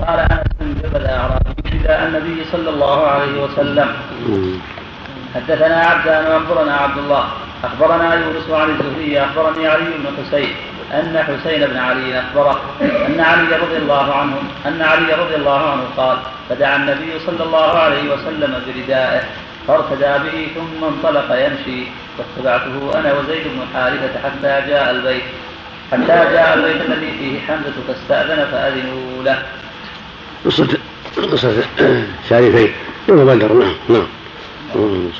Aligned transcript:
وقال 0.00 0.18
أنس 0.18 0.48
بن 0.60 0.74
جبل 0.82 1.06
اعرابي 1.06 1.54
فداء 1.70 2.06
النبي 2.06 2.44
صلى 2.52 2.70
الله 2.70 3.06
عليه 3.06 3.42
وسلم. 3.42 3.88
حدثنا 5.34 5.76
عبدان 5.76 6.26
واخبرنا 6.32 6.76
عبد 6.76 6.98
الله. 6.98 7.24
أخبرنا 7.64 8.14
يونس 8.14 8.50
عن 8.50 8.70
الزهري 8.70 9.20
أخبرني 9.20 9.68
علي 9.68 9.84
بن 9.84 10.06
حسين. 10.18 10.54
أن 10.92 11.18
حسين 11.18 11.66
بن 11.66 11.76
علي 11.76 12.20
أخبره. 12.20 12.60
أن 12.80 13.20
علي 13.20 13.56
رضي 13.56 13.76
الله 13.76 14.14
عنه 14.14 14.36
أن 14.66 14.82
علي 14.82 15.12
رضي 15.12 15.34
الله 15.34 15.70
عنه 15.70 15.84
قال 15.96 16.16
فدعا 16.48 16.76
النبي 16.76 17.18
صلى 17.26 17.42
الله 17.44 17.78
عليه 17.78 18.12
وسلم 18.12 18.62
بردائه 18.66 19.22
فارتدى 19.68 20.12
به 20.24 20.48
ثم 20.54 20.84
انطلق 20.84 21.28
يمشي. 21.46 21.80
واتبعته 22.18 22.98
أنا 22.98 23.12
وزيد 23.12 23.44
بن 23.44 23.60
حارثة 23.74 24.14
حتى 24.24 24.70
جاء 24.70 24.90
البيت. 24.90 25.22
حتى 25.92 26.18
جاء 26.34 26.54
البيت 26.54 26.82
الذي 26.88 27.10
فيه 27.18 27.40
حمزة 27.40 27.76
فاستأذن 27.88 28.46
فأذنوا 28.52 29.22
له. 29.24 29.38
قصة 30.44 30.68
قصة 31.32 31.52
شارفين. 32.28 32.72
يوم 33.08 33.24
بدر 33.26 33.52
نعم. 33.52 33.74
نعم. 33.88 34.06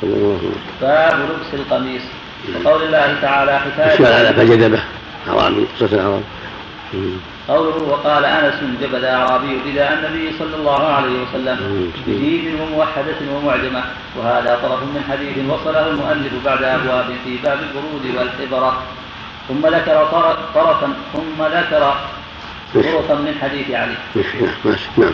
صلى 0.01 0.15
الله 0.17 0.39
عليه 0.39 0.49
وسلم 0.49 0.55
باب 0.81 1.19
لبس 1.21 1.55
القميص. 1.55 2.03
وقول 2.65 2.83
الله 2.83 3.17
تعالى 3.23 3.61
حكايه 3.61 4.15
على 4.15 4.35
فجدبة. 4.35 4.81
أعرابي 5.29 5.67
قصة 5.77 5.95
الأعراب 5.97 6.23
قوله 7.49 7.83
وقال 7.83 8.25
أنس 8.25 8.55
جبل 8.81 9.05
أعرابي 9.05 9.59
فداء 9.65 9.93
النبي 9.93 10.33
صلى 10.39 10.57
الله 10.57 10.85
عليه 10.85 11.15
وسلم 11.23 11.91
بجيد 12.07 12.61
وموحدة 12.61 13.21
ومعجمة. 13.35 13.85
وهذا 14.17 14.59
طرف 14.63 14.83
من 14.83 15.03
حديث 15.11 15.51
وصله 15.51 15.91
المؤلف 15.91 16.33
بعد 16.45 16.63
أبواب 16.63 17.07
في 17.25 17.37
باب 17.45 17.59
البرود 17.63 18.17
والحبرة. 18.17 18.83
ثم 19.49 19.67
ذكر 19.67 19.97
طرفا 20.55 20.93
ثم 21.13 21.45
ذكر 21.45 21.95
طرفا 22.75 23.15
من 23.15 23.35
حديث 23.43 23.71
علي. 23.71 23.95
ماشي 24.65 24.89
نعم. 24.97 25.13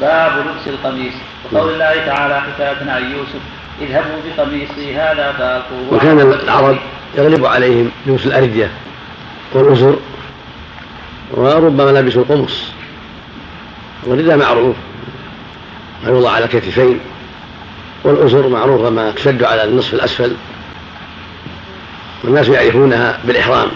باب 0.00 0.32
لبس 0.38 0.66
القميص. 0.66 1.14
وقول 1.52 1.72
الله 1.72 2.06
تعالى 2.06 2.40
حكاية 2.40 2.90
عن 2.90 3.12
يوسف 3.12 3.40
اذهبوا 3.80 4.16
بقميصي 4.36 4.96
هذا 4.96 5.32
فألقوه 5.32 5.92
وكان 5.92 6.20
العرب 6.20 6.76
يغلب 7.18 7.46
عليهم 7.46 7.90
لبس 8.06 8.26
الأردية 8.26 8.70
والأزر 9.52 9.96
وربما 11.30 12.00
لبسوا 12.00 12.22
القمص. 12.22 12.72
والرداء 14.04 14.36
معروف 14.36 14.76
ما 16.04 16.10
يوضع 16.10 16.30
على 16.30 16.44
الكتفين 16.44 17.00
والأزر 18.04 18.48
معروفة 18.48 18.90
ما 18.90 19.10
تشد 19.10 19.42
على 19.42 19.64
النصف 19.64 19.94
الأسفل. 19.94 20.36
والناس 22.24 22.48
يعرفونها 22.48 23.18
بالإحرام 23.24 23.68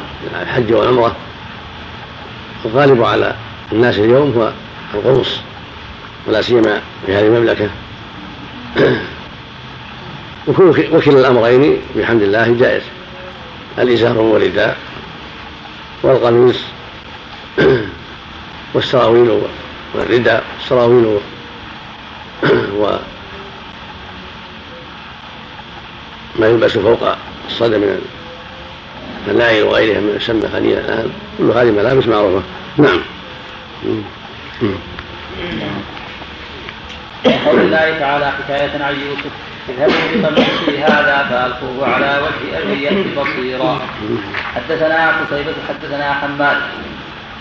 الحج 0.43 0.73
والعمرة. 0.73 1.17
الغالب 2.65 3.03
على 3.03 3.35
الناس 3.73 3.99
اليوم 3.99 4.33
هو 4.33 4.53
القمص 4.95 5.41
ولا 6.27 6.43
سيما 6.43 6.81
في 7.07 7.15
هذه 7.15 7.27
المملكة. 7.27 7.69
وكل 10.49 11.17
الأمرين 11.17 11.81
بحمد 11.97 12.23
الله 12.23 12.57
جائز. 12.61 12.83
الإزار 13.79 14.19
والرداء 14.31 14.77
والقميص 16.03 16.57
والسراويل 18.75 19.43
والرداء 19.95 20.45
السراويل 20.61 21.19
و 22.81 22.97
ما 26.37 26.47
يلبس 26.47 26.79
فوق 26.79 27.17
الصدى 27.49 27.79
من 27.79 28.20
الفنائل 29.27 29.63
وغيرها 29.63 30.01
من 30.01 30.17
يسمى 30.17 30.49
خليلا 30.49 30.81
الآن. 30.81 31.11
كل 31.39 31.51
هذه 31.51 31.71
ملابس 31.71 32.07
معروفة. 32.07 32.43
نعم. 32.77 33.01
قول 37.47 37.61
الله 37.61 37.99
تعالى 37.99 38.33
حكاية 38.33 38.85
عن 38.85 38.95
يوسف. 38.95 39.31
اذهبوا 39.69 40.23
بقميصي 40.23 40.79
هذا 40.79 41.27
فألقوه 41.31 41.95
على 41.95 42.21
وجه 42.23 42.63
أبي 42.63 42.83
يأتي 42.83 43.15
بصيرا. 43.17 43.81
حدثنا 44.55 45.09
قتيبة 45.21 45.55
حدثنا 45.69 46.15
حماد. 46.15 46.57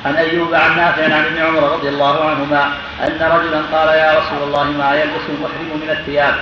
عن 0.06 0.16
أيوب 0.16 0.54
عن 0.54 0.76
نافع 0.78 1.04
عن 1.04 1.26
ابن 1.26 1.38
عمر 1.38 1.64
رضي 1.74 1.90
الله 1.90 2.30
عنهما 2.30 2.64
أن 3.08 3.20
رجلا 3.22 3.62
قال 3.74 3.88
يا 3.98 4.20
رسول 4.20 4.48
الله 4.48 4.64
ما 4.64 4.94
يلبس 4.96 5.26
المحرم 5.30 5.80
من 5.84 5.90
الثياب؟ 5.90 6.36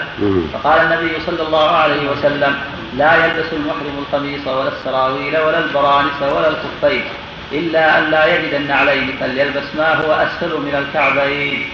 فقال 0.54 0.82
النبي 0.82 1.20
صلى 1.26 1.48
الله 1.48 1.70
عليه 1.72 2.10
وسلم 2.10 2.56
لا 2.98 3.26
يلبس 3.26 3.54
المحرم 3.54 3.96
القميص 4.00 4.48
ولا 4.48 4.70
السراويل 4.70 5.38
ولا 5.38 5.60
البرانس 5.60 6.22
ولا 6.22 6.48
الخفين 6.48 7.04
إلا 7.52 8.00
أن 8.00 8.12
لا 8.12 8.26
يجد 8.26 8.54
النعلين 8.54 9.16
فليلبس 9.20 9.76
ما 9.78 9.94
هو 9.94 10.12
أسفل 10.14 10.58
من 10.58 10.76
الكعبين. 10.76 11.70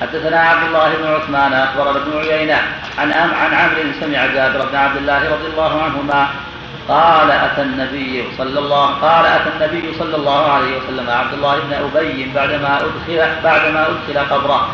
حدثنا 0.00 0.40
عبد 0.40 0.62
الله 0.68 0.88
بن 0.96 1.06
عثمان 1.14 1.52
أخبرنا 1.52 1.98
ابن 1.98 2.18
عيينة 2.18 2.58
عن 2.98 3.12
عن 3.12 3.54
عمرو 3.54 3.92
سمع 4.00 4.26
جابر 4.26 4.66
بن 4.66 4.76
عبد 4.76 4.96
الله 4.96 5.18
رضي 5.34 5.46
الله 5.52 5.82
عنهما 5.82 6.28
قال 6.90 7.30
أتى 7.30 7.62
النبي 7.62 8.24
صلى 8.38 8.58
الله 8.58 8.86
قال 8.86 9.26
أتى 9.26 9.50
النبي 9.56 9.94
صلى 9.98 10.16
الله 10.16 10.46
عليه 10.46 10.76
وسلم 10.76 11.10
عبد 11.10 11.34
الله 11.34 11.58
بن 11.58 11.72
أبي 11.72 12.30
بعدما 12.34 12.76
ادخل 12.76 13.42
بعدما 13.44 13.86
أدخل 13.88 14.34
قبره 14.34 14.68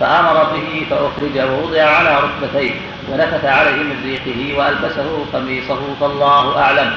فأمر 0.00 0.44
به 0.44 0.86
فاخرج 0.90 1.38
ووضع 1.50 1.82
على 1.82 2.18
ركبتيه 2.20 2.70
ونفث 3.12 3.44
عليه 3.44 3.82
من 3.82 3.96
ريقه 4.04 4.58
وألبسه 4.58 5.24
قميصه 5.32 5.80
فالله 6.00 6.58
أعلم. 6.58 6.94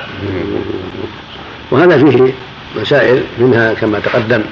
وهذا 1.72 1.98
فيه 1.98 2.34
مسائل 2.76 3.24
منها 3.38 3.74
كما 3.74 4.00
تقدم 4.00 4.44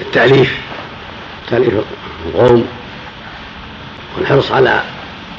التأليف 0.00 0.60
تأليف 1.50 1.74
القوم 2.26 2.68
والحرص 4.16 4.52
على 4.52 4.80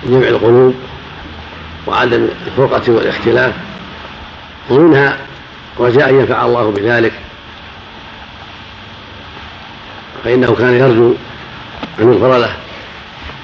جمع 0.03 0.27
القلوب 0.27 0.75
وعدم 1.87 2.27
الفرقة 2.47 2.91
والاختلاف 2.91 3.53
ومنها 4.71 5.17
رجاء 5.79 6.09
أن 6.09 6.19
ينفع 6.19 6.45
الله 6.45 6.71
بذلك. 6.71 7.13
فإنه 10.23 10.55
كان 10.55 10.73
يرجو 10.73 11.15
أن 11.99 12.13
يغفر 12.13 12.37
له. 12.37 12.55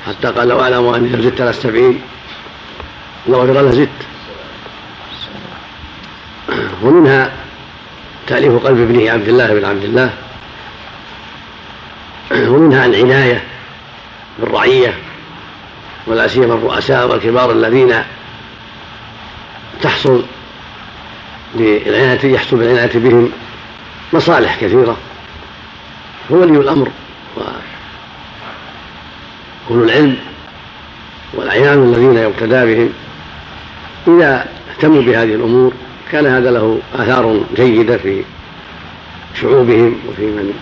حتى 0.08 0.28
قال 0.28 0.48
لو 0.48 0.62
أعلم 0.62 0.88
أني 0.88 1.24
زدت 1.24 1.42
على 1.42 1.50
السبعين. 1.50 2.02
لو 3.28 3.42
غفر 3.42 3.54
له 3.54 3.72
زدت. 3.72 3.90
ومنها 6.82 7.32
تأليف 8.28 8.66
قلب 8.66 8.80
ابنه 8.80 9.12
عبد 9.12 9.28
الله 9.28 9.54
بن 9.54 9.66
عبد 9.66 9.84
الله. 9.84 10.14
ومنها 12.32 12.86
العناية 12.86 13.44
بالرعية 14.40 14.94
ولا 16.08 16.28
سيما 16.28 16.54
الرؤساء 16.54 17.08
والكبار 17.08 17.52
الذين 17.52 18.04
تحصل 19.82 20.26
بالعناية 21.58 22.34
يحصل 22.34 22.58
بالعناية 22.58 23.00
بهم 23.00 23.30
مصالح 24.14 24.56
كثيرة. 24.62 24.98
فولي 26.30 26.58
الأمر 26.58 26.92
وأولو 29.70 29.84
العلم 29.84 30.18
والأعيان 31.34 31.94
الذين 31.94 32.18
يقتدى 32.18 32.76
بهم. 32.76 32.90
إذا 34.08 34.48
اهتموا 34.72 35.02
بهذه 35.02 35.36
الأمور 35.36 35.74
كان 36.12 36.26
هذا 36.26 36.52
له 36.52 36.80
آثار 36.96 37.44
جيدة 37.56 37.98
في 37.98 38.24
شعوبهم 39.42 40.00
وفي 40.10 40.26
من 40.26 40.54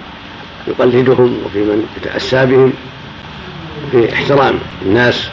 يقلدهم 0.68 1.40
وفي 1.46 1.60
من 1.60 1.88
يتأسى 1.98 2.46
بهم 2.46 2.74
في 3.92 4.14
احترام 4.14 4.60
الناس 4.82 5.30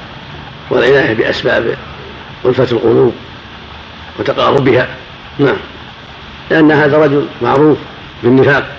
والعناية 0.71 1.15
بأسباب 1.15 1.77
ألفة 2.45 2.67
القلوب 2.73 3.15
وتقاربها. 4.19 4.89
نعم. 5.39 5.57
لأن 6.51 6.73
هذا 6.73 6.99
رجل 6.99 7.27
معروف 7.43 7.79
بالنفاق 8.23 8.77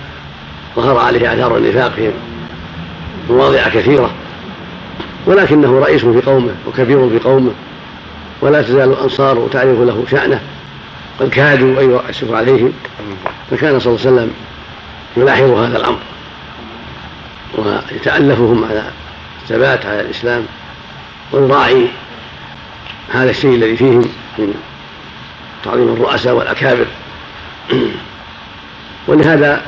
ظهر 0.76 0.98
عليه 0.98 1.32
آثار 1.32 1.56
النفاق 1.56 1.92
في 1.92 2.10
مواضع 3.30 3.68
كثيرة 3.68 4.10
ولكنه 5.26 5.78
رئيس 5.78 6.04
في 6.04 6.20
قومه 6.20 6.54
وكبير 6.66 7.08
في 7.08 7.18
قومه 7.18 7.52
ولا 8.40 8.62
تزال 8.62 8.90
الأنصار 8.90 9.48
تعرف 9.52 9.80
له 9.80 10.04
شأنه 10.10 10.40
قد 11.20 11.28
كادوا 11.28 11.80
أن 11.80 11.90
يرأسوا 11.90 12.36
عليهم 12.36 12.72
فكان 13.50 13.80
صلى 13.80 13.92
الله 13.92 14.06
عليه 14.06 14.16
وسلم 14.16 14.30
يلاحظ 15.16 15.50
هذا 15.50 15.78
الأمر 15.78 15.98
ويتألفهم 17.58 18.64
على 18.64 18.84
الثبات 19.42 19.86
على 19.86 20.00
الإسلام 20.00 20.44
ويراعي 21.32 21.86
هذا 23.12 23.30
الشيء 23.30 23.54
الذي 23.54 23.76
فيهم 23.76 24.04
من 24.38 24.54
تعظيم 25.64 25.88
الرؤساء 25.92 26.34
والأكابر. 26.34 26.86
ولهذا 29.08 29.62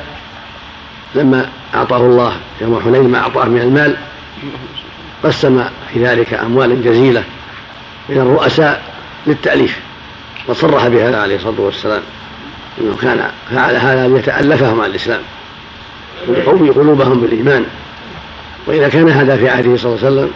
لما 1.15 1.49
أعطاه 1.75 1.97
الله 1.97 2.33
يوم 2.61 2.81
حنين 2.85 3.09
ما 3.09 3.19
أعطاه 3.19 3.45
من 3.45 3.61
المال 3.61 3.95
قسم 5.23 5.63
في 5.93 6.05
ذلك 6.05 6.33
أموالا 6.33 6.75
جزيلة 6.75 7.23
من 8.09 8.17
الرؤساء 8.17 8.83
للتأليف 9.27 9.79
وصرح 10.47 10.87
بهذا 10.87 11.21
عليه 11.21 11.35
الصلاة 11.35 11.61
والسلام 11.61 12.01
أنه 12.81 12.95
كان 13.01 13.31
فعل 13.51 13.75
هذا 13.75 14.07
ليتألفهم 14.07 14.81
على 14.81 14.89
الإسلام 14.89 15.21
ويقوي 16.27 16.69
قلوبهم 16.69 17.21
بالإيمان. 17.21 17.65
وإذا 18.67 18.89
كان 18.89 19.09
هذا 19.09 19.37
في 19.37 19.49
عهده 19.49 19.77
صلى 19.77 19.95
الله 19.95 20.05
عليه 20.05 20.15
وسلم 20.15 20.31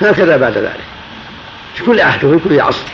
هكذا 0.00 0.36
بعد 0.36 0.58
ذلك 0.58 0.80
في 1.74 1.84
كل 1.84 2.00
عهد 2.00 2.24
وفي 2.24 2.48
كل 2.48 2.60
عصر. 2.60 2.84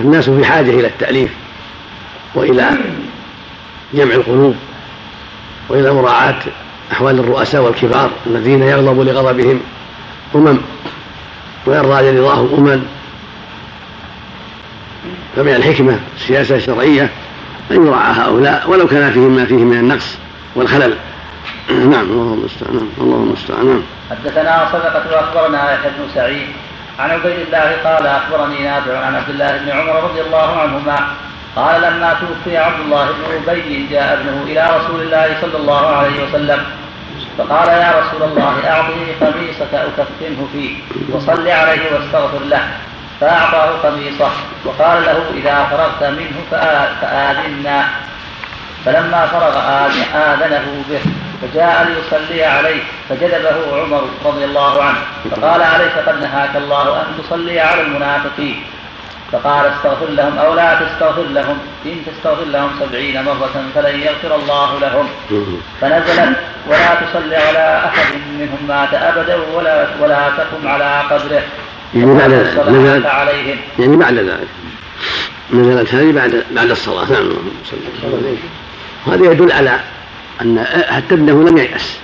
الناس 0.00 0.30
في 0.30 0.44
حاجة 0.44 0.70
إلى 0.70 0.86
التأليف 0.86 1.30
وإلى 2.34 2.70
جمع 3.94 4.14
القلوب 4.14 4.54
وإلى 5.68 5.92
مراعاة 5.92 6.36
أحوال 6.92 7.18
الرؤساء 7.18 7.62
والكبار 7.62 8.10
الذين 8.26 8.62
يغضب 8.62 9.00
لغضبهم 9.00 9.60
أمم 10.34 10.58
ويرضى 11.66 12.10
لرضاهم 12.10 12.54
أمم. 12.58 12.82
فمن 15.36 15.54
الحكمة 15.54 15.98
السياسة 16.16 16.56
الشرعية 16.56 17.10
أن 17.70 17.86
يراعى 17.86 18.12
هؤلاء 18.12 18.70
ولو 18.70 18.86
كان 18.86 19.12
فيهم 19.12 19.36
ما 19.36 19.44
فيه 19.44 19.56
من 19.56 19.78
النقص 19.78 20.18
والخلل. 20.54 20.94
نعم 21.70 22.10
الله 22.10 22.34
المستعان 22.34 22.90
الله 23.00 23.16
المستعان 23.16 23.82
حدثنا 24.10 24.68
صدقة 24.72 25.16
واخبرنا 25.16 25.72
يحيى 25.72 25.90
بن 25.90 26.14
سعيد 26.14 26.46
عن 27.00 27.10
عبيد 27.10 27.38
الله 27.46 27.76
قال 27.84 28.06
أخبرني 28.06 28.62
نافع 28.62 28.98
عن 28.98 29.14
عبد 29.14 29.28
الله 29.28 29.56
بن 29.56 29.70
عمر 29.70 30.04
رضي 30.04 30.20
الله 30.20 30.60
عنهما 30.60 30.98
قال 31.56 31.82
لما 31.82 32.16
توفي 32.20 32.56
عبد 32.58 32.80
الله 32.80 33.04
بن 33.04 33.50
أبي 33.50 33.86
جاء 33.90 34.12
ابنه 34.12 34.42
إلى 34.42 34.76
رسول 34.76 35.00
الله 35.02 35.36
صلى 35.40 35.56
الله 35.56 35.86
عليه 35.96 36.24
وسلم 36.24 36.64
فقال 37.38 37.68
يا 37.68 37.92
رسول 38.00 38.22
الله 38.30 38.54
أعطني 38.70 39.12
قميصك 39.20 39.74
أكفنه 39.74 40.48
فيه 40.52 40.76
وصل 41.12 41.48
عليه 41.48 41.92
واستغفر 41.94 42.44
له 42.44 42.62
فأعطاه 43.20 43.70
قميصه 43.82 44.30
وقال 44.64 45.02
له 45.02 45.24
إذا 45.34 45.64
فرغت 45.70 46.12
منه 46.12 46.36
فاذنا 46.50 47.84
فلما 48.84 49.26
فرغ 49.26 49.58
آذنه 50.14 50.84
به 50.90 51.00
فجاء 51.42 51.88
ليصلي 51.88 52.44
عليه 52.44 52.82
فجذبه 53.08 53.82
عمر 53.82 54.04
رضي 54.24 54.44
الله 54.44 54.82
عنه 54.82 54.98
فقال 55.30 55.62
أليس 55.62 55.92
قد 56.06 56.22
نهاك 56.22 56.56
الله 56.56 57.00
أن 57.00 57.06
تصلي 57.22 57.60
على 57.60 57.80
المنافقين؟ 57.82 58.62
فقال 59.32 59.66
استغفر 59.66 60.06
لهم 60.06 60.38
أو 60.38 60.54
لا 60.54 60.80
تستغفر 60.80 61.22
لهم 61.22 61.58
إن 61.86 62.02
تستغفر 62.06 62.44
لهم 62.44 62.70
سبعين 62.80 63.24
مرة 63.24 63.64
فلن 63.74 64.00
يغفر 64.00 64.34
الله 64.34 64.80
لهم. 64.80 65.08
فنزلت 65.80 66.36
ولا 66.66 66.94
تصلي 66.94 67.36
على 67.36 67.82
أحد 67.86 68.14
منهم 68.38 68.58
مات 68.68 68.94
أبدا 68.94 69.36
ولا 69.54 69.86
ولا 70.00 70.28
تقم 70.28 70.68
على 70.68 71.00
قبره. 71.10 71.42
يعني 71.94 72.14
بعد 72.14 72.30
نزلت 72.68 73.06
عليهم. 73.06 73.58
يعني 73.78 73.96
بعد 73.96 74.14
ذلك. 74.14 74.48
نزلت 75.52 75.94
هذه 75.94 76.12
بعد 76.12 76.44
بعد 76.50 76.70
الصلاة. 76.70 77.12
نعم. 77.12 77.32
صلى 77.64 77.78
الله 77.78 78.18
عليه 78.18 78.18
وسلم. 78.18 78.59
وهذا 79.06 79.32
يدل 79.32 79.52
على 79.52 79.80
أن 80.42 80.64
حتى 80.88 81.14
ابنه 81.14 81.48
لم 81.48 81.58
ييأس. 81.58 81.96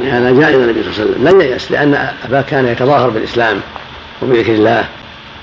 ولهذا 0.00 0.30
جاء 0.30 0.48
إلى 0.48 0.64
النبي 0.64 0.82
صلى 0.82 0.92
الله 0.92 1.00
عليه 1.00 1.12
وسلم. 1.12 1.28
لم 1.28 1.40
ييأس 1.40 1.72
لأن 1.72 2.08
أباه 2.24 2.40
كان 2.42 2.66
يتظاهر 2.66 3.10
بالإسلام 3.10 3.60
وبذكر 4.22 4.52
الله 4.52 4.84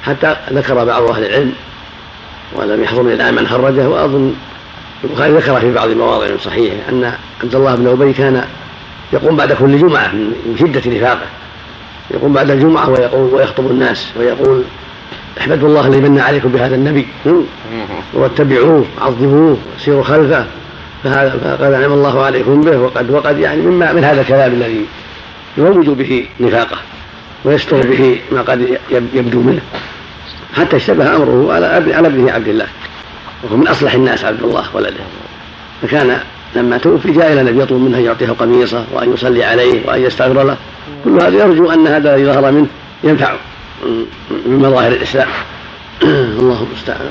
حتى 0.03 0.35
ذكر 0.53 0.83
بعض 0.85 1.03
أهل 1.03 1.25
العلم 1.25 1.53
ولم 2.53 2.83
يحضرني 2.83 3.13
الآن 3.13 3.33
من 3.33 3.47
خرجه. 3.47 3.89
وأظن 3.89 4.35
البخاري 5.03 5.33
ذكر 5.33 5.59
في 5.59 5.73
بعض 5.73 5.89
المواضع 5.89 6.27
صحيحة 6.37 6.75
أن 6.89 7.13
عبد 7.43 7.55
الله 7.55 7.75
بن 7.75 7.87
أبي 7.87 8.13
كان 8.13 8.45
يقوم 9.13 9.35
بعد 9.35 9.53
كل 9.53 9.77
جمعة 9.77 10.07
من 10.07 10.55
شدة 10.59 10.97
نفاقه. 10.97 11.27
يقوم 12.11 12.33
بعد 12.33 12.51
الجمعة 12.51 12.89
ويقول 12.89 13.33
ويخطب 13.33 13.71
الناس 13.71 14.07
ويقول 14.19 14.63
احمدوا 15.39 15.69
الله 15.69 15.87
الذي 15.87 16.09
من 16.09 16.19
عليكم 16.19 16.49
بهذا 16.49 16.75
النبي. 16.75 17.07
واتبعوه 18.13 18.85
عظموه 19.01 19.57
سيروا 19.79 20.03
خلفه. 20.03 20.45
فهذا 21.03 21.29
فقد 21.29 21.73
أنعم 21.73 21.93
الله 21.93 22.23
عليكم 22.23 22.61
به 22.61 22.77
وقد 22.77 23.11
وقد 23.11 23.39
يعني 23.39 23.61
مما 23.61 23.93
من 23.93 24.03
هذا 24.03 24.21
الكلام 24.21 24.51
الذي 24.51 24.85
يروج 25.57 25.89
به 25.89 26.25
نفاقه 26.39 26.77
ويستر 27.45 27.87
به 27.87 28.19
ما 28.31 28.41
قد 28.41 28.77
يبدو 29.13 29.41
منه. 29.41 29.61
حتى 30.53 30.75
اشتبه 30.75 31.15
أمره 31.15 31.53
على 31.53 31.65
على 31.65 32.07
ابنه 32.07 32.31
عبد 32.31 32.47
الله 32.47 32.67
وهو 33.43 33.57
من 33.57 33.67
أصلح 33.67 33.93
الناس 33.93 34.25
عبد 34.25 34.43
الله 34.43 34.63
ولده. 34.73 35.03
فكان 35.81 36.19
لما 36.55 36.77
توفي 36.77 37.11
جاء 37.11 37.33
إلى 37.33 37.41
النبي 37.41 37.61
يطلب 37.61 37.81
منه 37.81 37.97
أن 37.97 38.03
يعطيه 38.03 38.29
قميصه 38.29 38.85
وأن 38.93 39.13
يصلي 39.13 39.43
عليه 39.43 39.87
وأن 39.87 40.01
يستغفر 40.01 40.43
له. 40.43 40.57
كل 41.03 41.21
هذا 41.21 41.43
يرجو 41.43 41.71
أن 41.71 41.87
هذا 41.87 42.15
الذي 42.15 42.25
ظهر 42.25 42.51
منه 42.51 42.67
ينفع 43.03 43.33
من 44.45 44.59
مظاهر 44.61 44.91
الإسلام. 44.91 45.27
الله 46.39 46.67
المستعان 46.71 47.09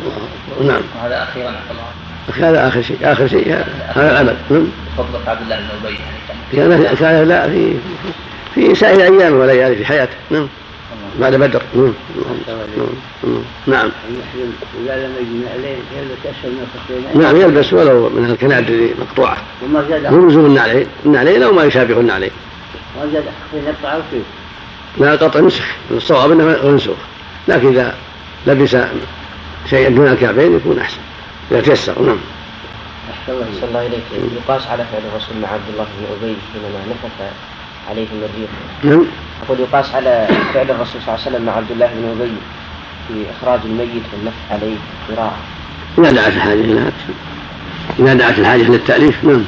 الله 0.61 0.73
نعم. 0.73 0.83
وهذا 1.03 1.23
أخيرا 1.23 1.49
الله 1.49 2.49
هذا 2.49 2.69
آخر 2.69 2.83
شيء 2.83 2.99
آخر 3.03 3.27
شيء 3.27 3.65
هذا 3.89 4.11
العمل. 4.11 4.37
نعم. 4.51 4.67
فضل 4.99 5.07
عبد 5.27 5.43
الله 5.43 5.57
بن 5.57 5.65
أبي 5.87 5.99
يعني. 6.55 6.81
كان 6.87 6.97
كان 6.97 7.29
لا 7.29 7.49
في 7.49 7.75
في 8.55 8.75
سائر 8.75 9.03
ايامه 9.03 9.37
وليالي 9.37 9.77
في 9.77 9.85
حياته. 9.85 10.15
نعم. 10.31 10.49
بعد 11.21 11.35
بدر. 11.35 11.63
نعم. 11.75 11.93
نعم. 13.67 13.91
نعم. 17.15 17.37
يلبس 17.37 17.73
ولو 17.73 18.09
من 18.09 18.31
الكناد 18.31 18.71
المقطوعة. 18.71 19.37
مو 20.11 20.29
لزوم 20.29 20.47
النعلين. 20.47 20.87
النعلين 21.07 21.43
أو 21.43 21.53
ما 21.53 21.65
يشابه 21.65 22.01
النعلين. 22.01 22.31
وجد 23.03 23.25
يقطع 23.55 23.99
كيف؟ 24.11 24.23
لا 24.99 25.13
قطع 25.13 25.41
نسخ 25.41 25.65
الصواب 25.91 26.31
إنه 26.31 26.71
منسوخ. 26.71 26.97
لكن 27.49 27.69
إذا 27.69 27.95
لبس 28.47 28.77
شيئا 29.71 29.89
دون 29.89 30.09
الكعبين 30.09 30.57
يكون 30.57 30.79
أحسن. 30.79 30.99
إذا 31.51 31.61
تيسر 31.61 32.03
نعم. 32.03 32.19
أحسن 33.11 33.67
الله 33.69 33.87
إليك. 33.87 34.03
يقاس 34.37 34.67
على 34.67 34.85
فعل 34.93 35.03
الرسول 35.13 35.37
مع 35.43 35.49
عبد 35.49 35.69
الله 35.73 35.85
بن 35.85 36.05
أبي 36.17 36.37
حينما 36.53 36.81
نفث 36.91 37.33
عليهم 37.91 38.23
الريح 38.23 38.51
نعم. 38.83 39.07
أقول 39.47 39.61
يقاس 39.61 39.95
على 39.95 40.29
فعل 40.55 40.71
الرسول 40.71 41.03
صلى 41.03 41.15
الله 41.15 41.21
عليه 41.27 41.31
وسلم 41.31 41.47
مع 41.47 41.53
عبد 41.53 41.71
الله 41.71 41.87
بن 41.87 42.21
أبي 42.21 42.33
في 43.09 43.31
إخراج 43.31 43.61
الميت 43.65 44.03
والنفث 44.13 44.37
عليه 44.51 44.77
قراءة. 45.09 45.37
إذا 45.99 46.11
دعت 46.11 46.33
الحاجة 46.33 46.61
إلى 46.61 46.93
إذا 47.99 48.15
دعت 48.15 48.39
الحاجة 48.39 48.63
للتأليف 48.63 49.25
نعم. 49.25 49.45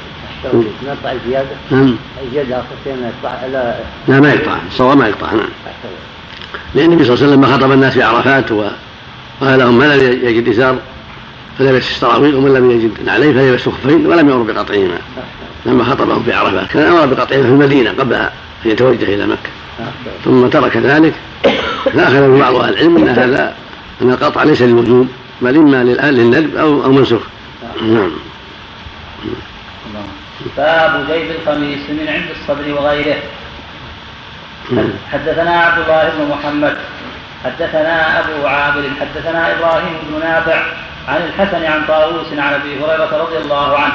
نقطع 0.86 1.12
الزيادة 1.12 1.48
نعم. 1.70 1.96
الزيادة 2.26 2.56
آخر 2.56 2.66
يقطع 2.86 3.46
لا 3.46 3.74
لا 4.08 4.20
ما 4.20 4.32
يقطع 4.32 4.56
الصواب 4.68 4.96
ما 4.96 5.08
يقطع 5.08 5.32
نعم. 5.32 5.48
لأن 6.74 6.84
النبي 6.84 7.04
صلى 7.04 7.14
الله 7.14 7.26
عليه 7.26 7.36
وسلم 7.36 7.56
خطب 7.56 7.72
الناس 7.72 7.92
في 7.92 8.02
عرفات 8.02 8.52
وقال 8.52 9.58
لهم 9.58 9.78
من 9.78 9.86
لم 9.86 10.28
يجد 10.28 10.48
إزار 10.48 10.78
فلبس 11.58 11.90
السراويل 11.90 12.34
ومن 12.34 12.54
لم 12.54 12.70
يجد 12.70 13.08
عليه 13.08 13.32
فليلبس 13.32 13.68
خفين 13.68 14.06
ولم 14.06 14.28
يأمر 14.28 14.52
بقطعهما. 14.52 14.98
لما 15.66 15.84
خطبهم 15.84 16.22
في 16.22 16.32
عرفات 16.32 16.68
كان 16.68 16.82
أمر 16.82 17.06
بقطعهما 17.06 17.42
في 17.42 17.48
المدينة 17.48 17.90
قبل 17.90 18.14
أن 18.14 18.30
يتوجه 18.64 19.14
إلى 19.14 19.26
مكة. 19.26 19.50
ثم 20.24 20.46
ترك 20.46 20.76
ذلك. 20.76 21.14
فأخذ 21.84 22.38
بعض 22.38 22.54
أهل 22.54 22.72
العلم 22.72 22.96
أن 22.96 23.08
هذا 23.08 23.54
أن 24.02 24.10
القطع 24.10 24.42
ليس 24.42 24.62
للوجوب 24.62 25.08
بل 25.42 25.56
إما 25.56 25.84
للندب 25.84 26.56
أو 26.56 26.84
أو 26.84 26.92
منسوخ. 26.92 27.22
نعم. 27.82 28.10
باب 30.56 31.06
جيب 31.06 31.30
القميص 31.30 31.90
من 31.90 32.08
عند 32.08 32.30
الصدر 32.30 32.74
وغيره. 32.74 33.18
حدثنا 35.12 35.60
عبد 35.60 35.78
الله 35.78 36.12
بن 36.18 36.34
محمد 36.34 36.76
حدثنا 37.44 38.20
أبو 38.20 38.46
عامر 38.46 38.82
حدثنا 39.00 39.52
إبراهيم 39.52 39.94
بن 40.02 40.20
نافع 40.20 40.62
عن 41.08 41.20
الحسن 41.22 41.64
عن 41.64 41.84
طاووس 41.88 42.26
عن 42.32 42.52
أبي 42.52 42.84
هريرة 42.84 43.12
رضي 43.22 43.38
الله 43.38 43.78
عنه. 43.78 43.94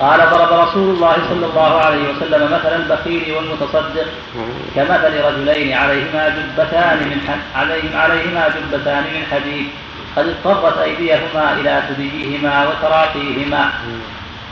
قال 0.00 0.20
ضرب 0.30 0.68
رسول 0.68 0.94
الله 0.94 1.16
صلى 1.28 1.46
الله 1.46 1.80
عليه 1.80 2.08
وسلم 2.10 2.42
مثل 2.52 2.72
البخيل 2.76 3.34
والمتصدق 3.34 4.06
كمثل 4.74 5.24
رجلين 5.24 5.72
عليهما 5.72 6.28
جبتان 6.28 6.98
من 6.98 7.18
عليهم 7.54 7.96
عليهما 7.96 8.48
جبتان 8.48 9.02
من 9.02 9.22
حديد. 9.32 9.66
قد 10.16 10.26
اضطرت 10.28 10.78
أيديهما 10.78 11.52
إلى 11.60 11.82
ثديهما 11.88 12.68
وتراقيهما. 12.68 13.72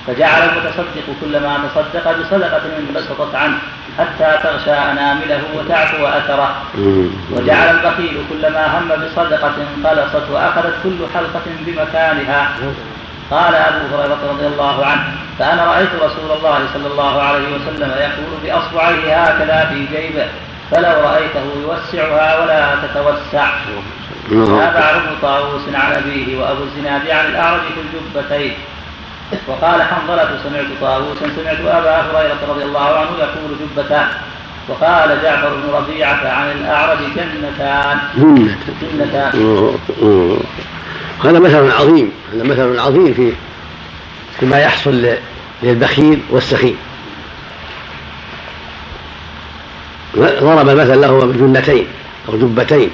فجعل 0.06 0.42
المتصدق 0.42 1.06
كلما 1.21 1.59
تصدق 1.75 2.18
بصدقة 2.18 2.62
انبسطت 2.78 3.35
عنه 3.35 3.59
حتى 3.99 4.38
تغشى 4.42 4.73
أنامله 4.73 5.42
وتعفو 5.56 6.06
أثره 6.06 6.56
وجعل 7.30 7.76
البخيل 7.76 8.25
كلما 8.30 8.78
هم 8.78 8.88
بصدقة 8.88 9.52
انقلصت 9.76 10.30
وأخذت 10.30 10.75
كل 10.82 10.99
حلقة 11.14 11.47
بمكانها. 11.66 12.49
قال 13.30 13.54
أبو 13.54 13.97
هريرة 13.97 14.18
رضي 14.30 14.47
الله 14.47 14.87
عنه 14.87 15.04
فأنا 15.38 15.64
رأيت 15.64 15.88
رسول 15.94 16.30
الله 16.38 16.59
صلى 16.75 16.87
الله 16.87 17.23
عليه 17.23 17.49
وسلم 17.54 17.90
يقول 17.90 18.32
بأصبعيه 18.44 19.23
هكذا 19.25 19.68
في 19.71 19.87
جيبه 19.97 20.26
فلو 20.71 21.00
رأيته 21.00 21.44
يوسعها 21.62 22.40
ولا 22.42 22.75
تتوسع. 22.82 23.47
تابع 24.30 24.90
ابن 24.90 25.16
طاووس 25.23 25.62
عن 25.75 25.92
أبيه 25.92 26.40
وأبو 26.40 26.62
الزناد 26.62 27.11
عن 27.11 27.26
الأعرج 27.26 27.61
في 27.61 27.80
الجبتين. 27.80 28.54
وقال 29.48 29.82
حنظلة 29.82 30.38
سمعت 30.44 30.66
طاووسا 30.80 31.26
سمعت 31.36 31.60
أبا 31.60 32.00
هريرة 32.00 32.38
رضي 32.48 32.64
الله 32.64 32.98
عنه 32.98 33.10
يقول 33.18 33.56
جبتان. 33.76 34.06
وقال 34.68 35.22
جعفر 35.22 35.54
بن 35.54 35.72
ربيعة 35.72 36.28
عن 36.28 36.50
الأعرج 36.50 36.98
جنتان. 37.16 37.98
جنتان. 38.82 39.32
هذا 41.24 41.38
مثل 41.38 41.72
عظيم 41.72 42.12
هذا 42.34 42.42
مثل 42.42 42.78
عظيم 42.78 43.14
في 43.14 43.32
فيما 44.40 44.58
يحصل 44.58 45.16
للبخيل 45.62 46.20
والسخي 46.30 46.74
ضرب 50.16 50.68
المثل 50.68 51.00
له 51.00 51.20
بجنتين 51.26 51.86
أو 52.28 52.38
جبتين 52.38 52.90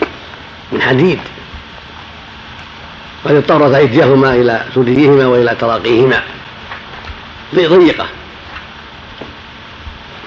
من 0.73 0.83
حديد. 0.83 1.21
قد 3.25 3.35
اضطرت 3.35 3.75
أيديهما 3.75 4.35
إلى 4.35 4.65
ثديهما 4.75 5.27
وإلى 5.27 5.55
تراقيهما 5.55 6.23
ضيقة 7.55 8.07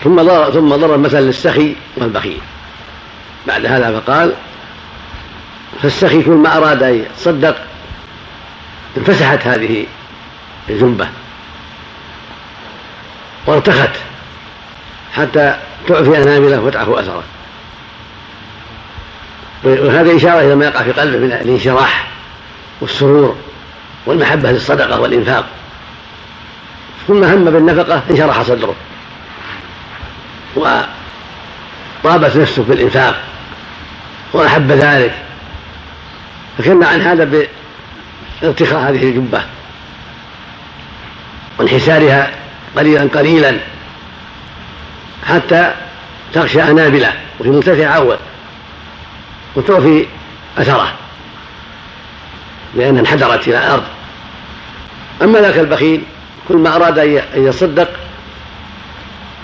ثم 0.03 0.21
ضرب 0.21 0.53
ثم 0.53 0.75
ضرب 0.75 0.99
مثل 0.99 1.19
للسخي 1.19 1.75
والبخيل. 1.97 2.41
بعد 3.47 3.65
هذا 3.65 3.99
فقال 3.99 4.33
فالسخي 5.81 6.23
كل 6.23 6.31
ما 6.31 6.57
أراد 6.57 6.83
أن 6.83 6.95
يتصدق 6.95 7.55
انفسحت 8.97 9.47
هذه 9.47 9.85
الجنبة 10.69 11.07
وارتخت 13.47 13.89
حتى 15.13 15.55
تعفي 15.87 16.17
أناملة 16.17 16.61
وتعفو 16.61 16.93
أثره 16.93 17.23
وهذا 19.63 20.15
إشارة 20.15 20.39
إلى 20.39 20.55
ما 20.55 20.65
يقع 20.65 20.83
في 20.83 20.91
قلبه 20.91 21.17
من 21.17 21.31
الانشراح. 21.31 22.07
والسرور 22.81 23.35
والمحبة 24.05 24.51
للصدقة 24.51 24.99
والإنفاق. 24.99 25.45
ثم 27.07 27.23
هم 27.23 27.45
بالنفقة 27.45 28.01
انشرح 28.11 28.41
صدره. 28.41 28.75
وطابت 30.55 32.35
نفسه 32.35 32.63
بالإنفاق 32.63 33.21
وأحب 34.33 34.71
ذلك. 34.71 35.13
فكان 36.57 36.83
عن 36.83 37.01
هذا 37.01 37.47
بارتخاء 38.41 38.79
هذه 38.79 39.03
الجبة. 39.03 39.41
وانحسارها 41.59 42.31
قليلا 42.77 43.01
قليلا 43.01 43.57
حتى 45.27 45.73
تغشى 46.33 46.63
أنابلة 46.63 47.13
وفي 47.39 47.49
مرتفع 47.49 47.95
أول 47.95 48.17
وتوفي 49.55 50.05
أثره. 50.57 50.93
لأنها 52.75 53.01
انحدرت 53.01 53.47
إلى 53.47 53.57
الأرض 53.57 53.83
أما 55.21 55.39
ذاك 55.39 55.57
البخيل 55.57 56.03
كل 56.47 56.57
ما 56.57 56.75
أراد 56.75 56.99
أن 56.99 57.21
يصدق 57.35 57.89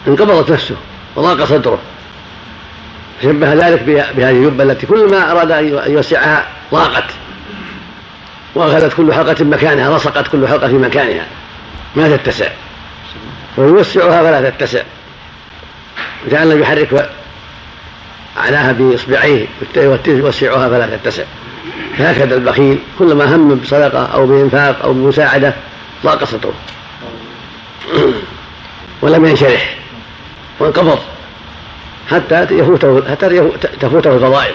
انقبضت 0.07 0.51
نفسه 0.51 0.75
وضاق 1.15 1.43
صدره. 1.43 1.79
شبه 3.23 3.53
ذلك 3.53 3.83
بهذه 3.83 4.29
الجبة 4.29 4.63
التي 4.63 4.85
كل 4.85 5.11
ما 5.11 5.31
أراد 5.31 5.51
أن 5.51 5.93
يوسعها 5.93 6.47
ضاقت. 6.71 7.03
وأخذت 8.55 8.93
كل 8.93 9.13
حلقة 9.13 9.45
مكانها 9.45 9.97
لصقت 9.97 10.27
كل 10.27 10.47
حلقة 10.47 10.67
في 10.67 10.73
مكانها. 10.73 11.25
ما 11.95 12.17
تتسع. 12.17 12.47
ويوسعها 13.57 14.23
فلا 14.23 14.49
تتسع. 14.49 14.81
وجعلنا 16.27 16.55
يحرك 16.55 17.09
أعلاها 18.37 18.71
بإصبعيه 18.71 19.47
يوسعها 20.07 20.69
فلا 20.69 20.97
تتسع. 20.97 21.23
هكذا 21.97 22.35
البخيل 22.35 22.79
كلما 22.99 23.35
هم 23.35 23.55
بصدقة 23.55 24.05
أو 24.05 24.27
بإنفاق 24.27 24.83
أو 24.83 24.93
بمساعدة 24.93 25.53
ضاق 26.03 26.23
صدره. 26.23 26.53
ولم 29.01 29.25
ينشرح. 29.25 29.77
وانقبض. 30.59 30.99
حتى 32.11 32.47
يفوته 32.51 33.01
حتى 33.11 33.49
تفوته 33.79 34.15
الفضائل. 34.15 34.53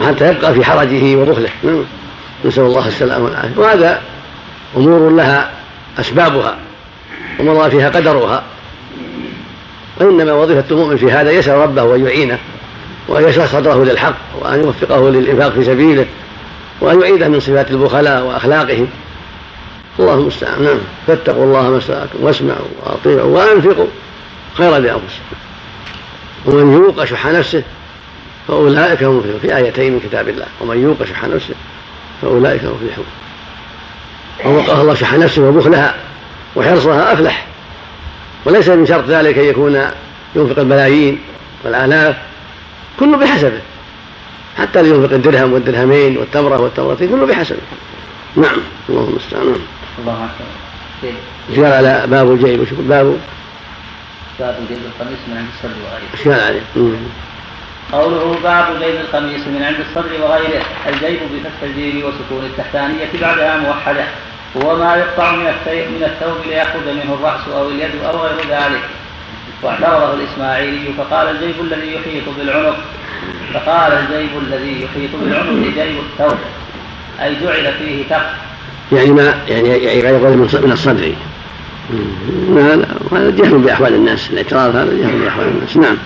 وحتى 0.00 0.30
يبقى 0.30 0.54
في 0.54 0.64
حرجه 0.64 1.16
وبخله. 1.16 1.50
نعم. 1.62 1.84
نسأل 2.44 2.62
الله 2.62 2.88
السلامة 2.88 3.24
والعافية. 3.24 3.60
وهذا 3.60 4.02
أمور 4.76 5.10
لها 5.10 5.50
أسبابها. 6.00 6.56
ومضى 7.40 7.70
فيها 7.70 7.88
قدرها. 7.88 8.42
وإنما 10.00 10.32
وظيفة 10.32 10.64
المؤمن 10.70 10.96
في 10.96 11.12
هذا 11.12 11.30
يسأل 11.30 11.58
ربه 11.58 11.82
وأن 11.82 12.06
يعينه. 12.06 12.38
وأن 13.08 13.28
يشرح 13.28 13.46
صدره 13.46 13.84
للحق 13.84 14.16
وأن 14.40 14.60
يوفقه 14.60 15.10
للإنفاق 15.10 15.52
في 15.52 15.64
سبيله 15.64 16.06
وأن 16.80 17.00
يعيده 17.00 17.28
من 17.28 17.40
صفات 17.40 17.70
البخلاء 17.70 18.24
وأخلاقهم. 18.24 18.88
الله 19.98 20.14
المستعان 20.14 20.62
نعم. 20.62 20.78
فاتقوا 21.06 21.44
الله 21.44 21.70
ما 21.70 21.78
استطعتم 21.78 22.18
واسمعوا 22.20 22.66
وأطيعوا 22.82 23.36
وأنفقوا 23.36 23.86
خيرا 24.54 24.78
لأنفسكم. 24.78 25.36
ومن 26.46 26.72
يوق 26.72 27.04
شح 27.04 27.26
نفسه 27.26 27.62
فأولئك 28.48 29.02
هم 29.02 29.24
في 29.42 29.56
آيتين 29.56 29.92
من 29.92 30.00
كتاب 30.00 30.28
الله. 30.28 30.46
ومن 30.60 30.82
يوق 30.82 31.04
شح 31.04 31.24
نفسه 31.24 31.54
فأولئك 32.22 32.64
هم 32.64 32.70
المفلحون 32.80 33.04
ووقاه 34.44 34.80
الله 34.80 34.94
شح 34.94 35.14
نفسه 35.14 35.42
وبخلها 35.42 35.94
وحرصها 36.56 37.12
أفلح. 37.12 37.46
وليس 38.44 38.68
من 38.68 38.86
شرط 38.86 39.04
ذلك 39.08 39.38
أن 39.38 39.44
يكون 39.44 39.84
ينفق 40.36 40.58
الملايين 40.58 41.18
والآلاف. 41.64 42.16
كله 43.00 43.16
بحسبه. 43.16 43.60
حتى 44.58 44.82
لينفق 44.82 45.12
الدرهم 45.12 45.52
والدرهمين 45.52 46.18
والتمرة 46.18 46.60
والتمرتين 46.60 47.08
كله 47.08 47.26
بحسبه. 47.26 47.58
نعم. 48.36 48.60
اللهم 48.88 49.08
المستعان 49.08 49.54
الله 49.98 50.12
أكبر. 50.24 51.12
اشكال 51.50 51.72
على 51.72 52.04
باب 52.06 52.32
الجيب. 52.32 52.60
وش 52.60 52.68
باب. 52.72 53.18
باب 54.40 54.56
جيب 54.68 54.78
القميص 54.78 55.18
من 55.28 55.36
عند 55.36 55.48
الصدر 55.54 55.74
وغيره. 55.84 56.14
اشكال 56.14 56.40
عليه 56.40 56.60
قوله 57.92 58.38
باب 58.42 58.82
جيب 58.82 58.94
القميص 59.00 59.46
من 59.46 59.62
عند 59.62 59.76
الصدر 59.80 60.22
وغيره. 60.22 60.62
الجيب 60.86 61.20
بفتح 61.34 61.62
الجيب 61.62 62.04
وسكون 62.04 62.44
التحتانية 62.44 63.08
بعدها 63.20 63.56
موحدة. 63.56 64.04
هو 64.56 64.76
ما 64.76 64.96
يقطع 64.96 65.32
من 65.32 65.44
من 65.66 66.02
الثوب 66.04 66.46
ليأخذ 66.46 66.84
منه 66.86 67.14
الرأس 67.14 67.40
أو 67.54 67.68
اليد 67.68 67.90
أو 68.04 68.18
غير 68.18 68.36
ذلك. 68.50 68.80
واعترضه 69.62 70.14
الإسماعيلي 70.14 70.92
فقال 70.98 71.28
الجيب 71.28 71.54
الذي 71.60 71.94
يحيط 71.94 72.22
بالعنق 72.38 72.76
فقال 73.54 73.92
الجيب 73.92 74.30
الذي 74.46 74.84
يحيط 74.84 75.10
بالعنق 75.22 75.74
جيب 75.74 75.96
الثوب. 75.98 76.38
أي 77.22 77.36
جعل 77.42 77.72
فيه 77.78 78.04
تق. 78.10 78.30
يعني 78.92 79.10
ما 79.10 79.34
يعني 79.48 79.68
يغير 79.68 80.36
من 80.36 80.72
الصدر. 80.72 81.12
هذا 83.12 83.30
جهل 83.30 83.58
بأحوال 83.58 83.94
الناس 83.94 84.30
الاعتراض 84.30 84.76
هذا 84.76 84.92
جهل 84.94 85.18
بأحوال 85.18 85.48
الناس. 85.48 85.76
نعم. 85.76 85.96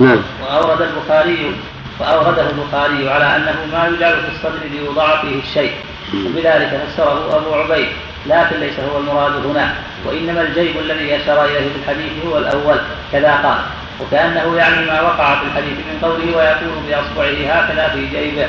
نعم. 0.00 0.18
وأورد 0.42 0.82
البخاري 0.82 1.52
وأورده 2.00 2.50
البخاري 2.50 3.08
على 3.10 3.36
أنه 3.36 3.56
ما 3.72 3.86
يجعل 3.86 4.12
في 4.12 4.28
الصدر 4.34 4.58
ليوضع 4.72 5.22
فيه 5.22 5.40
الشيء. 5.42 5.72
وبذلك 6.14 6.80
فسره 6.86 7.36
أبو 7.36 7.54
عبيد. 7.54 7.88
لكن 8.26 8.56
ليس 8.60 8.80
هو 8.92 8.98
المراد 8.98 9.46
هنا. 9.46 9.74
وإنما 10.06 10.42
الجيب 10.42 10.78
الذي 10.78 11.16
أشار 11.16 11.44
إليه 11.44 11.58
في 11.58 11.78
الحديث 11.82 12.12
هو 12.26 12.38
الأول. 12.38 12.76
كذا 13.12 13.32
قال. 13.32 13.58
وكأنه 14.00 14.56
يعني 14.56 14.86
ما 14.86 15.00
وقع 15.00 15.34
في 15.34 15.44
الحديث 15.46 15.78
من 15.78 15.98
قوله 16.02 16.36
ويكون 16.36 16.84
بأصبعه 16.88 17.52
هكذا 17.52 17.88
في 17.88 18.06
جيبه. 18.06 18.46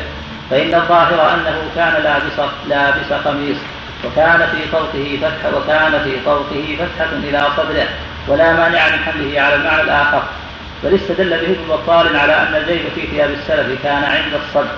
فإن 0.49 0.73
الظاهر 0.75 1.33
أنه 1.33 1.61
كان 1.75 2.03
لابس 2.03 2.49
لابس 2.69 3.13
قميص. 3.25 3.57
وكان 4.05 4.39
في 4.39 4.57
صوته 4.71 5.19
فتح 5.21 5.53
وكان 5.57 6.03
في 6.03 6.17
صوته 6.25 6.77
فتحة 6.79 7.11
إلى 7.13 7.47
صدره. 7.57 7.87
ولا 8.27 8.53
مانع 8.53 8.87
من 8.87 9.03
حمله 9.05 9.41
على 9.41 9.55
المعنى 9.55 9.81
الآخر. 9.81 10.23
بل 10.83 10.95
استدل 10.95 11.29
به 11.29 11.45
ابن 11.45 11.67
بطال 11.69 12.17
على 12.17 12.33
أن 12.33 12.55
الجيب 12.55 12.81
في 12.95 13.07
ثياب 13.07 13.29
السلف 13.29 13.83
كان 13.83 14.03
عند 14.03 14.33
الصدر. 14.33 14.75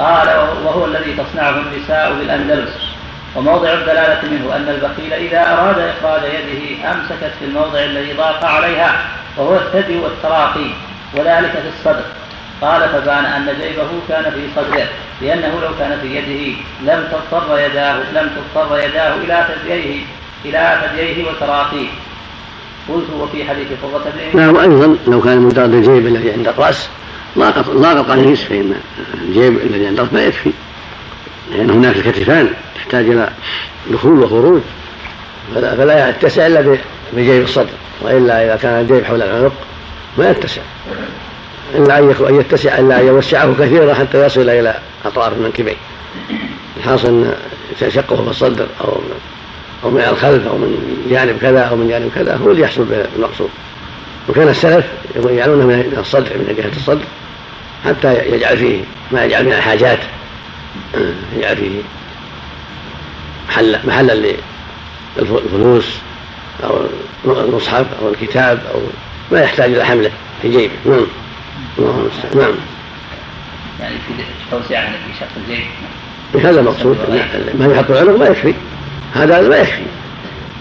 قال 0.00 0.28
وهو 0.64 0.84
الذي 0.84 1.12
تصنعه 1.12 1.54
النساء 1.60 2.12
بالأندلس. 2.18 2.74
وموضع 3.36 3.72
الدلالة 3.72 4.20
منه 4.30 4.56
أن 4.56 4.68
البخيل 4.68 5.12
إذا 5.12 5.42
أراد 5.52 5.78
إخراج 5.78 6.22
يده 6.24 6.90
أمسكت 6.92 7.32
في 7.38 7.44
الموضع 7.44 7.78
الذي 7.78 8.12
ضاق 8.12 8.44
عليها 8.44 8.90
وهو 9.36 9.56
الثدي 9.56 9.96
والتراقي 9.98 10.70
وذلك 11.14 11.50
في 11.50 11.68
الصدر. 11.78 12.04
قال 12.60 12.88
فبان 12.88 13.24
أن 13.24 13.46
جيبه 13.60 13.88
كان 14.08 14.24
في 14.32 14.42
صدره 14.56 14.86
لأنه 15.20 15.60
لو 15.60 15.68
كان 15.78 15.98
في 16.02 16.16
يده 16.16 16.58
لم 16.80 17.08
تضطر 17.12 17.58
يداه 17.58 17.96
لم 18.12 18.30
تضطر 18.36 18.78
يداه 18.78 19.14
إلى 19.14 19.46
ثدييه 19.48 20.02
إلى 20.44 20.78
ثدييه 20.82 21.28
وتراقيه. 21.28 21.88
قلت 22.88 23.10
وفي 23.20 23.44
حديث 23.44 23.68
فضة 23.82 24.04
بن 24.10 24.40
نعم 24.40 24.56
وأيضا 24.56 24.96
لو 25.06 25.20
كان 25.20 25.38
مجرد 25.38 25.74
الجيب 25.74 26.06
الذي 26.06 26.32
عند 26.32 26.48
الرأس 26.48 26.90
ضاق 27.38 27.70
ضاق 27.70 27.96
القميص 27.96 28.42
فإن 28.42 28.74
الجيب 29.14 29.56
الذي 29.56 29.86
عند 29.86 29.98
الرأس 29.98 30.12
ما 30.12 30.24
يكفي. 30.24 30.50
لأن 31.52 31.70
هناك 31.70 31.96
الكتفان 31.96 32.50
تحتاج 32.76 33.08
إلى 33.08 33.30
دخول 33.90 34.22
وخروج. 34.22 34.60
فلا, 35.54 35.76
فلا 35.76 36.08
يتسع 36.08 36.46
إلا 36.46 36.78
بجيب 37.12 37.42
الصدر 37.42 37.68
وإلا 38.02 38.44
إذا 38.44 38.56
كان 38.56 38.80
الجيب 38.80 39.04
حول 39.04 39.22
العنق 39.22 39.52
ما 40.18 40.30
يتسع. 40.30 40.62
إلا 41.74 41.98
أن 41.98 42.34
يتسع 42.40 42.78
إلا 42.78 43.00
أن 43.00 43.06
يوسعه 43.06 43.54
كثيرا 43.60 43.94
حتى 43.94 44.26
يصل 44.26 44.48
إلى 44.48 44.74
أطراف 45.04 45.32
المنكبين. 45.32 45.76
الحاصل 46.76 47.08
أن 47.08 47.34
يشقه 47.82 48.16
في 48.24 48.30
الصدر 48.30 48.66
أو 48.80 49.00
أو 49.84 49.90
من 49.90 50.00
الخلف 50.00 50.46
أو 50.46 50.58
من 50.58 51.06
جانب 51.10 51.38
كذا 51.38 51.60
أو 51.60 51.76
من 51.76 51.88
جانب 51.88 52.10
كذا 52.14 52.36
هو 52.36 52.50
اللي 52.50 52.62
يحصل 52.62 52.84
بالمقصود. 52.84 53.50
وكان 54.30 54.48
السلف 54.48 54.84
يجعلونه 55.16 55.66
من 55.66 55.96
الصدر 55.98 56.38
من 56.38 56.54
جهة 56.58 56.76
الصدر 56.76 57.04
حتى 57.84 58.34
يجعل 58.34 58.56
فيه 58.56 58.80
ما 59.12 59.24
يجعل 59.24 59.44
من 59.44 59.52
الحاجات. 59.52 59.98
يجعل 61.36 61.56
فيه 61.56 61.80
محل 63.48 63.78
محلا 63.84 64.32
الفلوس 65.18 65.86
أو 66.64 66.80
المصحف 67.24 67.86
أو 68.02 68.08
الكتاب 68.08 68.62
أو 68.74 68.80
ما 69.32 69.40
يحتاج 69.40 69.72
إلى 69.72 69.84
حمله 69.84 70.10
في 70.42 70.48
جيبه. 70.48 70.72
نعم. 70.86 71.06
الله 71.78 72.00
المستعان. 72.00 72.38
نعم. 72.38 72.54
يعني 73.80 73.94
في 73.94 74.22
توسعة 74.50 74.90
في 74.90 75.18
شق 75.20 75.28
الجيب 75.36 76.46
هذا 76.46 76.60
المقصود 76.60 76.96
ما 77.58 77.66
يحط 77.66 77.90
العنق 77.90 78.18
ما 78.18 78.26
يكفي. 78.26 78.54
هذا 79.14 79.48
ما 79.48 79.56
يكفي. 79.56 79.82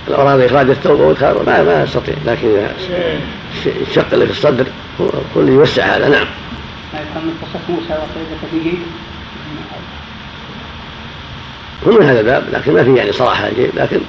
أراد 0.10 0.40
إخراج 0.40 0.70
الثوب 0.70 1.02
أو 1.02 1.12
إدخاله 1.12 1.44
ما 1.44 1.64
ما 1.64 1.84
يستطيع 1.84 2.16
لكن 2.26 2.48
إذا 2.48 2.74
الشق 3.68 4.14
اللي 4.14 4.26
في 4.26 4.32
الصدر 4.32 4.66
هو 5.02 5.42
اللي 5.42 5.52
يوسع 5.52 5.84
هذا 5.84 6.10
نعم. 6.10 6.28
ما 6.94 7.00
يفهم 7.00 7.34
موسى 7.70 7.94
في 8.52 8.60
جيب 8.64 8.80
هو 11.88 12.00
من 12.00 12.06
هذا 12.06 12.20
الباب 12.20 12.44
لكن 12.52 12.74
ما 12.74 12.84
في 12.84 12.96
يعني 12.96 13.12
صراحة 13.12 13.48
الجيب 13.48 13.70
لكن 13.76 14.00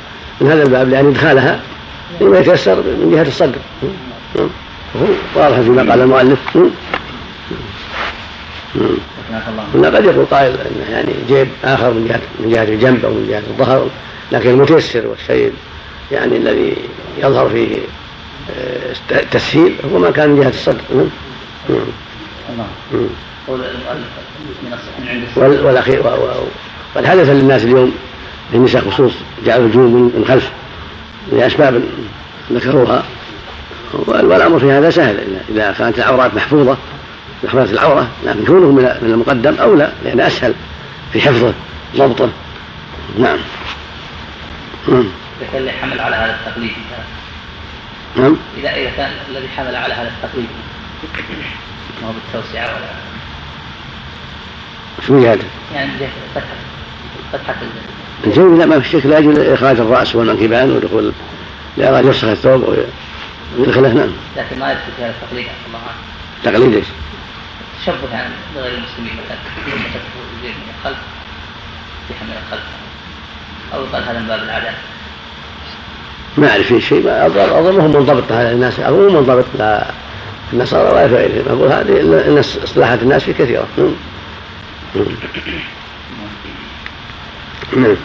من 0.40 0.50
هذا 0.50 0.62
الباب 0.62 0.88
لأن 0.88 1.06
إدخالها 1.06 1.60
لما 2.20 2.38
يتيسر 2.38 2.76
من 2.76 3.10
جهة 3.12 3.28
الصدر. 3.28 3.58
واضح 5.34 5.60
فيما 5.60 5.90
قال 5.90 6.00
المؤلف. 6.00 6.38
هنا 9.74 9.88
قد 9.88 10.04
يقول 10.04 10.24
قائل 10.24 10.52
إنه 10.52 10.90
يعني 10.90 11.12
جيب 11.28 11.48
آخر 11.64 11.90
من 11.90 12.06
جهه 12.08 12.20
من 12.40 12.50
جهة 12.52 12.62
الجنب 12.62 13.04
أو 13.04 13.10
من 13.10 13.26
جهة 13.28 13.42
الظهر 13.50 13.88
لكن 14.32 14.50
المتيسر 14.50 15.06
والشيء 15.06 15.52
يعني 16.12 16.36
الذي 16.36 16.76
يظهر 17.18 17.48
فيه 17.48 17.76
التسهيل 19.10 19.74
آه، 19.84 19.86
هو 19.86 19.98
ما 19.98 20.10
كان 20.10 20.30
من 20.30 20.40
جهة 20.40 20.48
الصدر 20.48 20.80
والأخير 25.36 26.02
وقد 26.96 27.06
حدث 27.06 27.28
للناس 27.28 27.64
اليوم 27.64 27.94
للنساء 28.52 28.90
خصوص 28.90 29.12
جعلوا 29.46 29.66
الجنوب 29.66 29.92
من 29.92 30.24
خلف 30.28 30.50
لأسباب 31.32 31.82
ذكروها. 32.52 33.04
والأمر 33.94 34.58
في 34.58 34.72
هذا 34.72 34.90
سهل 34.90 35.18
إذا 35.48 35.74
كانت 35.78 35.98
العورات 35.98 36.34
محفوظة 36.34 36.76
محفوظة 37.44 37.72
العورة 37.72 38.08
لكن 38.24 38.44
كونه 38.44 38.72
من 39.02 39.10
المقدم 39.10 39.54
اولى 39.54 39.92
لأن 40.04 40.20
أسهل 40.20 40.54
في 41.12 41.20
حفظه 41.20 41.54
ضبطه. 41.96 42.28
نعم. 43.18 43.38
نعم 44.88 45.08
إذا 45.54 45.72
حمل 45.72 46.00
على 46.00 46.16
هذا 46.16 46.38
التقليد. 46.40 46.72
نعم. 48.16 48.36
إذا 48.58 48.74
إذا 48.74 48.90
كان 48.90 49.10
الذي 49.28 49.48
حمل 49.48 49.76
على 49.76 49.94
هذا 49.94 50.08
التقليد 50.08 50.48
ما 52.02 52.08
هو 52.08 52.12
بالتوسعة 52.12 52.66
ولا؟ 52.66 52.90
شو 55.06 55.18
هذا؟ 55.18 55.44
يعني 55.74 55.90
فتحة 56.34 56.46
فتحة 57.32 57.54
الجيب 58.26 58.58
لا 58.58 58.66
ما 58.66 58.80
في 58.80 58.88
شك 58.88 59.06
لاجل 59.06 59.52
إخراج 59.52 59.80
الرأس 59.80 60.16
والمنكبان 60.16 60.70
ودخول 60.70 61.12
لأراد 61.76 62.04
يفسخ 62.04 62.24
الثوب 62.24 62.76
ويدخله 63.58 63.92
نعم. 63.92 64.10
لكن 64.36 64.58
ما 64.58 64.72
يدخل 64.72 64.92
في 64.96 65.02
هذا 65.02 65.14
التقليد 65.22 65.46
الله 65.66 65.78
عنه 65.78 66.52
تقليد 66.58 66.74
إيش؟ 66.74 66.86
تشبه 67.82 68.12
يعني 68.12 68.34
بغير 68.54 68.74
المسلمين 68.74 69.12
مثلا 69.24 69.38
الخلف 70.78 70.98
في 72.08 72.14
حمل 72.14 72.32
الخلف 72.46 72.62
أو 73.74 73.84
يقال 73.84 74.04
هذا 74.04 74.18
من 74.18 74.26
باب 74.26 74.42
العادات 74.42 74.74
ما 76.38 76.50
أعرف 76.50 76.66
فيه 76.66 76.80
شيء 76.80 77.02
أظنه 77.06 77.86
منضبط 77.86 78.32
هذا 78.32 78.52
الناس 78.52 78.80
أو 78.80 79.10
منضبط 79.10 79.44
لا 79.58 79.86
النصارى 80.52 80.88
ولا 80.90 81.06
غيرهم 81.06 81.44
أقول 81.48 81.72
هذه 81.72 82.00
إن 82.00 82.38
إصلاحات 82.38 83.02
الناس 83.02 83.24
في 83.24 83.32
كثيرة. 83.32 83.66
نعم 83.76 83.94
نعم 87.76 87.96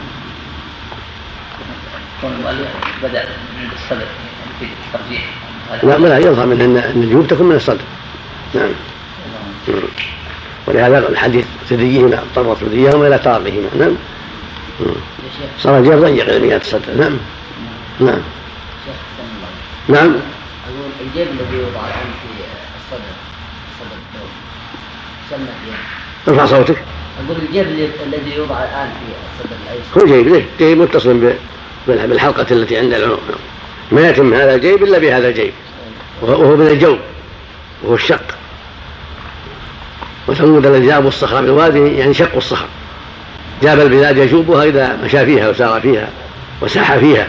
المؤلف 2.24 2.68
بدأ 3.04 3.20
عند 3.20 3.72
الصدر 3.76 4.06
في 4.60 4.66
الترجيح 4.96 6.10
لا 6.10 6.18
يظهر 6.18 6.46
منه 6.46 6.66
أن 6.66 6.78
الجيوب 7.04 7.28
تكون 7.28 7.48
من 7.48 7.56
الصدر. 7.56 7.82
نعم. 8.54 8.70
ولهذا 10.68 11.10
الحديث 11.10 11.46
ثديهما 11.70 12.20
اضطرت 12.38 12.58
ثديهما 12.58 13.08
إلى 13.08 13.18
ترقهما 13.18 13.70
نعم. 13.80 13.96
صار 15.60 15.78
الجيب 15.78 15.94
ضيق 15.94 16.30
إلى 16.30 16.48
مئات 16.48 16.62
الصدر. 16.62 16.94
نعم. 17.00 17.18
نعم. 18.00 18.22
نعم. 19.88 20.16
أقول 20.66 20.90
الجيب 21.02 21.28
الذي 21.28 21.58
يوضع 21.58 21.80
الآن 21.80 22.12
في 22.22 22.28
الصدر 22.78 23.12
صدر 23.80 23.96
الثوب. 23.96 24.30
سمى 25.30 25.48
جيب 25.66 26.40
ارفع 26.40 26.46
صوتك. 26.46 26.78
أقول 27.26 27.38
الجيب 27.38 27.90
الذي 28.08 28.36
يوضع 28.36 28.64
الآن 28.64 28.90
في 28.90 29.06
الصدر 29.44 29.56
الأيسر. 29.66 30.02
هو 30.02 30.16
جيب 30.16 30.28
ليه؟ 30.28 30.46
جيب 30.60 30.78
متصل 30.78 31.34
بالحلقة 31.88 32.46
التي 32.52 32.78
عند 32.78 32.94
العنق 32.94 33.20
ما 33.92 34.10
يتم 34.10 34.34
هذا 34.34 34.56
الجيب 34.56 34.84
إلا 34.84 34.98
بهذا 34.98 35.28
الجيب. 35.28 35.54
وهو 36.22 36.56
من 36.56 36.68
الجوب 36.68 37.00
وهو 37.84 37.96
الشق. 37.96 38.36
وثمود 40.28 40.66
الذي 40.66 40.88
جابوا 40.88 41.08
الصخرة 41.08 41.42
بالوادي 41.42 41.98
يعني 41.98 42.14
شقوا 42.14 42.38
الصخر. 42.38 42.68
جاب 43.64 43.80
البلاد 43.80 44.18
يجوبها 44.18 44.64
إذا 44.64 45.00
مشى 45.04 45.26
فيها 45.26 45.50
وسار 45.50 45.82
فيها 45.82 46.10
وساح 46.62 46.98
فيها. 46.98 47.28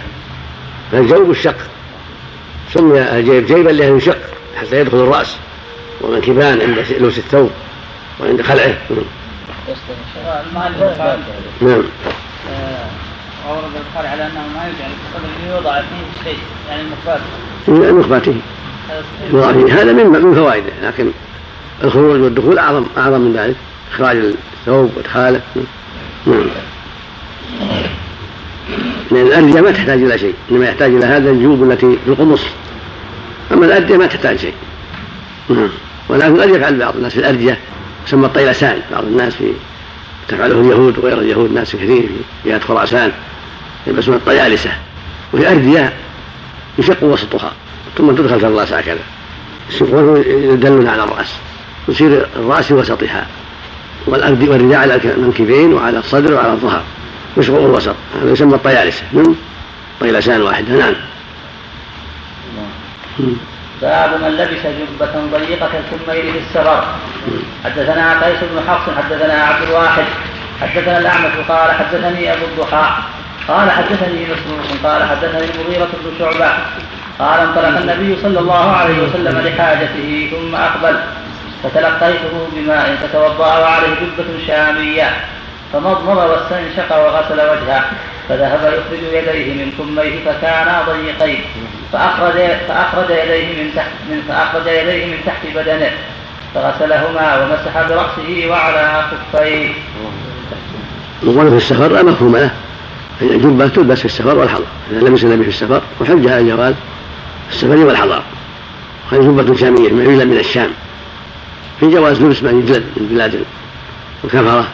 فالجوب 0.93 1.31
الشق. 1.31 1.57
سمي 2.75 3.01
الجيب 3.01 3.47
جيبا 3.47 3.71
لأنه 3.71 3.97
يشق 3.97 4.19
حتى 4.61 4.81
يدخل 4.81 4.97
الرأس. 4.97 5.37
والمنكبان 6.01 6.61
عند 6.61 6.79
لبس 7.01 7.19
الثوب 7.19 7.51
وعند 8.21 8.43
خلعه. 8.43 8.75
نعم. 11.61 11.83
أورد 13.49 13.65
البخاري 13.77 14.09
على 14.09 14.27
أنه 14.27 14.41
ما 14.57 14.65
يجعل 14.69 14.91
في 14.91 15.17
الصدر 15.17 15.55
يوضع 15.55 15.81
فيه 15.81 16.31
شيء 16.31 16.39
يعني 16.69 16.83
المخبات 16.83 17.21
من 17.69 17.95
مخباته 17.95 18.35
هذا 19.73 19.93
من 19.93 20.07
من 20.07 20.35
فوائده 20.35 20.73
لكن 20.83 21.11
الخروج 21.85 22.21
والدخول 22.21 22.59
أعظم 22.59 22.87
أعظم 22.99 23.21
من 23.21 23.37
ذلك. 23.37 23.57
إخراج 23.93 24.17
الثوب 24.17 24.93
وإدخاله. 24.97 25.41
نعم. 26.27 26.47
لأن 29.11 29.27
الأردية 29.27 29.61
ما 29.61 29.71
تحتاج 29.71 30.03
إلى 30.03 30.19
شيء 30.19 30.35
إنما 30.51 30.67
يحتاج 30.67 30.95
إلى 30.95 31.07
هذا 31.07 31.31
الجيوب 31.31 31.71
التي 31.71 31.99
في 32.05 32.11
القمص. 32.11 32.41
أما 33.53 33.67
الأردية 33.67 33.97
ما 33.97 34.07
تحتاج 34.07 34.39
شيء. 34.39 34.55
نعم. 35.51 35.69
ولكن 36.09 36.41
قد 36.41 36.49
يفعل 36.49 36.79
بعض 36.79 36.97
الناس 36.97 37.13
في 37.13 37.19
الأردية 37.19 37.59
يسمى 38.07 38.27
الطيلسان 38.27 38.81
بعض 38.93 39.05
الناس 39.05 39.35
في 39.35 39.53
تفعله 40.29 40.61
اليهود 40.61 40.99
وغير 40.99 41.19
اليهود 41.19 41.53
ناس 41.53 41.73
كثير 41.73 42.09
في 42.43 42.51
جهة 42.51 42.59
خراسان 42.59 43.13
يلبسون 43.87 44.15
الطيالسة. 44.15 44.71
وهي 45.33 45.53
أردية 45.53 45.93
يشق 46.79 47.05
وسطها 47.05 47.53
ثم 47.99 48.11
تدخل 48.11 48.41
في 48.41 48.47
الرأس 48.47 48.73
هكذا. 48.73 49.01
يشقون 49.71 50.25
يدلون 50.27 50.89
على 50.89 51.05
الرأس. 51.05 51.35
يصير 51.89 52.27
الرأس 52.37 52.73
وسطها 52.73 53.27
والأرض 54.07 54.43
والرداء 54.43 54.79
على 54.79 55.01
المنكبين 55.05 55.73
وعلى 55.73 55.99
الصدر 55.99 56.35
وعلى 56.35 56.53
الظهر. 56.53 56.83
يشغل 57.37 57.65
الوسط؟ 57.65 57.95
هذا 58.23 58.33
يسمى 58.33 58.55
الطيالسة 58.55 59.03
نعم 59.13 59.35
طيلسان 60.01 60.43
واحدة 60.43 60.73
نعم. 60.73 60.95
باب 63.83 64.21
من 64.23 64.29
لبس 64.29 64.63
جبة 64.63 65.39
ضيقة 65.39 65.71
ثم 65.91 66.13
يريد 66.13 66.35
السفر 66.37 66.85
حدثنا 67.65 68.25
قيس 68.25 68.39
بن 68.53 68.61
حفص 68.69 68.91
حدثنا 68.99 69.35
عبد 69.35 69.69
الواحد 69.69 70.05
حدثنا 70.61 70.99
الأعمش 70.99 71.33
قال 71.49 71.73
حدثني 71.73 72.33
أبو 72.33 72.45
الضحى 72.45 73.03
قال 73.49 73.71
حدثني 73.71 74.25
مسروق 74.25 74.93
قال 74.93 75.09
حدثني 75.09 75.45
المغيرة 75.55 75.89
بن 76.05 76.19
شعبة 76.19 76.53
قال 77.19 77.41
انطلق 77.41 77.79
النبي 77.79 78.17
صلى 78.23 78.39
الله 78.39 78.71
عليه 78.71 79.03
وسلم 79.03 79.39
لحاجته 79.39 80.31
ثم 80.31 80.55
أقبل 80.55 80.97
فتلقيته 81.63 82.49
بماء 82.57 82.97
فتوضأ 83.03 83.59
وعليه 83.59 83.87
جبة 83.87 84.47
شامية. 84.47 85.11
فمضمض 85.73 86.17
واستنشق 86.17 86.97
وغسل 86.97 87.41
وجهه 87.41 87.85
فذهب 88.29 88.61
يخرج 88.61 89.03
يديه 89.13 89.55
من 89.55 89.73
كميه 89.79 90.25
فكانا 90.25 90.83
ضيقين 90.89 91.41
فأخرج 91.93 92.33
فأخرج 92.69 93.11
يديه 93.11 93.63
من 93.63 93.71
تحت 93.77 93.91
من 94.11 94.23
فأخرج 94.29 94.67
يديه 94.67 95.07
من 95.07 95.19
تحت 95.27 95.47
بدنه 95.55 95.91
فغسلهما 96.55 97.45
ومسح 97.45 97.89
برأسه 97.89 98.51
وعلى 98.51 99.05
خفيه. 99.33 99.73
وقال 101.27 101.51
في 101.51 101.57
السفر 101.57 101.93
لا 101.93 102.03
مفهوم 102.03 102.37
له 102.37 102.51
الجبة 103.23 103.69
تلبس 103.69 103.99
في 103.99 104.05
السفر 104.05 104.39
والحضر. 104.39 104.65
إذا 104.91 105.09
لبس 105.09 105.25
النبي 105.25 105.43
في 105.43 105.49
السفر 105.49 105.81
وحج 106.01 106.29
على 106.29 106.41
الجواز 106.41 106.75
السفر 107.51 107.77
والحضر. 107.77 108.23
وهذه 109.13 109.23
جبة 109.23 109.57
شامية 109.57 109.93
معيلة 109.93 110.25
من 110.25 110.39
الشام. 110.39 110.71
في 111.81 111.87
جواز 111.87 112.23
لبس 112.23 112.43
ما 112.43 112.51
يجلد 112.51 112.85
من 112.97 113.09
بلاد 113.11 113.45
الكفرة. 114.25 114.67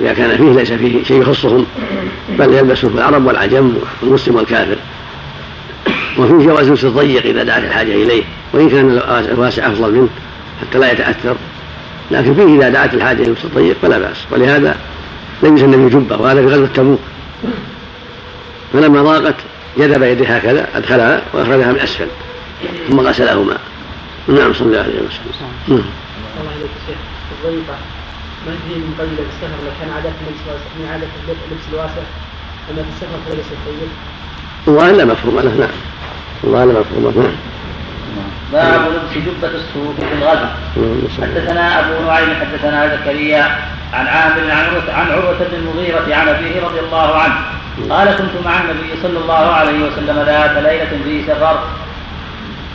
إذا 0.00 0.12
كان 0.12 0.36
فيه 0.36 0.52
ليس 0.52 0.72
فيه 0.72 1.04
شيء 1.04 1.22
يخصهم 1.22 1.66
بل 2.38 2.54
يلبسه 2.54 2.88
العرب 2.88 3.26
والعجم 3.26 3.74
والمسلم 4.02 4.36
والكافر. 4.36 4.76
وفيه 6.18 6.46
جواز 6.46 6.70
لبس 6.70 6.84
الضيق 6.84 7.24
إذا 7.26 7.42
دعت 7.42 7.64
الحاجة 7.64 7.92
إليه 7.92 8.22
وإن 8.52 8.70
كان 8.70 9.00
الواسع 9.32 9.66
أفضل 9.66 9.92
منه 9.92 10.08
حتى 10.60 10.78
لا 10.78 10.92
يتأثر. 10.92 11.36
لكن 12.10 12.34
فيه 12.34 12.56
إذا 12.56 12.68
دعت 12.68 12.94
الحاجة 12.94 13.22
إلى 13.22 13.30
لبس 13.30 13.44
الضيق 13.44 13.76
فلا 13.82 13.98
بأس. 13.98 14.16
ولهذا 14.30 14.76
لبس 15.42 15.62
النبي 15.62 15.94
جبة 15.94 16.16
وهذا 16.16 16.40
في 16.40 16.54
غزوة 16.54 16.68
تبوك. 16.74 17.00
فلما 18.72 19.02
ضاقت 19.02 19.34
جذب 19.78 20.02
يديه 20.02 20.36
هكذا 20.36 20.68
أدخلها 20.74 21.22
وأخرجها 21.32 21.72
من 21.72 21.80
أسفل 21.80 22.06
ثم 22.88 23.00
غسلهما. 23.00 23.58
نعم 24.28 24.52
صلى 24.52 24.66
الله 24.66 24.78
عليه 24.78 24.92
وسلم. 24.92 25.42
نعم. 25.68 25.84
الله 28.42 28.58
هي 28.68 28.74
من 28.74 28.94
قبل 28.98 29.16
السفر 29.28 29.58
لو 29.64 29.72
كان 29.80 29.90
عادة 29.96 30.10
من 30.78 30.88
عادة 30.92 31.06
اللبس 31.22 31.64
الواسع 31.72 32.04
أما 32.70 32.82
في 32.82 32.90
السفر 32.94 33.18
فليس 33.26 33.46
الطيب. 33.56 33.90
والله 34.66 34.90
لا 34.92 35.04
مفهوم. 35.04 35.40
له 35.40 35.54
نعم 35.54 35.76
والله 36.42 36.64
لا 36.64 36.80
مفهوم. 36.80 37.04
له 37.04 37.22
نعم 37.22 37.36
باب 38.52 38.80
لبس 38.92 39.26
جبة 39.26 39.48
الصوف 39.48 39.96
في 40.00 40.14
الغزو 40.14 40.46
حدثنا 41.22 41.80
أبو 41.80 42.06
نعيم 42.06 42.34
حدثنا 42.40 42.96
زكريا 42.96 43.42
عن 43.92 44.06
عامر 44.06 44.40
عن 44.50 44.50
عروة 44.50 44.92
عن 44.92 45.06
عروة 45.10 45.38
بن 45.38 45.54
المغيرة 45.54 46.14
عن 46.14 46.28
أبيه 46.28 46.60
رضي 46.66 46.80
الله 46.80 47.18
عنه. 47.18 47.34
قال 47.90 48.16
كنت 48.16 48.44
مع 48.44 48.60
النبي 48.60 48.90
صلى 49.02 49.18
الله 49.18 49.52
عليه 49.52 49.78
وسلم 49.86 50.16
ذات 50.26 50.64
ليلة 50.64 50.92
في 51.04 51.22
سفر 51.26 51.60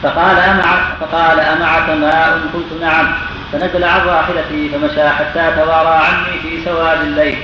فقال 0.04 0.38
أمع 0.40 0.96
فقال 1.02 1.40
أمعك 1.40 1.90
ماء 1.90 2.40
قلت 2.54 2.82
نعم 2.82 3.16
فنزل 3.52 3.84
عن 3.84 4.08
راحلتي 4.08 4.70
فمشى 4.70 5.10
حتى 5.10 5.52
توارى 5.56 6.00
عني 6.06 6.40
في 6.42 6.66
سواد 6.66 7.02
الليل. 7.02 7.38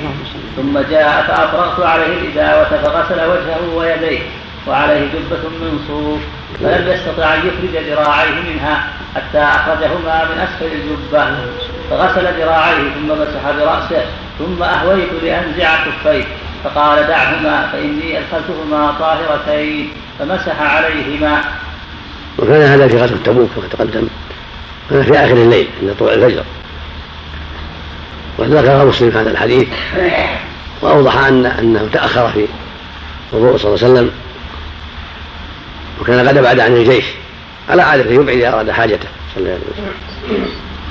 ثم 0.56 0.80
جاء 0.80 1.26
فأفرغت 1.28 1.80
عليه 1.86 2.06
الإداوة 2.06 2.64
فغسل 2.64 3.26
وجهه 3.26 3.76
ويديه 3.76 4.20
وعليه 4.68 5.00
جبة 5.00 5.50
من 5.50 5.80
صوف 5.88 6.20
فلم 6.64 6.88
يستطع 6.88 7.34
أن 7.34 7.40
يخرج 7.40 7.84
ذراعيه 7.84 8.54
منها 8.54 8.84
حتى 9.16 9.40
أخرجهما 9.40 10.26
من 10.26 10.40
أسفل 10.40 10.66
الجبة. 10.66 11.26
فغسل 11.90 12.42
ذراعيه 12.42 12.90
ثم 12.94 13.12
مسح 13.22 13.52
برأسه 13.58 14.06
ثم 14.40 14.64
أهويت 14.64 15.10
لأنزع 15.24 15.70
كفيه. 15.86 16.24
فقال 16.64 17.08
دعهما 17.08 17.70
فإني 17.72 18.20
أدخلتهما 18.20 18.96
طاهرتين 19.00 19.94
فمسح 20.20 20.76
عليهما. 20.76 21.42
وكان 22.38 22.62
هذا 22.62 22.88
في 22.88 22.98
غزوة 22.98 23.18
تبوك 23.26 23.50
كما 23.56 23.68
تقدم 23.72 24.08
هذا 24.92 25.04
في 25.04 25.12
آخر 25.12 25.34
الليل 25.34 25.68
عند 25.82 25.96
طلوع 26.00 26.14
الفجر. 26.14 26.44
وذكر 28.38 28.86
مسلم 28.86 29.10
هذا 29.10 29.32
الحديث. 29.32 29.68
وأوضح 30.82 31.18
أن 31.18 31.46
أنه 31.46 31.90
تأخر 31.94 32.30
في 32.30 32.46
وضوء 33.32 33.58
صلى 33.58 33.76
الله 33.76 33.86
عليه 33.86 33.94
وسلم. 33.94 34.12
وكان 36.02 36.28
قد 36.28 36.38
بعد 36.38 36.60
عن 36.60 36.74
الجيش. 36.74 37.06
على 37.70 37.82
عادته 37.82 38.12
يبعد 38.12 38.38
إذا 38.38 38.54
أراد 38.54 38.72
حاجته 38.72 39.08
صلى 39.36 39.44
الله 39.44 39.52
عليه 39.52 39.62
وسلم. 39.74 40.46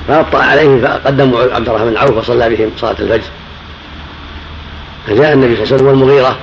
فأبطأ 0.07 0.43
عليه 0.43 0.81
فقدموا 0.81 1.41
عبد 1.55 1.69
الرحمن 1.69 1.89
بن 1.89 1.97
عوف 1.97 2.17
وصلى 2.17 2.49
بهم 2.49 2.71
صلاة 2.77 2.95
الفجر. 2.99 3.29
فجاء 5.07 5.33
النبي 5.33 5.55
صلى 5.55 5.63
الله 5.63 5.73
عليه 5.73 5.75
وسلم 5.75 5.87
والمغيرة. 5.87 6.37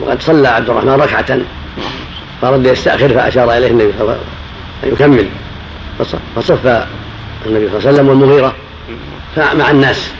وقد 0.00 0.22
صلى 0.22 0.48
عبد 0.48 0.70
الرحمن 0.70 0.92
ركعة 0.92 1.38
فأرد 2.42 2.66
يستأخر 2.66 3.08
فأشار 3.08 3.52
إليه 3.52 3.66
النبي 3.66 3.92
صلى 3.98 4.00
الله 4.00 4.18
عليه 4.82 4.92
وسلم. 4.92 5.12
أن 5.12 5.16
يكمل. 5.18 5.28
فصف 6.36 6.66
النبي 7.46 7.68
صلى 7.68 7.78
الله 7.78 7.86
عليه 7.86 7.90
وسلم 7.90 8.08
والمغيرة. 8.08 8.54
مع 9.36 9.70
الناس. 9.70 10.10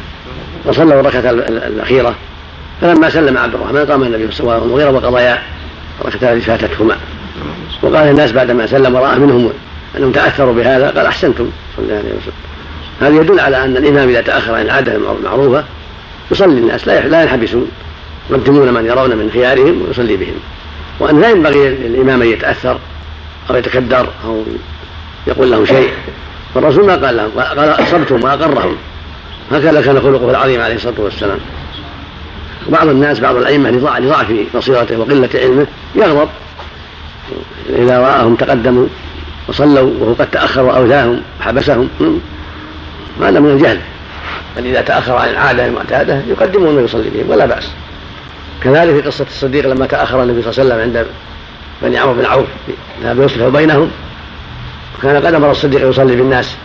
وصلوا 0.64 1.00
الركعة 1.00 1.30
الأخيرة. 1.30 2.14
فلما 2.80 3.10
سلم 3.10 3.38
عبد 3.38 3.54
الرحمن 3.54 3.86
قام 3.86 4.02
النبي 4.02 4.32
صلى 4.32 4.40
الله 4.40 4.52
عليه 4.52 4.62
وسلم 4.62 4.72
والمغيرة 4.72 4.90
وقضيا. 4.90 5.42
الركعتان 6.00 6.36
التي 6.36 6.46
فاتتهما. 6.46 6.96
وقال 7.82 8.08
الناس 8.08 8.32
بعدما 8.32 8.66
سلم 8.66 8.94
ورأى 8.94 9.18
منهم 9.18 9.52
أنهم 9.96 10.12
تأثروا 10.12 10.54
بهذا 10.54 10.90
قال 10.90 11.06
أحسنتم. 11.06 11.50
صلى 11.76 11.84
الله 11.84 11.96
عليه 11.96 12.08
وسلم. 12.08 12.32
هذا 13.00 13.20
يدل 13.20 13.40
على 13.40 13.64
أن 13.64 13.76
الإمام 13.76 14.08
إذا 14.08 14.20
تأخر 14.20 14.54
عن 14.54 14.62
العادة 14.62 14.96
المعروفة 14.96 15.64
يصلي 16.30 16.58
الناس. 16.58 16.88
لا 16.88 17.22
ينحبسون. 17.22 17.70
يقدمون 18.30 18.74
من 18.74 18.86
يرون 18.86 19.10
من 19.10 19.30
خيارهم 19.32 19.82
ويصلي 19.88 20.16
بهم. 20.16 20.34
وأن 21.00 21.20
لا 21.20 21.30
ينبغي 21.30 21.68
للإمام 21.68 22.22
أن 22.22 22.28
يتأثر 22.28 22.78
أو 23.50 23.56
يتكدر 23.56 24.08
أو 24.24 24.42
يقول 25.26 25.50
لهم 25.50 25.66
شيء. 25.66 25.90
فالرسول 26.54 26.86
ما 26.86 26.96
قال 27.06 27.16
لهم 27.16 27.30
قال 27.40 27.68
أصبتم 27.82 28.24
وأقرهم. 28.24 28.76
هكذا 29.52 29.80
كان 29.80 30.00
خلقه 30.00 30.30
العظيم 30.30 30.60
عليه 30.60 30.74
الصلاة 30.74 30.94
والسلام. 30.98 31.38
بعض 32.68 32.88
الناس 32.88 33.20
بعض 33.20 33.36
الأئمة 33.36 33.70
لضعف 33.70 34.32
بصيرته 34.56 34.98
وقلة 34.98 35.28
علمه 35.34 35.66
يغضب. 35.94 36.28
إذا 37.68 37.98
رآهم 37.98 38.34
تقدموا 38.34 38.86
وصلوا 39.48 39.90
وهو 40.00 40.12
قد 40.12 40.30
تأخر 40.30 40.62
وأوذاهم 40.62 41.22
وحبسهم 41.40 41.88
هذا 43.22 43.40
من 43.40 43.50
الجهل. 43.50 43.80
بل 44.56 44.66
إذا 44.66 44.80
تأخر 44.80 45.16
عن 45.16 45.28
العادة 45.28 45.66
المعتادة 45.66 46.22
يقدمون 46.28 46.76
ويصلي 46.76 47.10
بهم 47.10 47.30
ولا 47.30 47.46
بأس. 47.46 47.70
كذلك 48.62 48.94
في 48.94 49.00
قصة 49.00 49.26
الصديق 49.30 49.66
لما 49.66 49.86
تأخر 49.86 50.22
النبي 50.22 50.42
صلى 50.42 50.50
الله 50.62 50.74
عليه 50.74 50.84
وسلم 50.84 50.96
عند 50.96 51.06
بني 51.82 51.98
عمرو 51.98 52.14
بن 52.14 52.26
عوف 52.26 52.46
ذهب 53.02 53.20
يصلح 53.20 53.48
بينهم. 53.48 53.90
وكان 54.98 55.16
قد 55.26 55.34
أمر 55.34 55.50
الصديق 55.50 55.88
يصلي 55.88 56.16
بالناس 56.16 56.56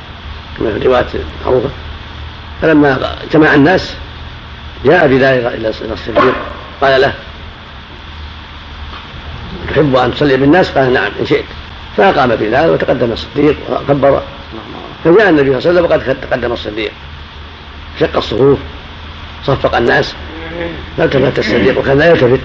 كما 0.57 0.71
في 0.71 0.77
الروايات 0.77 1.05
المعروفة 1.41 1.69
فلما 2.61 3.15
اجتمع 3.23 3.53
الناس 3.53 3.95
جاء 4.85 5.07
بذلك 5.07 5.45
إلى 5.45 5.69
الصديق 5.69 6.35
قال 6.81 7.01
له 7.01 7.13
تحب 9.69 9.95
أن 9.95 10.13
تصلي 10.13 10.37
بالناس؟ 10.37 10.71
قال 10.71 10.93
نعم 10.93 11.11
إن 11.19 11.25
شئت. 11.25 11.45
فأقام 11.97 12.35
بلال 12.35 12.69
وتقدم 12.69 13.11
الصديق 13.11 13.55
وكبر. 13.69 14.21
فجاء 15.03 15.29
النبي 15.29 15.61
صلى 15.61 15.69
الله 15.69 15.69
عليه 15.69 15.79
وسلم 15.79 15.85
وقد 15.85 16.29
تقدم 16.29 16.53
الصديق. 16.53 16.91
شق 17.99 18.17
الصفوف 18.17 18.59
صفق 19.45 19.75
الناس. 19.75 20.15
فالتفت 20.97 21.39
الصديق 21.39 21.79
وكان 21.79 21.97
لا 21.97 22.09
يلتفت. 22.09 22.39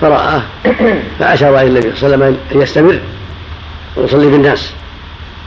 فرآه 0.00 0.42
فأشار 1.18 1.60
إلى 1.60 1.66
النبي 1.66 1.96
صلى 1.96 2.14
الله 2.14 2.26
عليه 2.26 2.36
وسلم 2.36 2.38
أن 2.52 2.62
يستمر 2.62 2.98
ويصلي 3.96 4.26
بالناس. 4.26 4.72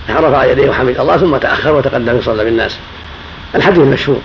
فرفع 0.08 0.46
يديه 0.46 0.70
وحمد 0.70 1.00
الله 1.00 1.18
ثم 1.18 1.38
تأخر 1.38 1.76
وتقدم 1.76 2.18
يصلي 2.18 2.44
بالناس. 2.44 2.78
الحديث 3.56 3.80
مشهور 3.80 4.20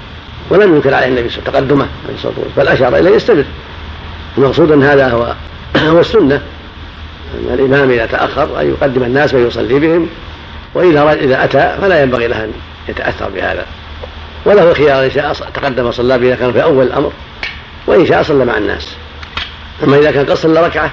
ولم 0.51 0.75
ينكر 0.75 0.95
عليه 0.95 1.07
النبي 1.07 1.29
صلى 1.29 1.39
الله 1.39 1.57
عليه 1.57 1.67
وسلم 1.67 1.87
تقدمه 2.13 2.47
بل 2.57 2.69
أشار 2.69 2.97
إليه 2.97 3.11
يستمر. 3.11 3.45
المقصود 4.39 4.73
أن 4.73 4.83
هذا 4.83 5.09
هو 5.09 5.35
هو 5.93 6.01
السنة. 6.01 6.41
أن 7.35 7.55
الإمام 7.55 7.91
إذا 7.91 8.07
تأخر 8.07 8.61
أن 8.61 8.69
يقدم 8.69 9.03
الناس 9.03 9.35
ويصلي 9.35 9.79
بهم 9.79 10.09
وإذا 10.75 11.13
إذا 11.13 11.45
أتى 11.45 11.77
فلا 11.81 12.03
ينبغي 12.03 12.27
له 12.27 12.45
أن 12.45 12.53
يتأثر 12.89 13.29
بهذا. 13.35 13.65
وله 14.45 14.73
خيار 14.73 15.05
إن 15.05 15.11
شاء 15.11 15.33
تقدم 15.33 15.87
وصلى 15.87 16.19
به 16.19 16.27
إذا 16.27 16.37
كان 16.37 16.53
في 16.53 16.63
أول 16.63 16.87
الأمر 16.87 17.13
وإن 17.87 18.07
شاء 18.07 18.23
صلى 18.23 18.45
مع 18.45 18.59
الناس. 18.59 18.97
أما 19.85 19.99
إذا 19.99 20.11
كان 20.11 20.27
قد 20.27 20.35
صلى 20.35 20.67
ركعة 20.67 20.91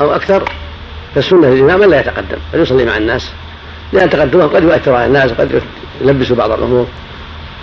أو 0.00 0.14
أكثر 0.14 0.50
فالسنة 1.14 1.48
للإمام 1.48 1.82
أن 1.82 1.90
لا 1.90 2.00
يتقدم 2.00 2.38
بل 2.52 2.60
يصلي 2.60 2.84
مع 2.84 2.96
الناس. 2.96 3.30
لأن 3.92 4.10
تقدمه 4.10 4.46
قد 4.46 4.62
يؤثر 4.62 4.94
على 4.94 5.06
الناس 5.06 5.30
وقد 5.30 5.62
يلبس 6.00 6.32
بعض 6.32 6.50
الأمور. 6.50 6.86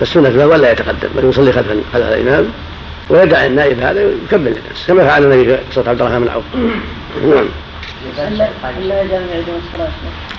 فالسنة 0.01 0.29
له 0.29 0.55
ألا 0.55 0.71
يتقدم 0.71 1.09
بل 1.15 1.29
يصلي 1.29 1.51
خلف 1.51 1.67
خلف 1.93 2.05
الإمام 2.07 2.47
ويدع 3.09 3.45
النائب 3.45 3.79
هذا 3.79 4.01
يكمل 4.01 4.47
الناس 4.47 4.87
كما 4.87 5.03
فعل 5.03 5.23
النبي 5.23 5.45
في 5.45 5.57
قصة 5.71 5.89
عبد 5.89 6.01
الرحمن 6.01 6.19
بن 6.19 6.29
عوف 6.29 6.43
نعم. 7.23 7.45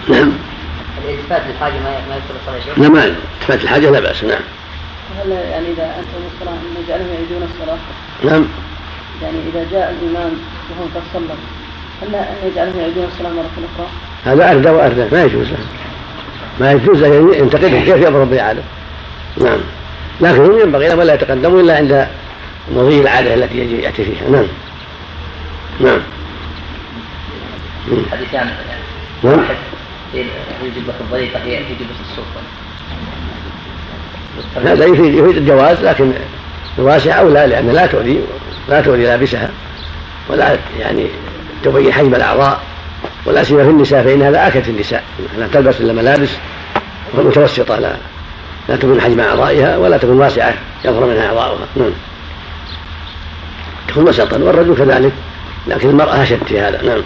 نعم 0.08 0.32
الالتفات 1.04 1.42
للحاجة 1.50 1.72
ما 1.72 1.90
يدخل 2.16 2.34
الصلاة 2.40 2.78
لا 2.78 2.88
ما 2.88 3.04
التفات 3.04 3.64
الحاجة 3.64 3.90
لا 3.90 4.00
بأس 4.00 4.24
نعم. 4.24 4.40
هل 5.18 5.30
يعني 5.30 5.66
إذا 5.66 5.84
أنتم 5.98 6.20
الصلاة 6.34 6.58
نجعلهم 6.84 7.06
يعيدون 7.14 7.48
الصلاة؟ 7.54 7.78
نعم. 8.24 8.46
يعني 9.22 9.36
إذا 9.52 9.66
جاء 9.72 9.96
الإمام 10.00 10.32
وهم 10.70 10.90
قد 10.94 11.02
صلوا 11.14 11.36
هل 12.02 12.14
أن 12.14 12.50
يجعلهم 12.52 12.80
يعيدون 12.80 13.04
الصلاة 13.04 13.30
مرة 13.30 13.50
أخرى؟ 13.74 13.86
هذا 14.24 14.50
أردى 14.50 14.70
وأردى 14.70 15.04
ما 15.12 15.22
يجوز. 15.22 15.46
له 15.50 15.58
ما 16.60 16.72
يجوز 16.72 17.02
له 17.02 17.36
ينتقدهم 17.36 17.84
كيف 17.84 17.96
يأمر 17.96 18.24
بالإعادة 18.24 18.62
نعم. 19.36 19.60
لكن 20.20 20.44
هم 20.44 20.60
ينبغي 20.60 20.88
لهم 20.88 21.02
لا 21.02 21.14
يتقدموا 21.14 21.60
إلا 21.60 21.76
عند 21.76 22.08
مضي 22.74 23.00
العادة 23.00 23.34
التي 23.34 23.58
يجي 23.58 23.82
يأتي 23.82 24.04
فيها. 24.04 24.30
نعم. 24.30 24.46
نعم. 25.80 26.00
حديثان. 28.12 28.50
نعم. 29.24 29.38
واحد 29.38 29.54
في 30.12 30.18
هي 31.44 31.64
في 31.64 31.74
جبة 31.74 31.94
الصوف 32.10 32.26
هذا 34.64 34.84
يفيد 34.84 35.14
يفيد 35.14 35.36
الجواز 35.36 35.80
لكن 35.80 36.12
الواسع 36.78 37.18
أولى 37.18 37.46
لأن 37.46 37.70
لا 37.70 37.86
تؤذي 37.86 38.20
لا 38.68 38.80
تؤذي 38.80 39.02
لابسها 39.02 39.50
ولا 40.28 40.56
يعني 40.80 41.06
تبين 41.64 41.92
حجم 41.92 42.14
الأعضاء 42.14 42.60
ولا 43.26 43.44
سيما 43.44 43.64
في 43.64 43.70
النساء 43.70 44.02
فإنها 44.02 44.30
لا 44.30 44.48
آكل 44.48 44.60
النساء 44.68 45.02
لا 45.38 45.46
تلبس 45.52 45.80
إلا 45.80 45.92
ملابس 45.92 46.30
متوسطة 47.14 47.78
لا 47.78 47.92
لا 48.68 48.76
تكون 48.76 49.00
حجم 49.00 49.20
أعضائها 49.20 49.76
ولا 49.76 49.96
تكون 49.96 50.20
واسعة 50.20 50.54
يظهر 50.84 51.06
منها 51.06 51.26
أعضاؤها. 51.26 51.66
نعم. 51.76 51.92
تكون 53.88 54.08
وسطا 54.08 54.38
والرجل 54.38 54.76
كذلك 54.76 55.12
لكن 55.66 55.88
المرأة 55.88 56.22
أشد 56.22 56.44
في 56.44 56.60
هذا. 56.60 56.82
نعم. 56.82 57.02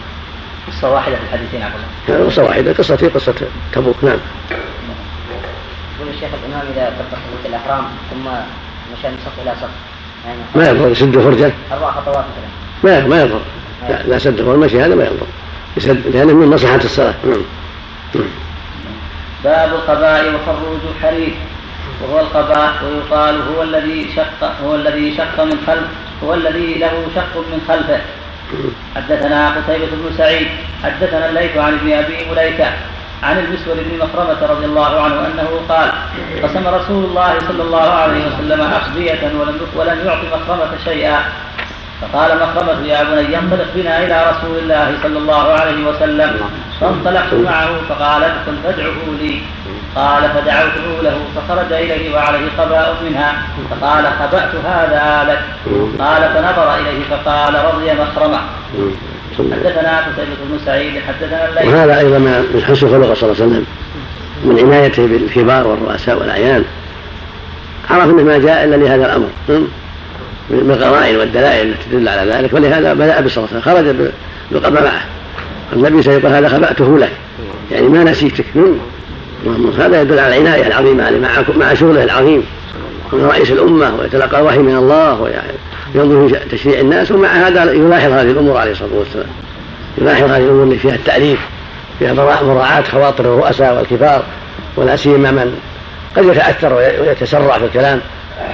قصة 0.69 0.91
واحدة 0.91 1.17
في 1.17 1.23
الحديثين 1.23 1.63
عبد 1.63 1.75
الله. 2.09 2.27
قصة 2.27 2.45
واحدة 2.45 2.73
قصة 2.73 2.97
في 2.97 3.09
قصة 3.09 3.35
تبوك. 3.73 3.97
نعم. 4.03 4.19
الشيخ 6.17 6.31
الإمام 6.45 6.67
إذا 6.73 6.85
كبر 6.85 7.05
تكبيرة 7.13 7.57
الإحرام 7.57 7.85
ثم 8.11 8.25
مشى 8.93 9.09
من 9.09 9.19
صف 9.25 9.43
إلى 9.43 9.55
صف. 9.61 9.69
يعني 10.27 10.39
ما 10.55 10.71
يفضل 10.71 10.93
يسد 10.93 11.19
فرجه؟ 11.19 11.53
أربع 11.73 11.91
خطوات 11.91 12.25
مثلا. 12.25 13.01
ما 13.01 13.07
ما 13.07 13.23
يضر 13.23 13.41
لا, 13.89 14.03
لا 14.03 14.19
سد 14.19 14.41
والمشي 14.41 14.81
هذا 14.81 14.95
ما 14.95 15.05
يضر 15.05 15.27
يسد 15.77 16.07
لأنه 16.07 16.33
من 16.33 16.47
مصلحة 16.47 16.77
الصلاة. 16.77 17.15
نعم. 17.25 17.43
باب 19.45 19.75
القباء 19.75 20.35
وخروج 20.35 20.81
الحرير. 20.97 21.35
وهو 22.03 22.21
القباء 22.21 22.73
ويقال 22.85 23.43
هو 23.43 23.63
الذي 23.63 24.07
شق 24.17 24.53
هو 24.65 24.75
الذي 24.75 25.17
شق 25.17 25.45
من 25.45 25.59
خلف 25.67 25.87
هو 26.25 26.35
الذي 26.35 26.75
له 26.79 27.07
شق 27.15 27.37
من 27.37 27.61
خلفه. 27.69 28.01
حدثنا 28.97 29.51
قتيبة 29.51 29.87
بن 29.87 30.17
سعيد 30.19 30.49
حدثنا 30.85 31.29
الليث 31.29 31.57
عن 31.57 31.73
ابن 31.73 31.93
أبي 31.93 32.17
مليكة 32.31 32.73
عن 33.23 33.39
المسور 33.39 33.75
بن 33.75 33.99
مخرمة 33.99 34.47
رضي 34.53 34.65
الله 34.65 35.01
عنه 35.01 35.15
أنه 35.15 35.61
قال 35.69 35.93
قسم 36.43 36.69
رسول 36.69 37.05
الله 37.05 37.39
صلى 37.49 37.63
الله 37.63 37.91
عليه 37.91 38.27
وسلم 38.27 38.61
أخبية 38.61 39.21
ولم 39.41 39.61
ولم 39.77 39.99
يعط 40.07 40.19
مخرمة 40.41 40.71
شيئا. 40.85 41.19
فقال 42.01 42.39
مخرمة 42.41 42.87
يا 42.87 43.03
بني 43.05 43.39
انطلق 43.39 43.67
بنا 43.75 44.05
إلى 44.05 44.31
رسول 44.31 44.59
الله 44.59 44.95
صلى 45.03 45.19
الله 45.19 45.53
عليه 45.53 45.87
وسلم. 45.89 46.41
فانطلقت 46.81 47.35
معه 47.35 47.69
فقال 47.89 48.25
ادخل 48.25 48.57
فادعه 48.65 48.99
لي. 49.21 49.41
قال 49.97 50.23
فدعوته 50.23 51.03
له 51.03 51.19
فخرج 51.37 51.73
إليه 51.73 52.15
وعليه 52.15 52.49
قباء 52.59 52.97
منها. 53.05 53.33
فقال 53.71 54.05
خبأت 54.07 54.55
هذا 54.65 55.25
لك. 55.29 55.43
قال 56.01 56.23
فنظر 56.23 56.75
إليه 56.75 57.05
فقال 57.11 57.55
رضي 57.65 57.93
مخرمة. 57.93 58.41
حدثنا 59.39 60.01
قتيبة 60.01 60.37
بن 60.51 60.59
سعيد 60.67 60.93
حدثنا 61.09 61.49
وهذا 61.65 61.99
أيضا 61.99 62.19
من 62.19 62.63
حسن 62.69 62.89
خلقه 62.89 63.15
صلى 63.15 63.33
الله 63.33 63.43
عليه 63.43 63.53
وسلم 63.53 63.65
من 64.45 64.59
عنايته 64.59 65.07
بالكبار 65.07 65.67
والرؤساء 65.67 66.19
والأعيان. 66.19 66.65
عرف 67.91 68.05
أنه 68.05 68.23
ما 68.23 68.39
جاء 68.39 68.65
إلا 68.65 68.77
لهذا 68.77 69.07
الأمر 69.07 69.29
من 70.51 70.71
القرائن 70.71 71.17
والدلائل 71.17 71.69
التي 71.69 71.91
تدل 71.91 72.09
على 72.09 72.33
ذلك 72.33 72.53
ولهذا 72.53 72.95
بدأ 72.95 73.21
بالصلاة 73.21 73.61
خرج 73.65 73.95
بالقبر 74.51 74.83
معه 74.83 75.05
النبي 75.73 76.03
سيقول 76.03 76.33
هذا 76.33 76.49
خبأته 76.49 76.99
لك. 76.99 77.13
يعني 77.73 77.89
ما 77.89 78.05
نسيتك 78.05 78.45
هذا 79.79 80.01
يدل 80.01 80.19
على 80.19 80.37
العناية 80.37 80.67
العظيمة 80.67 81.11
مع 81.11 81.29
مع 81.57 81.75
شغله 81.75 82.05
العظيم. 82.05 82.43
من 83.13 83.25
رئيس 83.25 83.51
الأمة 83.51 83.95
ويتلقى 84.01 84.41
الوحي 84.41 84.59
من 84.59 84.77
الله 84.77 85.21
وينظر 85.95 86.29
في 86.29 86.57
تشريع 86.57 86.81
الناس 86.81 87.11
ومع 87.11 87.29
هذا 87.29 87.73
يلاحظ 87.73 88.13
هذه 88.13 88.31
الأمور 88.31 88.57
عليه 88.57 88.73
الصلاة 88.73 88.95
والسلام. 88.95 89.29
يلاحظ 89.99 90.25
هذه 90.25 90.43
الأمور 90.43 90.63
اللي 90.63 90.79
فيها 90.79 90.95
التأليف 90.95 91.39
فيها 91.99 92.13
مراعاة 92.43 92.83
خواطر 92.83 93.25
الرؤساء 93.25 93.77
والكبار 93.77 94.23
ولا 94.77 94.97
سيما 94.97 95.31
من 95.31 95.61
قد 96.17 96.25
يتأثر 96.25 96.75
ويتسرع 96.75 97.59
في 97.59 97.65
الكلام 97.65 98.01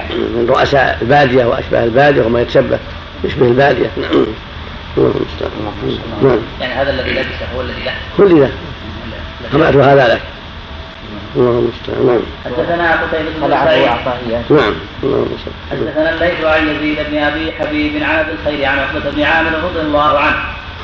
من 0.09 0.45
رؤساء 0.49 0.97
البادية 1.01 1.45
وأشباه 1.45 1.83
البادية 1.83 2.21
وما 2.21 2.41
يتشبه 2.41 2.79
يشبه 3.23 3.45
البادية. 3.45 3.89
نعم. 3.97 4.25
نعم 6.23 6.39
يعني 6.61 6.73
هذا 6.73 6.89
الذي 6.89 7.11
لبسه 7.11 7.45
هو 7.55 7.61
الذي 7.61 7.89
هو 8.19 8.23
الذي 8.23 8.39
له 8.39 8.49
خبأت 9.53 9.75
هذا 9.75 10.13
لك. 10.13 10.21
الله 11.35 11.59
المستعان. 11.59 12.05
نعم. 12.07 12.21
حدثنا 12.45 13.01
قتيبة 13.01 13.29
بن 13.41 13.49
سعيد 13.65 13.89
نعم. 14.49 14.73
الله 15.03 15.25
حدثنا 15.71 16.09
الليث 16.13 16.45
عن 16.45 16.67
يزيد 16.67 16.97
بن 17.11 17.17
أبي 17.17 17.51
حبيب 17.51 18.03
عن 18.03 18.15
أبي 18.19 18.31
الخير 18.31 18.65
عن 18.65 18.79
عقبة 18.79 19.09
بن 19.15 19.21
عامر 19.23 19.51
رضي 19.63 19.79
الله 19.79 20.19
عنه. 20.19 20.35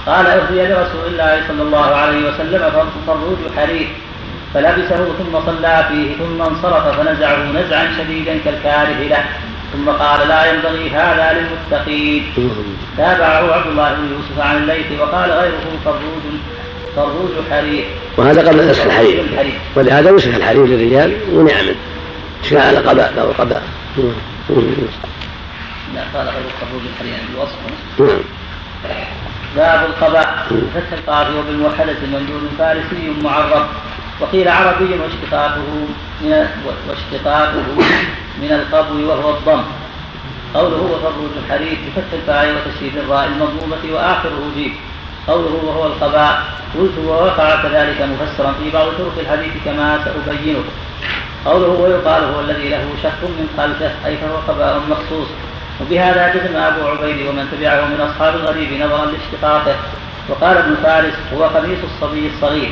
قال 0.06 0.28
أهدي 0.28 0.62
لرسول 0.68 1.06
الله 1.08 1.42
صلى 1.48 1.62
الله 1.62 1.96
عليه 1.96 2.30
وسلم 2.30 2.72
فروج 3.08 3.38
حرير 3.58 3.88
فلبسه 4.54 5.06
ثم 5.20 5.40
صلى 5.46 5.86
فيه 5.90 6.16
ثم 6.18 6.42
انصرف 6.42 7.00
فنزعه 7.00 7.52
نزعا 7.52 7.88
شديدا 7.98 8.38
كالكاره 8.46 9.08
له. 9.10 9.24
ثم 9.74 9.90
قال 9.90 10.28
لا 10.28 10.54
ينبغي 10.54 10.90
هذا 10.90 11.38
للمتقين. 11.38 12.24
تابعه 12.98 13.54
عبد 13.54 13.68
الله 13.68 13.94
بن 13.94 14.04
يوسف 14.14 14.48
عن 14.48 14.58
الليث 14.58 15.00
وقال 15.00 15.32
غيره 15.32 15.66
فروج 15.86 16.24
فروج 17.06 17.32
حرير. 17.52 17.86
وهذا 18.18 18.50
قبل 18.50 18.68
نسخ 18.70 18.86
الحرير. 18.86 19.24
ولهذا 19.76 20.12
نسخ 20.12 20.36
الحرير 20.36 20.66
للرجال 20.66 21.18
ونعم. 21.34 21.66
شاء 22.44 22.68
على 22.68 22.78
قباء 22.78 23.14
له 23.16 23.34
قباء 23.40 23.64
لا 25.96 26.02
قال 26.14 26.28
غير 26.28 26.46
الحرير 26.50 27.14
يعني 27.14 27.24
الوصف. 27.36 27.56
نعم. 28.00 28.20
باب 29.56 29.86
القباء 29.90 30.48
فتح 30.76 30.94
القاف 30.94 31.28
وبالموحدة 31.36 31.96
ممدود 32.08 32.50
فارسي 32.58 33.14
معرف 33.24 33.64
وقيل 34.20 34.48
عربي 34.48 34.84
واشتقاقه 34.84 35.88
من 36.22 36.48
واشتقاقه 36.88 37.66
من 38.42 38.52
القبو 38.52 39.10
وهو 39.10 39.30
الضم. 39.38 39.64
قوله 40.54 40.78
وفروج 40.78 41.32
الحديث 41.46 41.78
بفتح 41.88 42.14
الفاء 42.14 42.56
وتشديد 42.56 42.98
الراء 42.98 43.26
المضمومة 43.28 43.84
وآخره 43.94 44.52
جيم. 44.56 44.76
قوله 45.30 45.54
وهو 45.64 45.86
القباء 45.86 46.44
قلت 46.76 46.98
ووقع 47.08 47.62
كذلك 47.64 48.02
مفسرا 48.02 48.54
في 48.64 48.70
بعض 48.74 48.88
طرق 48.88 49.16
الحديث 49.20 49.54
كما 49.66 50.00
سأبينه. 50.06 50.64
قوله 51.46 51.68
ويقال 51.68 52.24
هو 52.24 52.40
الذي 52.40 52.70
له 52.70 52.84
شق 53.04 53.22
من 53.24 53.48
خلفه 53.58 53.92
أي 54.06 54.18
فهو 54.18 54.38
قباء 54.48 54.82
مخصوص. 54.90 55.28
وبهذا 55.82 56.34
جزم 56.34 56.58
أبو 56.58 56.88
عبيد 56.88 57.28
ومن 57.28 57.46
تبعه 57.52 57.86
من 57.86 58.02
أصحاب 58.02 58.36
الغريب 58.36 58.74
نظرا 58.74 59.06
لاشتقاقه. 59.06 59.76
وقال 60.30 60.58
ابن 60.58 60.76
فارس 60.84 61.14
هو 61.34 61.44
قميص 61.44 61.80
الصبي 61.84 62.28
الصغير. 62.28 62.72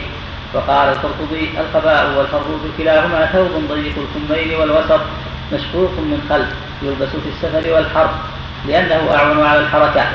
وقال 0.54 0.90
القرطبي 0.90 1.50
القباء 1.60 2.18
والفروج 2.18 2.62
كلاهما 2.78 3.26
ثوب 3.26 3.52
ضيق 3.72 3.96
الكمين 4.04 4.60
والوسط 4.60 5.02
مشقوق 5.54 5.92
من 5.92 6.28
خلف 6.30 6.48
يلبس 6.84 7.10
في 7.10 7.30
السفر 7.36 7.74
والحرب 7.74 8.10
لأنه 8.68 9.16
أعون 9.16 9.46
على 9.46 9.60
الحركة. 9.60 10.06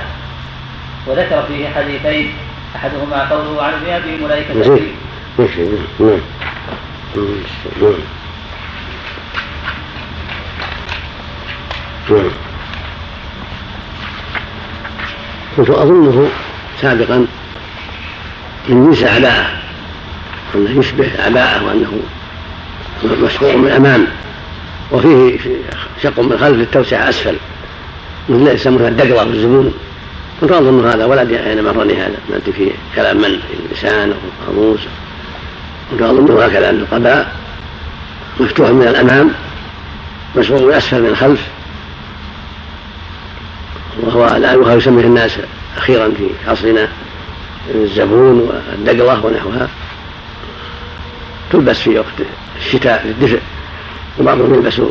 وذكر 1.06 1.44
فيه 1.48 1.68
حديثين 1.68 2.32
أحدهما 2.76 3.28
قوله 3.30 3.62
عن 3.62 3.72
ابن 3.72 3.90
أبي 3.90 4.24
ملائكة 4.24 4.54
نعم. 4.54 6.20
كنت 15.56 15.70
أظنه 15.70 16.28
سابقا 16.80 17.26
من 18.68 18.90
جنس 18.90 19.02
عباءة 19.02 19.46
أنه 20.54 20.78
يشبه 20.80 21.10
عباءة 21.24 21.64
وأنه 21.64 21.92
مشقوق 23.04 23.54
من 23.54 23.66
الأمام. 23.66 24.06
وفيه 24.92 25.38
شق 26.02 26.20
من 26.20 26.38
خلف 26.38 26.56
للتوسعة 26.56 27.08
أسفل 27.08 27.36
مثل 28.28 28.48
يسمونها 28.48 28.88
الدقرة 28.88 29.18
والزبون. 29.18 29.74
كنت 30.42 30.52
أظن 30.52 30.86
هذا 30.86 31.04
ولا 31.04 31.22
أدري 31.22 31.46
أين 31.46 31.66
هذا. 31.66 32.16
ما 32.30 32.36
أنت 32.36 32.50
في 32.50 32.70
كلام 32.94 33.16
من؟ 33.16 33.22
في 33.22 33.66
اللسان 33.66 34.12
أو 34.12 34.14
في 34.14 34.50
القاموس 34.50 34.80
كنت 35.90 36.02
أظن 36.02 36.42
هكذا 36.42 36.70
أن 36.70 36.74
القباء 36.74 37.36
مفتوح 38.40 38.70
من 38.70 38.88
الأمام 38.88 39.30
مشغول 40.36 40.62
من 40.62 40.72
أسفل 40.72 41.02
من 41.02 41.08
الخلف. 41.08 41.46
وهو 44.00 44.36
الآن 44.36 44.78
يسميه 44.78 45.04
الناس 45.04 45.38
أخيرا 45.76 46.08
في 46.08 46.50
عصرنا 46.50 46.88
الزبون 47.74 48.40
والدقلة 48.40 49.26
ونحوها. 49.26 49.68
تلبس 51.52 51.80
في 51.80 51.98
وقت 51.98 52.26
الشتاء 52.58 53.06
للدفء 53.06 53.40
وبعضهم 54.18 54.54
يلبس 54.54 54.82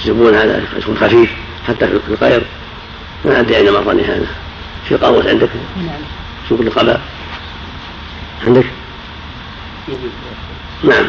الزبون 0.00 0.34
هذا 0.34 0.62
يكون 0.78 0.96
خفيف 0.96 1.30
حتى 1.68 1.86
في 1.86 1.94
القير 2.08 2.42
ما 3.24 3.40
أدري 3.40 3.56
أين 3.56 3.72
مرني 3.72 4.02
هذا. 4.02 4.41
في 4.92 4.98
قاموس 4.98 5.26
عندك؟ 5.26 5.48
نعم. 5.76 6.00
سوق 6.48 6.60
القباء 6.60 7.00
عندك؟ 8.46 8.64
نعم. 10.84 11.06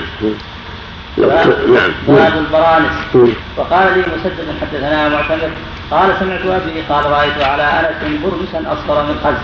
لو 1.17 1.27
نعم. 1.27 1.91
باب 2.07 2.37
البرانس. 2.37 2.93
وقال 3.57 3.97
لي 3.97 4.03
مسدد 4.15 4.55
حدثنا 4.61 5.09
معتمر 5.09 5.49
قال 5.91 6.15
سمعت 6.19 6.45
أبي 6.45 6.81
قال 6.89 7.05
رأيت 7.05 7.43
على 7.43 7.63
أنس 7.63 8.21
برمسا 8.23 8.73
أصفر 8.73 9.03
من 9.03 9.19
خز 9.23 9.43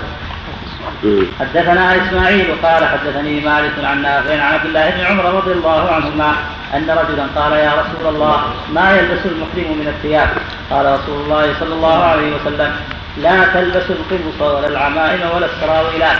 حدثنا 1.40 1.96
إسماعيل 1.96 2.56
قال 2.64 2.86
حدثني 2.86 3.40
مالك 3.40 3.74
عن 3.84 4.02
نافع 4.02 4.34
عن 4.34 4.54
عبد 4.54 4.66
الله 4.66 4.90
بن 4.90 5.00
عمر 5.00 5.26
رضي 5.26 5.52
الله 5.52 5.92
عنهما 5.92 6.34
أن 6.74 6.90
رجلا 6.90 7.26
قال 7.36 7.52
يا 7.52 7.72
رسول 7.74 8.16
الله 8.16 8.44
ما 8.74 8.92
يلبس 8.92 9.26
المحرم 9.26 9.78
من 9.78 9.88
الثياب؟ 9.88 10.30
قال 10.70 11.00
رسول 11.00 11.22
الله 11.22 11.54
صلى 11.60 11.74
الله 11.74 12.04
عليه 12.04 12.36
وسلم 12.36 12.76
لا 13.18 13.46
تلبس 13.54 13.84
القمص 13.90 14.42
ولا 14.42 14.68
العمائم 14.68 15.20
ولا 15.36 15.46
السراويلات 15.46 16.18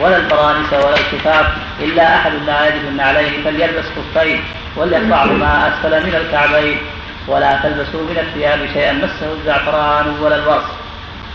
ولا 0.00 0.16
البرانس 0.16 0.72
ولا 0.72 0.94
الكفاف 0.94 1.46
إلا 1.80 2.16
أحد 2.16 2.32
لا 2.46 2.68
يجد 2.68 2.84
النعلين 2.88 3.42
فليلبس 3.44 3.84
خفين 3.96 4.40
وليقطعهما 4.76 5.68
أسفل 5.68 6.06
من 6.06 6.14
الكعبين 6.14 6.78
ولا 7.28 7.60
تلبسوا 7.62 8.00
من 8.00 8.18
الثياب 8.18 8.68
شيئا 8.72 8.92
مسه 8.92 9.32
الزعفران 9.40 10.06
ولا 10.22 10.36
الوصف. 10.36 10.70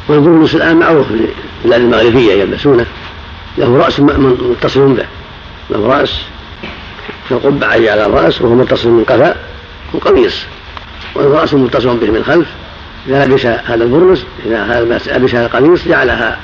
والبرنس 0.08 0.56
الآن 0.56 0.80
معروف 0.80 1.08
في 1.08 1.14
البلاد 1.64 1.82
المغربية 1.82 2.34
يلبسونه 2.34 2.86
له 3.58 3.78
رأس 3.78 4.00
متصل 4.00 4.94
به 4.94 5.06
له 5.70 5.88
رأس 5.88 6.22
كالقبعة 7.30 7.70
على 7.70 8.06
الرأس 8.06 8.42
وهو 8.42 8.54
متصل 8.54 8.90
من 8.90 9.04
قفا 9.04 9.36
وقميص 9.94 10.46
والرأس 11.16 11.54
متصل 11.54 11.98
به 11.98 12.12
من 12.12 12.24
خلف 12.24 12.48
إذا 13.08 13.26
لبس 13.26 13.46
هذا 13.46 13.84
البرنس 13.84 14.26
إذا 14.46 14.82
لبس 14.82 15.36
هذا 15.36 15.46
القميص 15.46 15.88
جعلها 15.88 16.38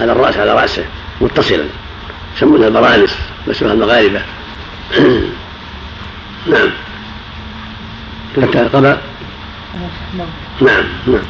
هذا 0.00 0.12
الرأس 0.12 0.38
على 0.38 0.54
رأسه 0.54 0.84
متصلا. 1.20 1.64
يسمونها 2.36 2.68
البرانس 2.68 3.18
مسوها 3.46 3.72
المغاربة. 3.72 4.20
نعم. 6.46 6.70
انتهى 8.38 8.62
القضاء 8.62 9.02
نعم 10.60 10.84
نعم. 11.06 11.22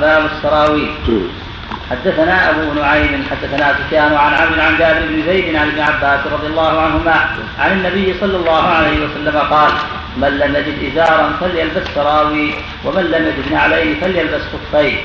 باب 0.00 0.30
السراويل. 0.36 0.90
حدثنا 1.90 2.50
أبو 2.50 2.72
نعيم 2.80 3.24
حدثنا 3.30 3.74
سفيان 3.78 4.14
عن 4.14 4.32
عمرو 4.34 4.60
عن 4.60 4.78
جابر 4.78 5.06
بن 5.08 5.22
زيد 5.26 5.56
عن 5.56 5.68
ابن 5.68 5.80
عباس 5.80 6.20
رضي 6.32 6.46
الله 6.46 6.80
عنهما 6.80 7.14
عن 7.58 7.72
النبي 7.72 8.14
صلى 8.20 8.36
الله 8.36 8.62
عليه 8.62 8.96
وسلم 9.04 9.38
قال 9.38 9.70
من 10.16 10.28
لم 10.28 10.56
يجد 10.56 10.92
إزارا 10.92 11.32
فليلبس 11.40 11.86
سراوي 11.94 12.54
ومن 12.84 13.02
لم 13.04 13.22
يجد 13.26 13.52
نعلين 13.52 13.96
فليلبس 14.00 14.40
خفين. 14.52 14.98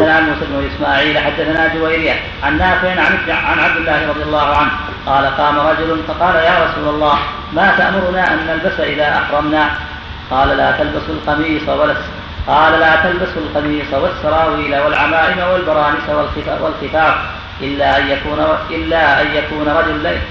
حدثنا 0.00 0.20
موسى 0.20 0.44
بن 0.50 0.68
اسماعيل 0.74 1.18
حدثنا 1.18 1.74
جويرية 1.74 2.14
عن 2.42 2.58
نافع 2.58 2.90
عن 2.90 3.18
عن 3.28 3.58
عبد 3.58 3.76
الله 3.76 4.08
رضي 4.08 4.22
الله 4.22 4.56
عنه 4.56 4.70
قال 5.06 5.24
قام 5.26 5.58
رجل 5.58 6.02
فقال 6.08 6.34
يا 6.34 6.54
رسول 6.64 6.94
الله 6.94 7.18
ما 7.52 7.74
تأمرنا 7.78 8.32
أن 8.34 8.38
نلبس 8.48 8.80
إذا 8.80 9.08
أحرمنا؟ 9.18 9.70
قال 10.30 10.48
لا 10.56 10.70
تلبسوا 10.70 11.14
القميص 11.14 11.68
ولا 11.68 11.94
قال 12.46 12.80
لا 12.80 12.96
تلبسوا 13.02 13.42
القميص 13.42 13.92
والسراويل 13.92 14.78
والعمائم 14.78 15.38
والبرانس 15.52 16.08
والخفاف 16.60 17.14
إلا 17.60 17.98
أن 17.98 18.08
يكون 18.08 18.38
إلا 18.70 19.22
أن 19.22 19.26
يكون 19.34 19.68
رجل 19.68 20.02
ليس 20.02 20.22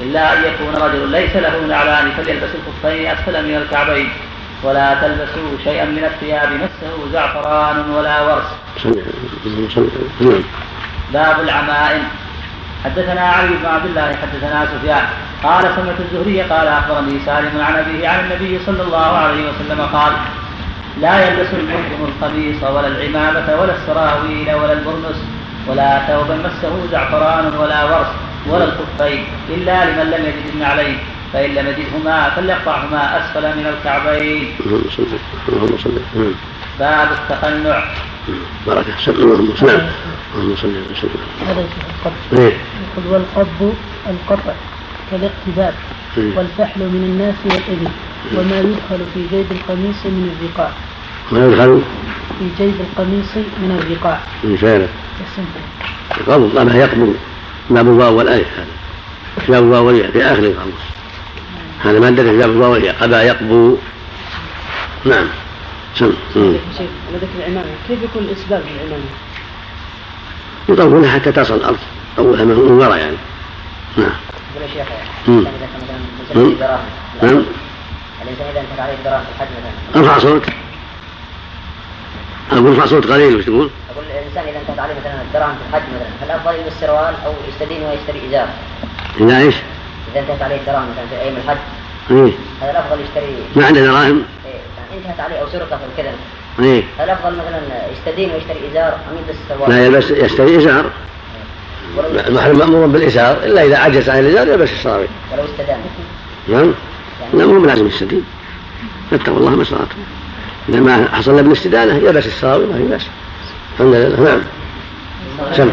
إلا 0.00 0.32
أن 0.32 0.38
يكون 0.44 0.74
رجل 0.74 1.08
ليس 1.08 1.36
له 1.36 1.66
نعلان 1.68 2.10
فليلبس 2.16 2.48
الخفين 2.54 3.06
أسفل 3.06 3.48
من 3.48 3.56
الكعبين 3.56 4.08
ولا 4.62 4.94
تلبسوا 4.94 5.58
شيئا 5.64 5.84
من 5.84 6.04
الثياب 6.04 6.48
مسه 6.52 7.12
زعفران 7.12 7.90
ولا 7.90 8.20
ورس. 8.20 8.44
باب 11.12 11.40
العمائم 11.40 12.02
حدثنا 12.84 13.20
علي 13.20 13.48
بن 13.48 13.66
عبد 13.66 13.86
الله 13.86 14.16
حدثنا 14.22 14.66
سفيان 14.66 15.04
قال 15.42 15.62
سمعت 15.62 16.00
الزهري 16.00 16.42
قال 16.42 16.68
أخبرني 16.68 17.20
سالم 17.26 17.60
عن 17.60 17.74
أبيه 17.74 18.08
عن 18.08 18.20
النبي 18.24 18.60
صلى 18.66 18.82
الله 18.82 19.16
عليه 19.16 19.50
وسلم 19.50 19.80
قال 19.92 20.12
لا 21.00 21.28
يلبس 21.28 21.48
المحرم 21.54 22.04
القميص 22.04 22.62
ولا 22.62 22.86
العمامة 22.86 23.60
ولا 23.60 23.74
السراويل 23.76 24.54
ولا 24.54 24.72
البرنس 24.72 25.18
ولا 25.68 26.06
ثوبا 26.06 26.36
مسه 26.36 26.86
زعفران 26.90 27.56
ولا 27.56 27.84
ورس 27.84 28.08
ولا 28.46 28.64
الخفين 28.64 29.24
إلا 29.48 29.84
لمن 29.84 30.10
لم 30.10 30.24
يجد 30.24 30.54
النعلين 30.54 30.98
فإن 31.32 31.50
لم 31.50 31.66
يجدهما 31.66 32.30
فليقطعهما 32.30 33.18
أسفل 33.18 33.42
من 33.42 33.66
الكعبين. 33.66 34.56
اللهم 35.48 35.78
صل 35.78 35.92
باب 36.78 37.08
التقنع. 37.12 37.84
بركة 38.66 39.08
اللهم 39.08 39.56
صل 39.56 39.68
اللهم 40.34 40.56
صل 40.56 40.74
وسلم. 40.90 41.22
هذا 41.48 41.60
القبض. 41.60 42.52
يقول 42.96 43.06
والقبض 43.12 43.74
القطع 44.10 44.54
كالاقتباب 45.10 45.74
والفحل 46.16 46.80
من 46.80 47.04
الناس 47.04 47.34
والإبل 47.44 47.88
وما 48.36 48.60
يدخل 48.60 49.06
في 49.14 49.26
جيب 49.30 49.46
القميص 49.50 50.06
من 50.06 50.36
الرقاع. 50.36 50.72
ما 51.32 51.46
يدخل؟ 51.46 51.82
في 52.38 52.64
جيب 52.64 52.74
القميص 52.80 53.36
من 53.36 53.80
الرقاع. 53.80 54.20
من 54.44 54.56
فعله 54.56 54.88
القبض 56.20 56.58
ما 56.58 56.76
يقبض 56.76 57.16
باب 57.70 57.88
الواو 57.88 58.18
والالف 58.18 58.48
هذا. 58.56 58.66
باب 59.48 59.62
الواو 59.62 59.86
والياء 59.86 60.10
في 60.10 60.24
آخر 60.24 60.42
القاموس 60.42 60.82
هذا 61.84 62.00
مادة 62.00 62.22
في 62.22 62.36
باب 62.38 62.50
الواو 62.50 62.72
والياء 62.72 62.96
قبا 63.00 63.22
يقبو. 63.22 63.76
نعم. 65.04 65.26
سم. 65.94 66.12
شيخ 66.34 66.90
على 67.08 67.16
ذكر 67.16 67.38
العمامة 67.38 67.70
كيف 67.88 67.98
يكون 68.02 68.22
الإسباب 68.22 68.62
للعمامة؟ 68.70 69.04
يطولها 70.68 71.10
حتى 71.10 71.32
تصل 71.32 71.54
الأرض. 71.54 71.78
طولها 72.16 72.44
من 72.44 72.58
وراء 72.58 72.98
يعني. 72.98 73.16
نعم. 73.96 74.12
يقول 74.56 74.68
يا 74.68 74.74
شيخ. 74.74 74.88
مثلا 75.28 75.42
نعم 77.22 77.44
الانسان 78.22 78.46
اذا 78.50 78.60
انتهت 78.60 78.80
عليه 78.80 78.96
دراهم. 79.04 79.24
في 79.24 79.30
الحج 79.34 79.48
مثلا 79.58 80.02
ارفع 80.02 80.18
صوتك. 80.18 80.52
أقول 82.52 82.66
ارفع 82.66 82.86
صوتك 82.86 83.10
قليل 83.10 83.36
وش 83.36 83.44
تقول؟ 83.44 83.70
أقول 83.90 84.04
الإنسان 84.04 84.44
إذا 84.48 84.58
انتهت 84.58 84.78
عليه 84.78 84.94
مثلا 85.00 85.22
الدراهم 85.22 85.54
في 85.54 85.62
الحج 85.70 85.82
مثلا 85.94 86.08
فالافضل 86.20 86.54
يلبس 86.54 86.72
سروال 86.80 87.14
أو 87.26 87.32
يستدين 87.48 87.82
ويشتري 87.82 88.28
ازار. 88.28 88.48
اذا 89.20 89.38
إيش؟ 89.38 89.54
إذا 90.12 90.20
انتهت 90.20 90.42
عليه 90.42 90.56
الدراهم 90.56 90.86
مثلا 90.90 91.06
في 91.10 91.22
أيام 91.22 91.36
الحج. 91.36 91.56
إيه. 92.10 92.32
هذا 92.62 92.70
الأفضل 92.70 93.00
يشتري؟ 93.00 93.36
ما 93.56 93.66
عنده 93.66 93.80
دراهم؟ 93.80 94.24
يعني 94.44 95.00
انتهت 95.00 95.20
عليه 95.20 95.36
أو 95.36 95.46
سرقه 95.52 95.76
في 95.76 96.02
كذا 96.02 96.12
إيه. 96.60 96.82
الأفضل 97.00 97.32
مثلا 97.32 97.60
يستدين 97.92 98.30
ويشتري 98.30 98.70
ازار 98.72 98.94
أم 98.94 99.16
يلبس 99.16 99.38
سروال؟ 99.48 99.70
لا 99.70 99.86
يلبس 99.86 100.10
يشتري 100.10 100.56
ازار 100.56 100.84
المحرم 102.28 102.58
مأمور 102.58 102.86
بالإزار 102.86 103.36
إلا 103.44 103.64
إذا 103.64 103.78
عجز 103.78 104.10
عن 104.10 104.18
الإزار 104.18 104.48
يلبس 104.48 104.72
السراويل 104.72 105.08
ولو 105.32 105.44
استدان 105.44 105.80
نعم. 106.48 106.72
لا 107.34 107.46
مو 107.46 107.64
لازم 107.64 107.86
يستدين. 107.86 108.24
فاتقوا 109.10 109.38
الله 109.38 109.50
ما 109.50 109.62
استطعتم. 109.62 109.96
إذا 110.68 110.80
ما 110.80 111.08
حصل 111.12 111.36
له 111.36 111.42
بالاستدانة 111.42 111.94
يلبس 111.94 112.26
السراويل 112.26 112.68
ما 112.68 112.78
في 112.78 112.82
بأس. 112.82 113.06
الحمد 113.72 113.94
لله. 113.94 114.24
نعم. 114.24 114.40
سم 115.52 115.70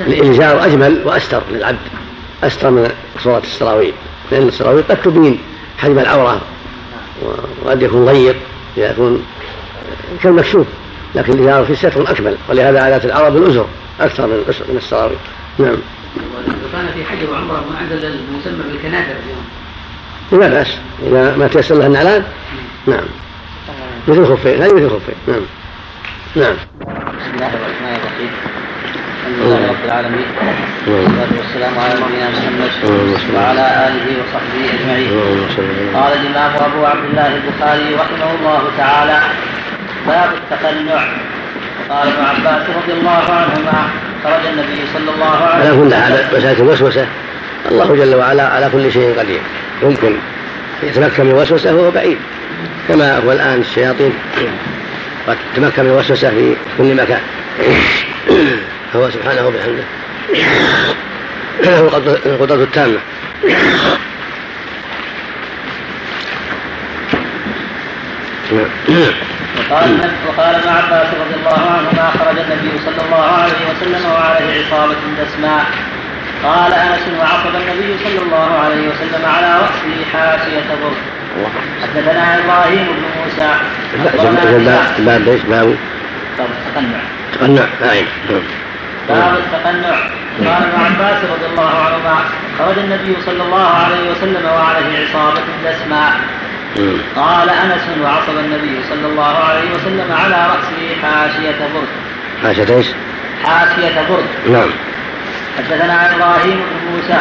الإزار 0.00 0.64
أجمل 0.64 1.00
وأستر 1.04 1.42
للعبد. 1.50 1.78
أستر 2.44 2.70
من 2.70 2.90
صورة 3.24 3.42
السراويل. 3.44 3.92
لأن 4.32 4.48
السراويل 4.48 4.84
قد 4.88 5.02
تبين 5.02 5.38
حجم 5.78 5.98
العورة. 5.98 6.40
وقد 7.64 7.82
يكون 7.82 8.04
ضيق 8.04 8.36
يكون 8.76 9.24
كالمكشوف 10.22 10.66
لكن 11.14 11.32
الإزار 11.32 11.64
في 11.64 11.74
ستر 11.74 12.10
أكمل 12.10 12.36
ولهذا 12.48 12.82
عادات 12.82 13.04
العرب 13.04 13.36
الأزر 13.36 13.66
أكثر 14.00 14.26
من 14.26 14.36
من 14.68 14.76
السراويل 14.76 15.18
نعم. 15.58 15.76
لو 16.46 16.54
كان 16.72 16.86
في 16.94 17.04
حج 17.04 17.30
وعمرة 17.30 17.64
ما 17.70 17.78
عنده 17.78 17.94
المسمى 17.94 18.72
بالكنادر 18.72 19.14
اليوم. 19.24 19.44
لا 20.32 20.48
بأس. 20.48 20.76
إذا 21.06 21.36
ما 21.36 21.48
تيسر 21.48 21.74
له 21.74 21.86
النعلان. 21.86 22.24
نعم. 22.86 23.04
مثل 24.08 24.18
الخفين 24.18 24.62
هذه 24.62 24.74
مثل 24.74 24.84
الخفين 24.84 25.14
نعم. 25.28 25.40
نعم. 26.36 26.54
بسم 26.54 27.34
الله 27.34 27.46
الرحمن 27.46 27.98
الرحيم. 28.00 28.30
الحمد 29.26 29.46
لله 29.46 29.68
رب 29.68 29.84
العالمين. 29.84 30.26
والصلاة 30.86 31.28
والسلام 31.38 31.78
على 31.78 31.94
نبينا 31.94 32.28
محمد 32.30 32.70
وعلى 33.34 33.88
آله 33.88 34.06
وصحبه 34.20 34.62
أجمعين. 34.74 35.10
قال 35.94 36.12
الإمام 36.12 36.72
أبو 36.72 36.84
عبد 36.84 37.04
الله 37.10 37.36
البخاري 37.36 37.94
رحمه 37.94 38.34
الله 38.38 38.62
تعالى 38.78 39.18
باب 40.06 40.30
التقنع. 40.34 41.08
قال 41.90 42.08
ابن 42.08 42.24
عباس 42.24 42.62
رضي 42.76 42.92
الله 42.92 43.10
عنهما 43.10 43.88
خرج 44.24 44.46
النبي 44.46 44.82
صلى 44.94 45.10
الله 45.14 45.36
عليه 45.36 45.70
وسلم 45.70 45.82
على 45.82 45.88
كل 45.88 45.94
حال 45.94 46.38
مسألة 46.38 46.62
الوسوسة. 46.62 47.06
الله 47.70 47.96
جل 47.96 48.14
وعلا 48.14 48.48
على 48.48 48.68
كل 48.72 48.92
شيء 48.92 49.18
قدير. 49.18 49.40
يمكن 49.82 50.16
يتمكن 50.82 51.24
من 51.24 51.30
الوسوسة 51.30 51.74
وهو 51.74 51.90
بعيد. 51.90 52.18
كما 52.88 53.18
هو 53.18 53.32
الآن 53.32 53.60
الشياطين 53.60 54.12
قد 55.26 55.36
تمكن 55.56 55.84
من 55.84 55.90
الوسوسة 55.90 56.30
في 56.30 56.56
كل 56.78 56.94
مكان. 56.94 57.20
فهو 58.92 59.10
سبحانه 59.10 59.46
وبحمده. 59.46 59.84
له 61.64 61.80
القدرة 62.26 62.62
التامة. 62.62 62.98
وقال 69.70 70.00
وقال 70.28 70.54
ابن 70.54 70.68
عباس 70.68 71.06
رضي 71.22 71.34
الله 71.40 71.60
عنهما 71.76 72.10
خرج 72.10 72.38
النبي 72.38 72.78
صلى 72.86 73.00
الله 73.06 73.24
عليه 73.42 73.60
وسلم 73.70 74.10
وعليه 74.12 74.64
عصابة 74.66 74.96
دسماء 75.20 75.64
قال 76.44 76.72
أنس 76.72 77.02
وعقب 77.18 77.54
النبي 77.56 77.98
صلى 78.04 78.22
الله 78.22 78.58
عليه 78.64 78.88
وسلم 78.88 79.24
على 79.36 79.52
رأسه 79.62 80.04
حاشية 80.12 80.68
برد 80.82 80.96
حدثنا 81.82 82.38
إبراهيم 82.38 82.86
بن 82.86 83.04
موسى. 83.18 83.50
باب 84.98 85.28
إيش 85.28 85.42
باب 85.42 85.76
باب 86.38 86.48
التقنع 86.66 87.00
تقنع. 87.34 87.64
نعم. 88.28 88.42
باب 89.08 89.36
التقنع. 89.36 89.96
قال 90.38 90.62
ابن 90.62 90.80
عباس 90.84 91.18
رضي 91.24 91.46
الله 91.52 91.70
عنهما 91.86 92.16
خرج 92.58 92.78
النبي 92.78 93.16
صلى 93.26 93.42
الله 93.42 93.68
عليه 93.68 94.10
وسلم 94.10 94.44
وعليه 94.44 95.06
عصابة 95.08 95.40
دسماء 95.64 96.12
قال 97.16 97.48
أنس 97.50 97.82
وعصب 98.02 98.38
النبي 98.38 98.80
صلى 98.90 99.06
الله 99.06 99.36
عليه 99.36 99.70
وسلم 99.74 100.12
على 100.12 100.34
رأسه 100.34 100.96
حاشية 101.02 101.58
برد. 101.74 101.88
حاشية 102.42 102.76
إيش؟ 102.76 102.86
حاشية 103.44 104.00
برد. 104.08 104.52
نعم. 104.52 104.70
حدثنا 105.58 106.16
إبراهيم 106.16 106.56
بن 106.56 106.92
موسى. 106.92 107.18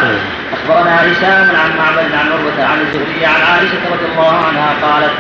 أخبرنا 0.54 0.96
هشام 1.02 1.56
عن 1.56 1.78
معبد 1.78 2.12
عن 2.14 2.32
عروة 2.32 2.68
عن 2.72 2.82
الزهري 2.82 3.26
عن 3.26 3.42
عائشة 3.52 3.82
رضي 3.94 4.06
الله 4.12 4.46
عنها 4.48 4.74
قالت 4.82 5.14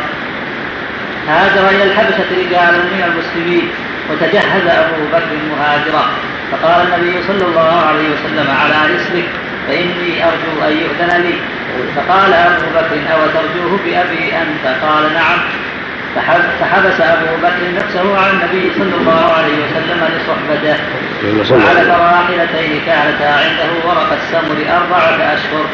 هاجر 1.28 1.70
إلى 1.70 1.84
الحبشة 1.84 2.30
رجال 2.32 2.74
من 2.94 3.04
المسلمين 3.08 3.70
وتجهز 4.12 4.68
أبو 4.68 5.06
بكر 5.14 5.38
مهاجرا. 5.52 6.06
فقال 6.52 6.88
النبي 6.88 7.24
صلى 7.28 7.46
الله 7.48 7.86
عليه 7.88 8.10
وسلم 8.10 8.48
على 8.62 8.96
رسلك 8.96 9.30
فإني 9.68 10.26
أرجو 10.26 10.68
أن 10.68 10.78
يؤذن 10.78 11.22
لي 11.22 11.36
فقال 11.96 12.34
أبو 12.34 12.66
بكر 12.76 13.14
أو 13.14 13.20
ترجوه 13.28 13.80
بأبي 13.86 14.34
أنت؟ 14.38 14.66
قال 14.84 15.14
نعم. 15.14 15.40
فحبس 16.60 17.02
أبو 17.02 17.38
بكر 17.44 17.64
نفسه 17.76 18.18
عن 18.18 18.30
النبي 18.30 18.72
صلى 18.78 18.96
الله 19.02 19.34
عليه 19.38 19.58
وسلم 19.64 20.00
لصحبته. 20.14 20.78
وعلى 21.52 21.82
راحلتين 21.90 22.82
كانتا 22.86 23.30
عنده 23.44 23.72
ورق 23.88 24.10
السمر 24.22 24.58
أربعة 24.78 25.34
أشهر. 25.34 25.66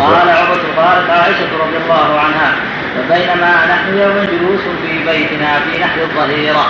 قال 0.00 0.28
عمر 0.28 0.60
قالت 0.76 1.10
عائشة 1.10 1.52
رضي 1.60 1.76
الله 1.84 2.20
عنها 2.20 2.50
فبينما 2.94 3.52
نحن 3.70 3.98
يوم 3.98 4.18
جلوس 4.32 4.60
في 4.82 4.92
بيتنا 4.98 5.50
في 5.60 5.80
نحر 5.80 6.00
الظهيرة. 6.00 6.66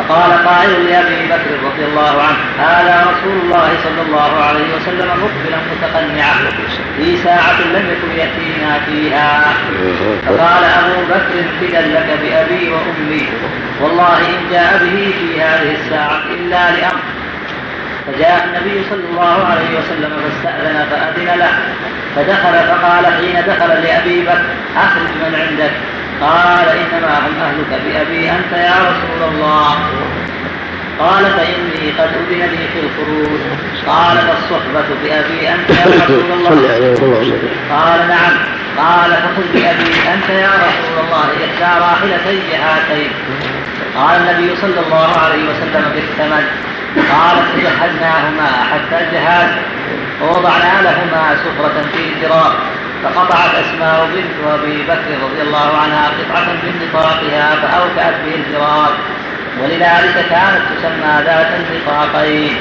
فقال 0.00 0.32
قائل 0.46 0.86
لأبي 0.86 1.26
بكر 1.26 1.50
رضي 1.64 1.84
الله 1.84 2.22
عنه 2.22 2.66
هذا 2.68 3.06
رسول 3.10 3.40
الله 3.42 3.68
صلى 3.84 4.02
الله 4.06 4.44
عليه 4.44 4.74
وسلم 4.76 5.08
مقبلا 5.08 5.58
متقنعا 5.72 6.34
في 6.96 7.16
ساعة 7.16 7.60
لم 7.60 7.90
يكن 7.90 8.18
يأتينا 8.18 8.80
فيها. 8.86 9.44
فقال 10.26 10.64
أبو 10.64 11.02
بكر 11.10 11.44
فدا 11.60 11.80
لك 11.80 12.18
بأبي 12.22 12.70
وأمي 12.70 13.28
والله 13.80 14.16
إن 14.16 14.50
جاء 14.50 14.78
به 14.82 15.14
في 15.18 15.42
هذه 15.42 15.74
الساعة 15.74 16.20
إلا 16.34 16.70
لأمر. 16.70 17.02
فجاء 18.06 18.44
النبي 18.44 18.84
صلى 18.90 19.04
الله 19.10 19.46
عليه 19.46 19.78
وسلم 19.78 20.12
فاستأذن 20.22 20.86
فأذن 20.90 21.38
له 21.38 21.52
فدخل 22.16 22.54
فقال 22.68 23.06
حين 23.06 23.42
دخل 23.46 23.68
لأبي 23.68 24.22
بكر 24.22 24.44
أخرج 24.76 25.10
من 25.22 25.34
عندك. 25.48 25.72
قال 26.20 26.68
إنما 26.68 27.18
هم 27.18 27.34
أهلك 27.42 27.80
بأبي 27.84 28.30
أنت 28.30 28.52
يا 28.52 28.74
رسول 28.90 29.28
الله. 29.34 29.74
قال 30.98 31.24
فإني 31.24 31.90
قد 31.98 32.08
أذن 32.20 32.38
لي 32.40 32.68
في 32.72 32.80
الخروج. 32.86 33.40
قال 33.86 34.16
فالصحبة 34.18 34.88
بأبي 35.02 35.48
أنت 35.48 35.70
يا 35.70 35.86
رسول 36.04 36.32
الله. 36.32 37.38
قال 37.70 38.08
نعم. 38.08 38.32
قال 38.78 39.10
فخذ 39.10 39.42
بأبي 39.54 39.90
أنت 40.14 40.28
يا 40.30 40.48
رسول 40.48 41.04
الله 41.04 41.24
إحدى 41.44 41.80
راحلتي 41.80 42.56
هاتين. 42.56 43.10
قال 43.96 44.20
النبي 44.20 44.56
صلى 44.56 44.80
الله 44.86 45.10
عليه 45.24 45.42
وسلم 45.44 45.92
بالثمن. 45.94 46.44
قالت 46.96 47.46
فجهزناهما 47.54 48.48
حتى 48.72 49.04
الجهاز 49.04 49.50
ووضعنا 50.22 50.82
لهما 50.82 51.36
سفرة 51.44 51.82
في 51.92 52.02
زرار 52.22 52.52
فقطعت 53.04 53.54
أسماء 53.54 54.08
بنت 54.14 54.48
أبي 54.54 54.82
بكر 54.82 55.10
رضي 55.24 55.42
الله 55.42 55.78
عنها 55.82 56.08
قطعة 56.08 56.52
من 56.52 56.88
نطاقها 56.88 57.56
فأوكأت 57.62 58.14
به 58.26 58.34
الزرار 58.34 58.92
ولذلك 59.60 60.26
كانت 60.30 60.62
تسمى 60.76 61.24
ذات 61.26 61.46
النطاقين. 61.60 62.56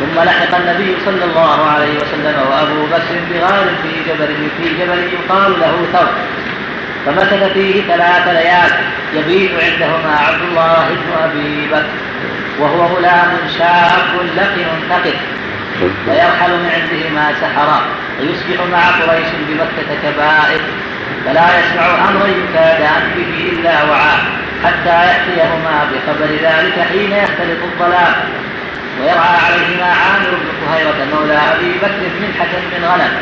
ثم 0.00 0.22
لحق 0.22 0.56
النبي 0.56 0.96
صلى 1.04 1.24
الله 1.24 1.70
عليه 1.70 1.94
وسلم 2.00 2.34
وأبو 2.50 2.86
بكر 2.86 3.14
بغار 3.30 3.64
في 3.82 4.10
جبل 4.10 4.48
في 4.58 4.68
جبل 4.78 4.98
يقال 4.98 5.60
له 5.60 5.86
ثور 5.92 6.08
فمكث 7.06 7.52
فيه 7.52 7.82
ثلاث 7.82 8.28
ليال 8.28 8.70
يبيت 9.14 9.50
عندهما 9.50 10.16
عبد 10.28 10.42
الله 10.42 10.88
بن 10.88 11.22
أبي 11.24 11.66
بكر. 11.66 12.09
وهو 12.58 12.82
غلام 12.96 13.30
شاب 13.58 14.20
لقن 14.36 14.66
ثقل 14.90 15.14
فيرحل 16.04 16.50
من 16.50 16.70
عندهما 16.74 17.32
سحرا 17.40 17.80
فيصبح 18.18 18.66
مع 18.72 18.78
قريش 18.78 19.28
بمكة 19.48 19.88
كبائر 20.02 20.60
فلا 21.24 21.46
يسمع 21.58 22.08
أمرا 22.08 22.26
يكادان 22.26 23.02
به 23.16 23.52
إلا 23.52 23.84
وعاه 23.84 24.18
حتى 24.64 25.06
يأتيهما 25.08 25.88
بخبر 25.92 26.26
ذلك 26.42 26.86
حين 26.90 27.12
يختلط 27.12 27.62
الظلام 27.72 28.14
ويرعى 29.00 29.36
عليهما 29.46 29.84
عامر 29.84 30.30
بن 30.30 30.66
فهيرة 30.66 31.06
مولى 31.14 31.38
أبي 31.54 31.72
بكر 31.82 32.10
منحة 32.20 32.52
من 32.72 32.84
غنم 32.84 33.12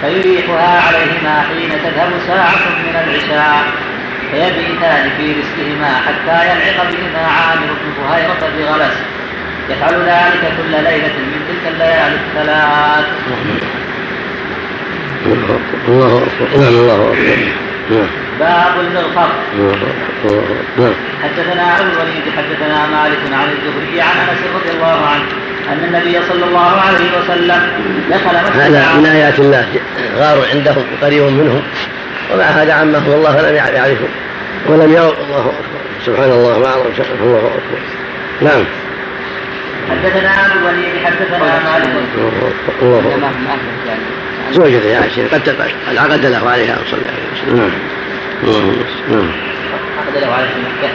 فيريحها 0.00 0.82
عليهما 0.88 1.42
حين 1.48 1.70
تذهب 1.70 2.12
ساعة 2.26 2.68
من 2.78 2.94
العشاء. 3.04 3.64
فيبيتان 4.30 5.10
في 5.16 5.34
رزقهما 5.40 5.92
حتى 6.06 6.38
ينعق 6.50 6.78
بهما 6.90 7.26
عامر 7.26 7.66
بن 7.66 7.88
فهيرة 7.98 8.42
بغلس. 8.56 8.96
يفعل 9.70 9.94
ذلك 9.94 10.42
كل 10.58 10.70
ليلة 10.70 11.16
من 11.18 11.40
تلك 11.48 11.72
الليالي 11.72 12.16
الثلاث. 12.26 13.06
الله 15.88 16.22
أكبر 16.22 16.58
نعم 16.58 16.68
الله 16.68 17.12
أكبر 17.12 18.06
باب 18.40 18.80
المغفر 18.80 19.30
حدثنا 21.22 21.80
ابو 21.80 21.90
الوليد 21.90 22.24
حدثنا 22.36 22.86
مالك 22.86 23.22
عن 23.32 23.48
الزهري 23.48 24.00
عن 24.00 24.16
أنس 24.28 24.40
رضي 24.54 24.70
الله 24.76 25.06
عنه 25.06 25.24
أن 25.72 25.84
النبي 25.84 26.16
صلى 26.28 26.44
الله 26.44 26.80
عليه 26.80 27.18
وسلم 27.18 27.60
دخل 28.10 28.42
مسجد 28.42 28.60
هذا 28.60 28.94
من 28.98 29.06
آيات 29.06 29.38
الله 29.38 29.66
غار 30.16 30.38
عندهم 30.54 30.84
قريب 31.02 31.22
منهم. 31.22 31.62
ومع 32.32 32.44
هذا 32.44 32.72
عمه 32.72 33.08
والله 33.08 33.50
لم 33.50 33.56
يعرفه. 33.56 34.08
ولم 34.66 34.92
يروا 34.92 35.12
الله 35.12 35.40
أكبر. 35.40 35.78
سبحان 36.06 36.30
الله 36.30 36.58
ما 36.58 36.74
الله 37.20 37.38
أكبر. 37.38 37.80
نعم. 38.40 38.64
حدثنا 39.90 40.46
أبو 40.46 40.58
الوليد 40.58 41.04
حدثنا 41.04 41.38
مالك. 41.38 41.90
الله 42.82 42.98
أكبر. 42.98 43.28
زوجته 44.52 44.86
يا 44.86 44.98
عائشة 44.98 45.22
قد 45.32 45.48
قد 45.48 45.96
عقد 45.96 46.26
له 46.26 46.50
عليها 46.50 46.78
صلى 46.90 47.00
الله 47.00 47.12
عليه 47.12 47.28
وسلم. 47.32 47.56
نعم. 47.56 47.70
نعم. 49.10 49.30
عقد 49.98 50.22
له 50.22 50.32
عليه 50.32 50.48
في 50.48 50.60
مكة. 50.60 50.90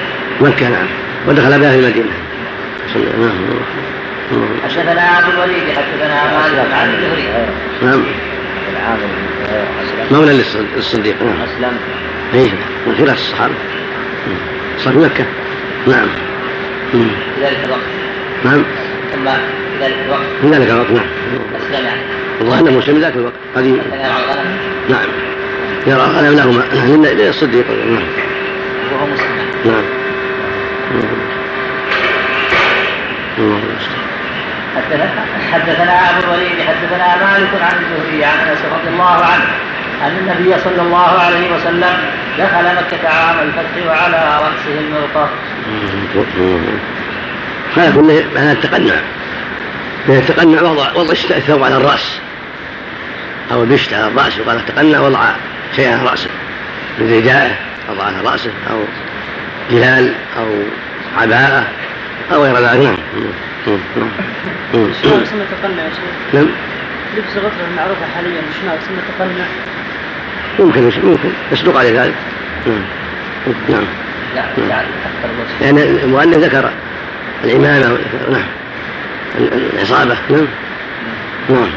مكة 0.50 0.70
نعم. 0.70 0.88
ودخل 1.28 1.60
بها 1.60 1.72
في 1.72 1.80
المدينة. 1.80 2.14
صلى 2.94 3.04
الله 3.04 3.14
عليه 3.14 3.34
وسلم. 4.32 4.60
حدثنا 4.64 5.20
أبو 5.20 5.32
الوليد 5.32 5.64
حدثنا 5.78 6.24
مالك 6.24 6.74
عن 6.74 6.90
الزهري. 6.90 7.28
نعم. 7.82 8.04
مولى 10.12 10.44
للصديق 10.76 11.16
نعم 11.24 11.42
أسلم 11.42 11.78
اي 12.34 12.52
من 12.88 12.96
خلاف 12.98 13.18
الصحابة 13.18 13.54
صار 14.78 14.98
مكة؟ 14.98 15.26
نعم. 15.88 16.08
في 16.92 16.98
ذلك 17.42 17.58
الوقت. 17.66 17.82
نعم. 18.46 18.64
ثم 19.14 19.26
في 19.26 19.86
ذلك 19.86 19.96
الوقت. 20.06 20.22
في 20.42 20.48
ذلك 20.48 20.70
الوقت 20.70 20.92
نعم. 20.92 21.06
اسلم 21.56 21.86
يعني 21.86 22.02
والله 22.40 22.60
أنه 22.60 22.72
مسلم 22.78 23.00
ذاك 23.00 23.16
الوقت. 23.16 23.34
قديم 23.56 23.74
الغنم 23.74 24.58
نعم. 24.90 25.08
يرى 25.88 26.02
غنم 26.02 26.64
لهما 26.74 27.08
للصديق 27.08 27.66
نعم. 27.70 28.04
وهو 28.94 29.06
مسلم. 29.08 29.28
نعم. 29.66 29.84
الله 33.38 33.60
حدثنا 35.52 36.10
أبو 36.10 36.20
الوليد 36.24 36.62
حدثنا 36.68 37.16
مالك 37.16 37.62
عن 37.62 37.78
الزهري 37.84 38.26
عن 38.26 38.48
أنس 38.50 38.60
رضي 38.72 38.90
الله 38.90 39.16
عنه 39.26 39.46
أن 40.04 40.18
النبي 40.18 40.60
صلى 40.64 40.82
الله 40.82 41.20
عليه 41.20 41.56
وسلم 41.56 41.98
دخل 42.40 42.76
مكة 42.76 43.10
عام 43.10 43.40
الفتح 43.40 43.88
وعلى 43.88 44.40
رأسه 44.42 44.80
المغفر 44.80 45.30
هذا 47.78 47.92
كله 47.96 48.26
معنى 48.36 48.52
التقنع. 48.52 48.94
التقنع 50.10 50.62
وضع 50.62 50.94
وضع 50.94 51.12
الثوب 51.12 51.64
على 51.64 51.76
الرأس. 51.76 52.20
أو 53.52 53.64
البشت 53.64 53.94
على 53.94 54.08
الرأس 54.08 54.40
وقال 54.40 54.58
التقنع 54.58 55.00
وضع 55.00 55.20
شيئا 55.76 55.98
على 55.98 56.10
رأسه. 56.10 56.30
من 57.00 57.14
رداءه 57.14 57.56
وضع 57.90 58.04
على 58.04 58.22
رأسه 58.26 58.52
أو 58.72 58.80
جلال 59.72 60.14
أو 60.38 60.46
عباءة. 61.18 61.68
أو 62.32 62.44
غير 62.44 62.58
ذلك 62.58 62.98
نعم. 63.68 63.78
شنو 64.74 65.22
اسمه 65.24 65.46
تقنع 65.62 65.84
يا 65.84 65.90
شيخ؟ 65.90 66.34
نعم. 66.34 66.48
لبس 67.18 67.38
الغترة 67.38 67.68
المعروفة 67.72 68.06
حاليا 68.16 68.42
شنو 68.62 68.72
اسمه 68.72 68.98
تقنع؟ 69.18 69.46
ممكن 70.60 70.84
ممكن. 71.04 71.30
يصدق 71.52 71.78
على 71.78 71.92
ذلك. 71.92 72.16
نعم. 73.70 73.86
نعم. 74.70 74.86
لأن 75.62 75.78
المؤلف 75.78 76.38
ذكر 76.38 76.72
العمامة 77.44 77.98
نعم. 78.32 78.46
العصابة 79.74 80.18
نعم. 80.30 80.48
نعم. 81.50 81.70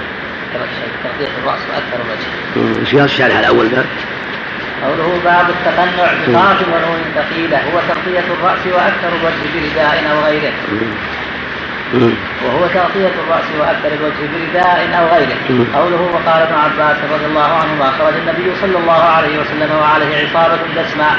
تغطيه 0.55 1.31
الرأس 1.43 1.61
وأكثر 1.69 1.99
الوجه 2.05 2.87
قال 2.87 3.05
الشارح 3.05 3.39
الأول 3.39 3.69
قال 3.69 3.85
قوله 4.85 5.21
باب 5.25 5.47
التقنع 5.51 6.09
بقاف 6.27 6.63
ونون 6.69 7.01
ثقيلة 7.15 7.59
هو 7.59 7.81
تغطية 7.89 8.27
الرأس 8.35 8.67
وأكثر 8.67 9.09
الوجه 9.09 9.43
برداء 9.55 10.05
أو 10.13 10.25
غيره. 10.27 10.53
وهو 12.45 12.67
تغطية 12.67 13.13
الرأس 13.25 13.45
وأكثر 13.61 13.89
الوجه 13.99 14.23
برداء 14.35 14.79
أو 14.99 15.05
غيره. 15.15 15.37
قوله 15.75 16.03
وقال 16.15 16.43
ابن 16.43 16.55
عباس 16.55 16.97
رضي 17.13 17.27
الله 17.27 17.51
عنهما 17.61 17.91
خرج 17.99 18.15
النبي 18.23 18.57
صلى 18.63 18.79
الله 18.79 19.03
عليه 19.03 19.39
وسلم 19.39 19.71
وعليه 19.81 20.17
عصابة 20.17 20.59
دسماء 20.77 21.17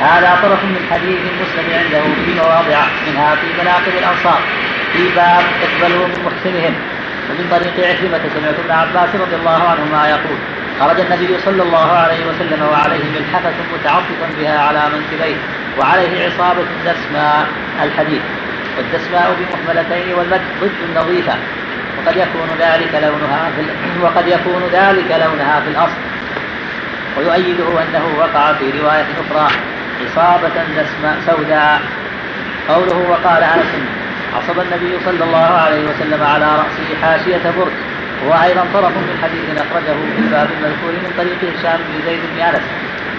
هذا 0.00 0.38
طرف 0.42 0.64
من 0.64 0.86
حديث 0.90 1.20
مسلم 1.42 1.66
عنده 1.78 2.02
في 2.24 2.34
مواضع 2.34 2.80
منها 3.06 3.34
في 3.34 3.46
مناقب 3.62 3.94
الأنصار. 3.98 4.40
في 4.92 5.02
باب 5.16 5.44
اقبلوا 5.64 6.06
من 6.06 6.18
محسنهم. 6.26 6.74
ومن 7.30 7.46
طريق 7.50 7.88
عكرمة 7.88 8.20
سمعت 8.34 8.54
ابن 8.64 8.70
عباس 8.70 9.14
رضي 9.14 9.36
الله 9.36 9.62
عنهما 9.68 10.08
يقول 10.08 10.38
خرج 10.80 11.00
النبي 11.00 11.38
صلى 11.38 11.62
الله 11.62 11.92
عليه 11.92 12.26
وسلم 12.26 12.62
وعليه 12.72 13.04
ملحفة 13.10 13.52
متعطفا 13.74 14.28
بها 14.38 14.58
على 14.58 14.82
منكبيه 14.94 15.36
وعليه 15.78 16.24
عصابة 16.26 16.64
دسماء 16.86 17.46
الحديث 17.82 18.22
والدسماء 18.76 19.36
بمحملتين 19.38 20.14
والمد 20.14 20.40
ضد 20.60 20.70
النظيفة 20.88 21.32
وقد 21.98 22.16
يكون 22.16 22.48
ذلك 22.60 22.94
لونها 22.94 23.50
في 23.56 23.60
ال- 23.60 24.02
وقد 24.04 24.28
يكون 24.28 24.62
ذلك 24.72 25.10
لونها 25.10 25.60
في 25.60 25.68
الأصل. 25.70 26.00
ويؤيده 27.18 27.64
أنه 27.82 28.04
وقع 28.18 28.52
في 28.52 28.70
رواية 28.80 29.06
أخرى 29.20 29.48
إصابة 30.06 30.50
دسماء 30.76 31.16
سوداء. 31.26 31.80
قوله 32.68 33.10
وقال 33.10 33.42
أنس 33.42 33.72
عصب 34.36 34.60
النبي 34.60 34.98
صلى 35.04 35.24
الله 35.24 35.46
عليه 35.64 35.84
وسلم 35.84 36.22
على 36.22 36.44
رأسه 36.44 37.00
حاشية 37.02 37.50
برد 37.58 37.72
هو 38.26 38.32
أيضا 38.44 38.64
طرف 38.74 38.92
من 38.96 39.18
حديث 39.22 39.46
أخرجه 39.64 39.96
في 40.16 40.18
الباب 40.24 40.48
المذكور 40.56 40.92
من 40.92 41.12
طريق 41.18 41.38
هشام 41.54 41.80
بن 41.88 42.06
زيد 42.06 42.20
بن 42.34 42.40
أنس. 42.40 42.62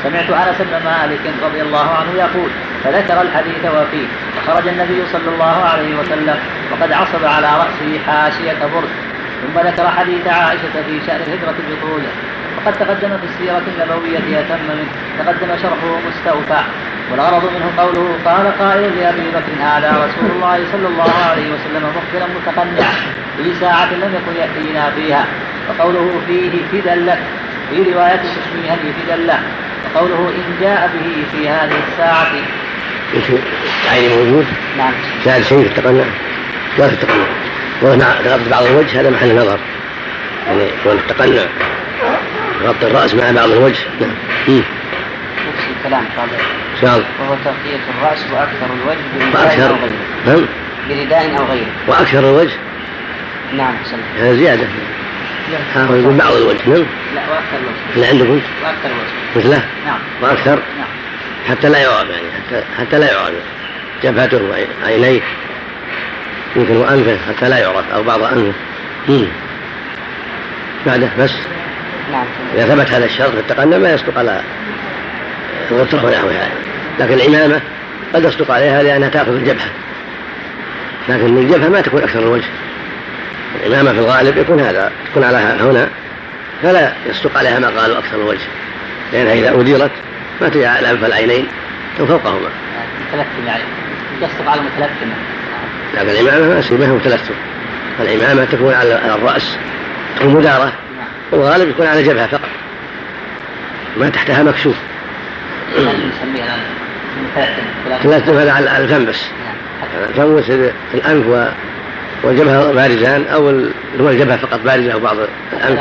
سمعت 0.04 0.30
أنس 0.48 0.58
بن 0.62 0.76
مالك 0.86 1.20
رضي 1.44 1.62
الله 1.62 1.88
عنه 1.90 2.12
يقول 2.18 2.50
فذكر 2.84 3.22
الحديث 3.22 3.66
وفيه 3.66 4.08
فخرج 4.36 4.68
النبي 4.68 5.00
صلى 5.14 5.30
الله 5.34 5.58
عليه 5.72 5.96
وسلم 6.00 6.38
وقد 6.72 6.92
عصب 6.92 7.26
على 7.26 7.48
رأسه 7.48 8.00
حاشية 8.08 8.66
برد 8.74 8.94
ثم 9.42 9.60
ذكر 9.68 9.88
حديث 9.88 10.28
عائشة 10.28 10.76
في 10.88 10.94
شأن 11.08 11.22
الهجرة 11.28 11.56
بطوله. 11.70 12.12
وقد 12.58 12.74
تقدم 12.74 13.18
في 13.18 13.26
السيرة 13.30 13.62
النبوية 13.74 14.40
أتم 14.40 14.62
منه 14.70 14.88
تقدم 15.20 15.58
شرحه 15.62 16.00
مستوفى. 16.08 16.62
والغرض 17.12 17.44
منه 17.44 17.72
قوله 17.78 18.16
قال 18.26 18.60
قائل 18.60 18.98
لأبي 18.98 19.30
بكر 19.30 19.64
هذا 19.64 19.90
رسول 19.90 20.32
الله 20.36 20.58
صلى 20.72 20.88
الله 20.88 21.14
عليه 21.30 21.48
وسلم 21.54 21.84
مخبرا 21.98 22.28
متقنعا 22.36 22.94
في 23.38 23.54
ساعة 23.60 23.94
لم 23.94 24.16
يكن 24.16 24.40
يأتينا 24.40 24.92
فيها. 24.92 25.26
وقوله 25.70 26.22
فيه 26.28 26.52
فدا 26.72 26.96
لك 26.96 27.20
في 27.70 27.94
رواية 27.94 28.16
تشبيها 28.16 28.76
فدا 28.76 29.16
له 29.16 29.40
وقوله 29.86 30.30
إن 30.30 30.56
جاء 30.62 30.90
به 30.94 31.24
في 31.32 31.50
هذه 31.50 31.78
الساعة. 31.92 32.28
يعني 33.86 34.08
موجود؟ 34.08 34.46
نعم. 34.78 34.94
زاد 35.26 35.44
شيء 35.44 35.58
في 35.58 35.68
التقنع 35.68 36.04
ما 36.80 36.88
في 36.88 36.94
التقنع 36.94 37.26
ومع 37.82 38.06
غض 38.26 38.50
بعض 38.50 38.64
الوجه 38.64 39.02
هذا 39.02 39.10
محل 39.10 39.36
نظر. 39.36 39.60
يعني 40.48 40.64
يكون 40.64 40.92
التقنع 40.92 41.42
غض 42.64 42.84
الرأس 42.84 43.16
مع 43.16 43.32
بعض 43.32 43.52
الوجه. 43.52 43.86
نعم. 44.00 44.62
الكلام 45.82 46.04
قال 46.18 46.30
قال 46.82 47.04
وهو 47.20 47.36
تغطية 47.46 47.80
الرأس 47.98 48.20
وأكثر 48.32 48.66
الوجه 48.66 49.32
برداء 49.34 49.70
أو 49.70 49.76
غيره. 49.76 49.98
نعم. 50.26 50.46
برداء 50.90 51.38
أو 51.40 51.46
غيره. 51.46 51.66
وأكثر 51.88 52.20
الوجه؟ 52.20 52.58
نعم 53.58 53.76
أحسنت 53.76 54.00
هذا 54.20 54.34
زيادة. 54.34 54.64
ها 55.76 55.84
هو 55.84 55.96
يقول 55.96 56.14
بعض 56.14 56.34
الوجه 56.34 56.68
نعم. 56.68 56.86
لا 57.16 57.22
وأكثر 57.30 57.58
الوجه. 57.62 57.96
اللي 57.96 58.08
عندكم 58.08 58.42
وأكثر 58.64 58.86
الوجه. 58.86 59.48
مثله 59.48 59.64
نعم. 59.86 60.00
وأكثر؟ 60.22 60.56
نعم. 60.56 60.88
حتى 61.50 61.70
لا 61.70 61.80
يعرف 61.80 62.10
يعني 62.10 62.28
حتى, 62.32 62.64
حتى 62.80 63.00
لا 63.00 63.12
يعرف 63.12 63.44
جبهته 64.04 64.42
وعينيه 64.84 65.22
يمكن 66.56 66.78
وأنفه 66.78 67.18
حتى 67.28 67.50
لا 67.50 67.58
يعرف 67.58 67.92
أو 67.94 68.04
بعض 68.04 68.24
أنفه. 68.24 68.54
مم. 69.10 69.26
بعده 70.86 71.10
بس. 71.20 71.34
نعم. 72.12 72.26
إذا 72.56 72.76
ثبت 72.76 72.92
هذا 72.92 73.06
الشرط 73.06 73.32
في 73.32 73.40
التقنم 73.40 73.82
ما 73.82 73.94
يصدق 73.94 74.18
على 74.18 74.42
الغترة 75.72 76.06
ونحوها 76.06 76.50
لكن 77.00 77.14
العمامة 77.14 77.62
قد 78.14 78.24
يصدق 78.24 78.52
عليها 78.52 78.84
لأنها 78.84 79.10
تأخذ 79.10 79.36
الجبهة 79.36 79.70
لكن 81.10 81.38
الجبهة 81.38 81.70
ما 81.70 81.82
تكون 81.82 82.04
أكثر 82.04 82.20
الوجه. 82.20 82.48
العمامة 83.66 83.94
في 83.94 84.00
الغالب 84.00 84.38
يكون 84.38 84.60
هذا 84.60 84.92
تكون 85.12 85.24
على 85.24 85.38
هنا 85.38 85.88
فلا 86.64 86.94
يصدق 87.10 87.38
عليها 87.38 87.60
ما 87.60 87.68
قالوا 87.68 87.98
أكثر 87.98 88.16
الوجه. 88.16 88.48
لأنها 89.14 89.34
إذا 89.34 89.62
أديرت 89.62 89.92
ما 90.42 90.50
تجي 90.50 90.66
على 90.66 90.92
أنف 90.92 91.06
العينين 91.06 91.48
فوقهما. 91.98 92.50
متلثم 93.14 93.48
يعني. 93.48 93.64
يصدق 94.22 94.52
على 94.52 94.62
متلثم 94.62 95.12
لكن 95.98 96.10
العمامة 96.10 96.48
ما 96.48 96.78
ما 96.78 96.88
هو 96.88 96.98
تلثم 96.98 97.34
العمامة 98.00 98.46
تكون 98.46 98.74
على 98.74 98.94
على 98.94 99.16
الرأس 99.16 99.58
تكون 100.16 100.34
مدارة. 100.34 100.64
نعم. 100.64 100.74
والغالب 101.32 101.70
يكون 101.70 101.88
على 101.88 102.04
جبهة 102.04 102.28
فقط. 102.28 102.50
ما 103.98 104.10
تحتها 104.10 104.44
مكشوف. 104.44 104.76
تلثم 108.04 108.38
هذا 108.38 108.52
على 108.52 108.70
على 108.70 108.84
الفم 108.84 109.06
بس. 109.06 109.26
نعم. 110.18 110.38
الأنف 110.94 111.52
والجبهة 112.24 112.72
بارزان 112.72 113.26
أو 113.34 113.50
هو 114.00 114.10
الجبهة 114.10 114.38
فقط 114.38 114.60
بارزة 114.60 114.96
وبعض 114.96 115.16
لا 115.18 115.28
الأنف. 115.54 115.80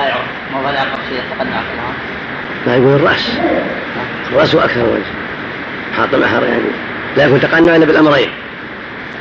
ما 2.67 2.77
يكون 2.77 2.95
الرأس. 2.95 3.33
الرأس 4.33 4.55
هو 4.55 4.61
أكثر 4.61 4.81
وجه. 4.81 5.03
حاط 5.97 6.15
محر 6.15 6.43
يعني. 6.45 6.63
لا 7.17 7.25
يكون 7.25 7.41
تقنع 7.41 7.77
إلا 7.77 7.87
بالأمرين 7.87 8.29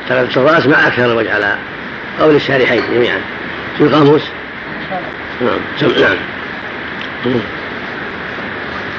تغطية 0.08 0.40
الرأس 0.40 0.66
مع 0.66 0.86
أكثر 0.86 1.04
الوجه 1.04 1.34
على 1.34 1.54
قول 2.20 2.34
الشارحين 2.34 2.82
جميعا. 2.94 3.20
في 3.78 3.84
القاموس. 3.84 4.22
نعم. 5.40 5.58
نعم. 5.82 6.16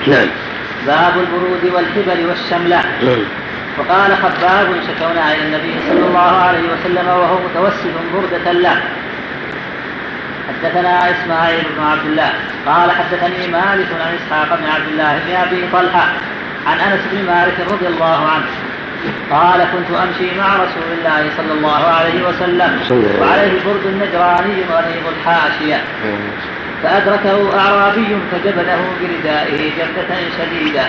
نعم. 0.07 0.28
باب 0.88 1.13
البرود 1.17 1.73
والحبل 1.73 2.25
والشملة. 2.25 2.82
نعم 3.03 3.23
وقال 3.77 4.15
خباب 4.15 4.67
شكونا 4.88 5.34
إلى 5.34 5.43
النبي 5.43 5.75
صلى 5.89 6.07
الله 6.07 6.32
عليه 6.45 6.59
وسلم 6.73 7.07
وهو 7.07 7.38
متوسد 7.45 7.93
بردة 8.13 8.51
له. 8.51 8.82
حدثنا 10.47 11.11
إسماعيل 11.11 11.63
بن 11.77 11.84
عبد 11.84 12.05
الله. 12.05 12.32
قال 12.65 12.91
حدثني 12.91 13.47
مالك 13.47 13.88
عن 14.01 14.15
إسحاق 14.15 14.59
بن 14.59 14.65
عبد 14.75 14.88
الله 14.88 15.19
بن 15.27 15.36
أبي 15.36 15.63
طلحة 15.73 16.07
عن 16.67 16.79
أنس 16.79 17.01
بن 17.11 17.25
مالك 17.25 17.55
رضي 17.71 17.88
الله 17.88 18.29
عنه. 18.29 18.45
قال 19.32 19.59
كنت 19.73 19.97
أمشي 19.97 20.38
مع 20.38 20.55
رسول 20.55 20.88
الله 20.97 21.29
صلى 21.38 21.53
الله 21.53 21.86
عليه 21.88 22.27
وسلم. 22.27 22.79
وعليه 23.21 23.53
برد 23.65 23.86
نجراني 23.88 24.63
غليظ 24.71 25.05
الحاشية. 25.17 25.82
فأدركه 26.84 27.59
أعرابي 27.59 28.17
فجبله 28.32 28.82
بردائه 29.01 29.71
جبدة 29.77 30.15
شديدة 30.38 30.84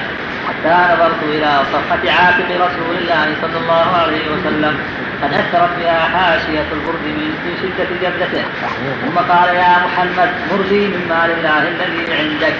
حتى 0.48 0.94
نظرت 0.94 1.22
إلى 1.22 1.60
صفحة 1.72 2.22
عاتق 2.22 2.48
رسول 2.50 2.96
الله 3.00 3.26
صلى 3.42 3.58
الله 3.62 3.86
عليه 4.02 4.24
وسلم 4.32 4.74
قد 5.22 5.32
أثرت 5.34 5.70
بها 5.78 6.00
حاشية 6.00 6.66
البرد 6.72 7.04
من 7.04 7.56
شدة 7.62 7.88
جبدته 8.02 8.44
ثم 9.02 9.18
قال 9.32 9.54
يا 9.54 9.76
محمد 9.86 10.30
مر 10.52 10.62
لي 10.70 10.88
من 10.88 11.06
مال 11.08 11.30
الله 11.38 11.68
الذي 11.68 12.12
عندك. 12.14 12.54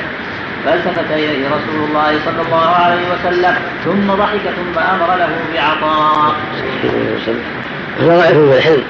فالتفت 0.65 1.11
إليه 1.11 1.47
رسول 1.47 1.89
الله 1.89 2.19
صلى 2.25 2.43
الله 2.47 2.69
عليه 2.69 3.03
وسلم. 3.13 3.55
ثم 3.85 4.13
ضحك 4.13 4.41
ثم 4.41 4.79
أمر 4.79 5.17
له 5.17 5.31
بعطاء. 5.55 6.35
الرائع 8.01 8.37
هو 8.37 8.53
الحلم 8.53 8.85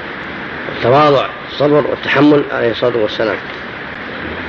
التواضع 0.77 1.25
الصبر 1.51 1.87
والتحمل 1.87 2.43
عليه 2.51 2.71
الصلاة 2.71 2.97
والسلام. 2.97 3.37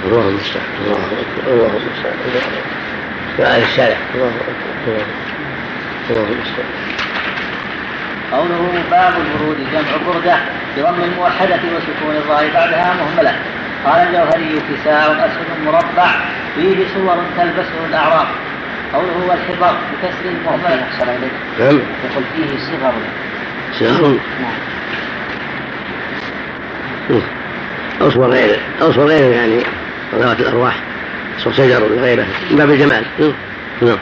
اللهم 0.05 0.29
المستعان. 0.29 0.66
الله 0.87 1.07
أكبر 1.22 1.53
اللهم 1.53 1.77
المستعان. 1.77 2.16
وعلى 3.39 3.62
الشارع 3.62 3.97
الله 4.14 4.33
أكبر 4.53 5.03
اللهم 6.11 6.33
المستعان. 6.33 6.72
قوله 8.33 8.83
باب 8.91 9.14
الورود 9.25 9.59
جمع 9.72 9.93
بردة 10.07 10.37
بضم 10.77 11.03
الموحدة 11.05 11.61
وسكون 11.77 12.16
الظاء 12.16 12.51
بعدها 12.55 12.95
مهملة. 12.95 13.35
قال 13.85 13.99
الجوهري 14.09 14.62
كساء 14.68 15.27
أسود 15.27 15.51
مربع 15.66 16.11
فيه 16.55 16.79
صور 16.95 17.18
تلبسه 17.37 17.87
الأعراب 17.89 18.27
قوله 18.95 19.18
والحبر 19.29 19.75
بكسر 19.93 20.25
المهملة 20.25 20.83
أحسن 20.83 21.09
إليك 21.09 21.33
نعم 21.59 21.81
يقول 22.05 22.25
فيه 22.37 22.59
صغر. 22.59 22.93
سهر 23.72 24.18
نعم. 24.41 24.59
أو 28.05 28.11
صور 28.11 28.30
غيره 28.30 28.59
أو 28.82 28.92
صور 28.92 29.07
غيره 29.07 29.34
يعني 29.34 29.62
ذوات 30.14 30.40
الأرواح. 30.40 30.76
صور 31.38 31.52
شجر 31.52 31.82
وغيره 31.82 32.26
من 32.50 32.57
باب 32.57 32.70
الجمال. 32.70 33.05
نعم. 33.18 33.32
نعم. 33.82 33.98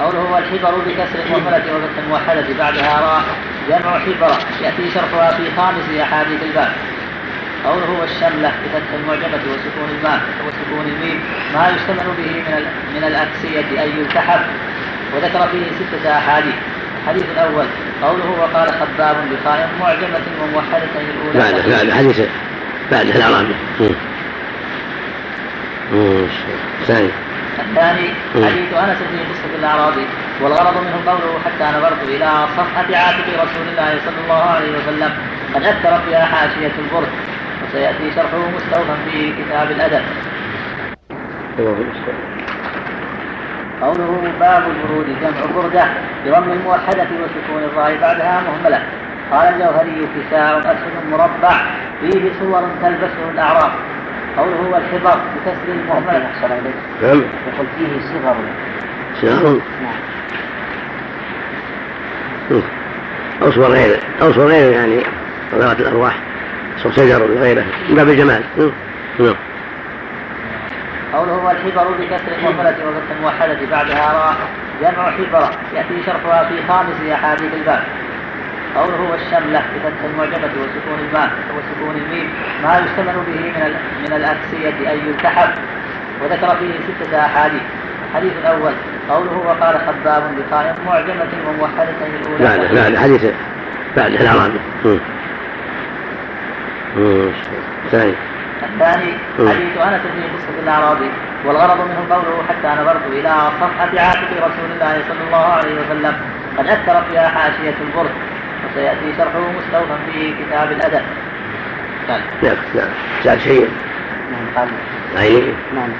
قوله 0.00 0.32
والحبر 0.32 0.74
بكسر 0.86 1.18
المهملة 1.26 1.56
وفتح 1.58 1.98
الموحدة 2.04 2.44
بعدها 2.58 3.00
راء. 3.00 3.22
جمع 3.68 3.98
حبرة 3.98 4.38
يأتي 4.62 4.90
شرحها 4.94 5.30
في 5.30 5.42
خامس 5.56 6.00
أحاديث 6.02 6.42
الباب. 6.42 6.72
قوله 7.64 8.00
والشملة 8.00 8.52
بفتح 8.64 8.90
المعجمة 9.00 9.42
وسكون 9.50 9.88
الماء 9.98 10.20
وسكون 10.46 10.92
الميم. 10.92 11.20
ما 11.54 11.68
يشتمل 11.68 12.06
به 12.18 12.30
من 12.30 12.64
من 12.94 13.04
الأكسية 13.04 13.82
أي 13.82 13.90
يلتحف 13.90 14.40
وذكر 15.16 15.48
فيه 15.52 15.64
ستة 15.80 16.18
أحاديث. 16.18 16.54
الحديث 17.08 17.26
الأول 17.32 17.66
قوله 18.02 18.30
وقال 18.40 18.68
خباب 18.68 19.16
بخاء 19.30 19.70
معجمة 19.80 20.26
وموحدة 20.42 20.84
الأولى. 21.00 21.38
بعد 21.38 21.54
بعد 21.70 21.90
حديث 21.90 22.20
بعد 22.90 23.06
الأعرابي. 23.06 23.54
الثاني 26.80 27.10
الثاني. 27.58 28.08
حديث 28.34 28.74
أنس 28.74 28.98
في 28.98 29.18
قصه 29.18 29.54
الأعرابي 29.58 30.06
والغرض 30.42 30.76
منه 30.76 31.00
قوله 31.06 31.38
حتى 31.44 31.78
نظرت 31.78 32.02
إلى 32.08 32.46
صفحة 32.56 32.96
عاتق 32.96 33.26
رسول 33.34 33.68
الله 33.70 33.98
صلى 34.04 34.20
الله 34.24 34.42
عليه 34.42 34.70
وسلم 34.70 35.12
قد 35.54 35.62
أثرت 35.62 36.00
فيها 36.08 36.24
حاشية 36.24 36.72
البرد 36.78 37.08
وسيأتي 37.68 38.10
شرحه 38.14 38.50
مستوفى 38.56 38.94
في 39.10 39.32
كتاب 39.32 39.70
المستعان 39.70 40.02
قوله 43.82 44.32
باب 44.40 44.62
الورود 44.70 45.06
جمع 45.22 45.40
بردة 45.56 45.84
بضم 46.26 46.52
الموحدة 46.52 47.02
وسكون 47.02 47.62
الراء 47.64 47.98
بعدها 48.00 48.42
مهملة. 48.48 48.82
قال 49.32 49.54
الجوهري 49.54 50.08
كساء 50.16 50.58
أسود 50.58 51.10
مربع 51.12 51.56
فيه 52.00 52.30
صور 52.40 52.62
تلبسه 52.82 53.30
الأعراب. 53.34 53.70
قوله 54.36 54.68
والحبر 54.72 55.20
بكسر 55.36 55.68
المهملة. 55.68 56.26
أحسن 56.26 56.48
نعم 57.02 57.22
يقول 57.46 57.66
فيه 57.78 58.00
صغر. 58.00 58.36
سهر 59.20 59.60
نعم. 59.82 59.98
أو 63.42 63.50
صور 63.50 63.66
غيره 63.66 63.98
أو 64.22 64.32
صور 64.32 64.46
غيره 64.46 64.76
يعني 64.76 65.02
ذوات 65.54 65.80
الأرواح 65.80 66.18
صور 66.82 66.92
شجر 66.92 67.22
وغيره 67.22 67.64
من 67.88 67.94
باب 67.94 68.08
الجمال. 68.08 68.42
نعم. 69.18 69.34
قوله 71.14 71.32
والحبر 71.32 71.88
بكسر 72.00 72.28
الحفرة 72.38 72.76
وفتح 72.88 73.10
الموحدة 73.18 73.58
بعدها 73.70 74.12
راء 74.12 74.36
جمع 74.80 75.10
حبرة 75.10 75.50
يأتي 75.74 76.02
شرحها 76.06 76.44
في 76.44 76.54
خامس 76.68 77.12
أحاديث 77.12 77.54
الباب. 77.54 77.82
قوله 78.76 79.10
والشملة 79.10 79.62
بفتح 79.74 80.04
المعجمة 80.04 80.52
وسكون 80.62 80.98
الماء 81.08 81.30
وسكون 81.56 82.02
الميم 82.02 82.30
ما 82.64 82.78
يشتمل 82.78 83.14
به 83.26 83.40
من 83.40 83.74
من 84.04 84.12
الأكسية 84.16 84.90
أي 84.90 84.98
يلتحف 84.98 85.50
وذكر 86.22 86.56
فيه 86.56 87.04
ستة 87.04 87.18
أحاديث. 87.18 87.62
الحديث 88.10 88.32
الأول 88.42 88.72
قوله 89.10 89.36
وقال 89.36 89.80
خباب 89.86 90.22
بقاء 90.38 90.76
معجمة 90.86 91.28
وموحدة 91.48 91.94
الأولى 92.20 92.44
بعد 92.44 92.74
بعد 92.74 92.96
حديث 92.96 93.24
بعد 93.96 94.12
الأعرابي 94.12 94.60
الثاني 97.86 98.14
الثاني 98.62 99.12
حديث 99.38 99.76
أنس 99.78 100.00
في 100.00 100.22
قصه 100.22 100.62
الأعرابي 100.62 101.10
والغرض 101.44 101.78
منه 101.88 102.14
قوله 102.14 102.42
حتى 102.48 102.82
نظرت 102.82 103.06
إلى 103.12 103.34
صفحة 103.60 104.00
عاتق 104.06 104.30
رسول 104.30 104.70
الله 104.74 105.02
صلى 105.08 105.22
الله 105.26 105.44
عليه 105.52 105.74
وسلم 105.74 106.16
قد 106.58 106.66
أثر 106.66 107.02
فيها 107.10 107.28
حاشية 107.28 107.74
البرد 107.80 108.10
وسيأتي 108.64 109.12
شرحه 109.18 109.40
مستوفا 109.40 109.96
في 110.12 110.34
كتاب 110.40 110.72
الأدب. 110.72 111.02
نعم 112.08 112.20
نعم 113.24 113.38
شيء. 113.38 113.68
نعم 114.32 114.46
قال. 114.56 114.68
نعم 115.74 115.90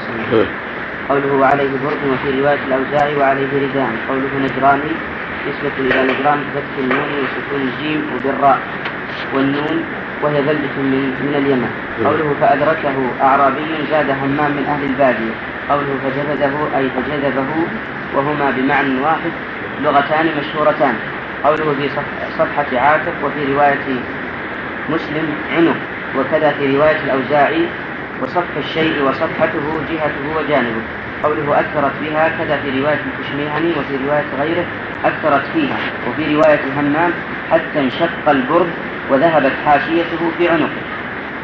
قوله 1.08 1.32
وعليه 1.32 1.68
برد 1.84 2.02
وفي 2.12 2.40
رواية 2.40 2.58
الأوزاعي 2.68 3.16
وعليه 3.16 3.48
ردان 3.54 3.92
قوله 4.08 4.30
نجراني 4.44 4.92
نسبة 5.48 5.72
إلى 5.78 6.12
نجران 6.12 6.38
بفتح 6.54 6.78
النون 6.78 7.08
وسكون 7.18 7.60
الجيم 7.60 8.10
وبالراء 8.16 8.58
والنون. 9.34 9.84
وهي 10.22 10.42
بلدة 10.42 10.76
من, 10.76 11.02
من 11.24 11.34
اليمن. 11.34 11.70
قوله 12.04 12.34
فأدركه 12.40 12.96
أعرابي 13.22 13.70
زاد 13.90 14.10
همام 14.10 14.50
من 14.50 14.64
أهل 14.68 14.84
البادية. 14.84 15.34
قوله 15.70 15.92
فجذبه 16.04 16.78
أي 16.78 16.90
فجذبه 16.90 17.50
وهما 18.14 18.50
بمعنى 18.56 19.00
واحد 19.00 19.32
لغتان 19.84 20.26
مشهورتان. 20.40 20.94
قوله 21.44 21.74
في 21.78 21.88
صفحة 22.38 22.78
عاتق 22.78 23.14
وفي 23.24 23.52
رواية 23.52 23.86
مسلم 24.88 25.26
عنق. 25.56 25.76
وكذا 26.18 26.50
في 26.50 26.76
رواية 26.76 27.00
الأوزاعي 27.04 27.66
وصف 28.22 28.58
الشيء 28.58 29.02
وصفحته 29.02 29.66
جهته 29.90 30.26
وجانبه. 30.36 30.82
قوله 31.22 31.60
أكثرت 31.60 31.92
بها 32.02 32.28
كذا 32.38 32.56
في 32.56 32.80
رواية 32.80 33.00
الكشميهني 33.06 33.70
وفي 33.70 34.06
رواية 34.06 34.24
غيره 34.40 34.64
أكثرت 35.04 35.42
فيها 35.54 35.76
وفي 36.08 36.34
رواية 36.34 36.60
همام 36.80 37.10
حتى 37.50 37.80
انشق 37.80 38.28
البرد 38.28 38.70
وذهبت 39.10 39.52
حاشيته 39.66 40.30
في 40.38 40.48
عنقه. 40.48 40.82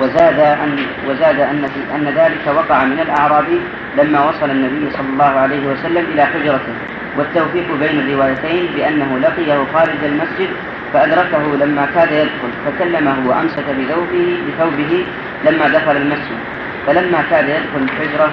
وزاد 0.01 0.41
أن 0.41 0.77
وزاد 1.09 1.41
أن 1.41 1.69
أن 1.95 2.05
ذلك 2.05 2.47
وقع 2.47 2.85
من 2.85 3.01
الأعرابي 3.01 3.61
لما 3.97 4.29
وصل 4.29 4.51
النبي 4.51 4.91
صلى 4.91 5.09
الله 5.13 5.25
عليه 5.25 5.67
وسلم 5.67 6.05
إلى 6.13 6.25
حجرته. 6.25 6.75
والتوفيق 7.19 7.75
بين 7.81 8.01
الروايتين 8.01 8.67
بأنه 8.77 9.19
لقيه 9.19 9.65
خارج 9.75 10.05
المسجد 10.05 10.49
فأدركه 10.93 11.57
لما 11.57 11.87
كاد 11.95 12.13
يدخل 12.13 12.51
فكلمه 12.67 13.29
وأمسك 13.29 13.65
بثوبه 13.65 14.39
بثوبه 14.49 15.07
لما 15.45 15.69
دخل 15.69 15.97
المسجد. 15.97 16.39
فلما 16.87 17.25
كاد 17.31 17.49
يدخل 17.49 17.83
الحجرة 17.83 18.31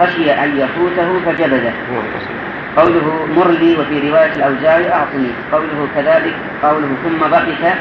خشي 0.00 0.30
أن 0.30 0.56
يفوته 0.56 1.20
فجبده. 1.26 1.72
قوله 2.76 3.26
مر 3.36 3.50
لي 3.50 3.76
وفي 3.76 4.10
رواية 4.10 4.32
الأوزاعي 4.36 4.92
أعطني. 4.92 5.30
قوله 5.52 5.88
كذلك 5.94 6.34
قوله 6.62 6.88
ثم 7.04 7.26
ضحك 7.26 7.74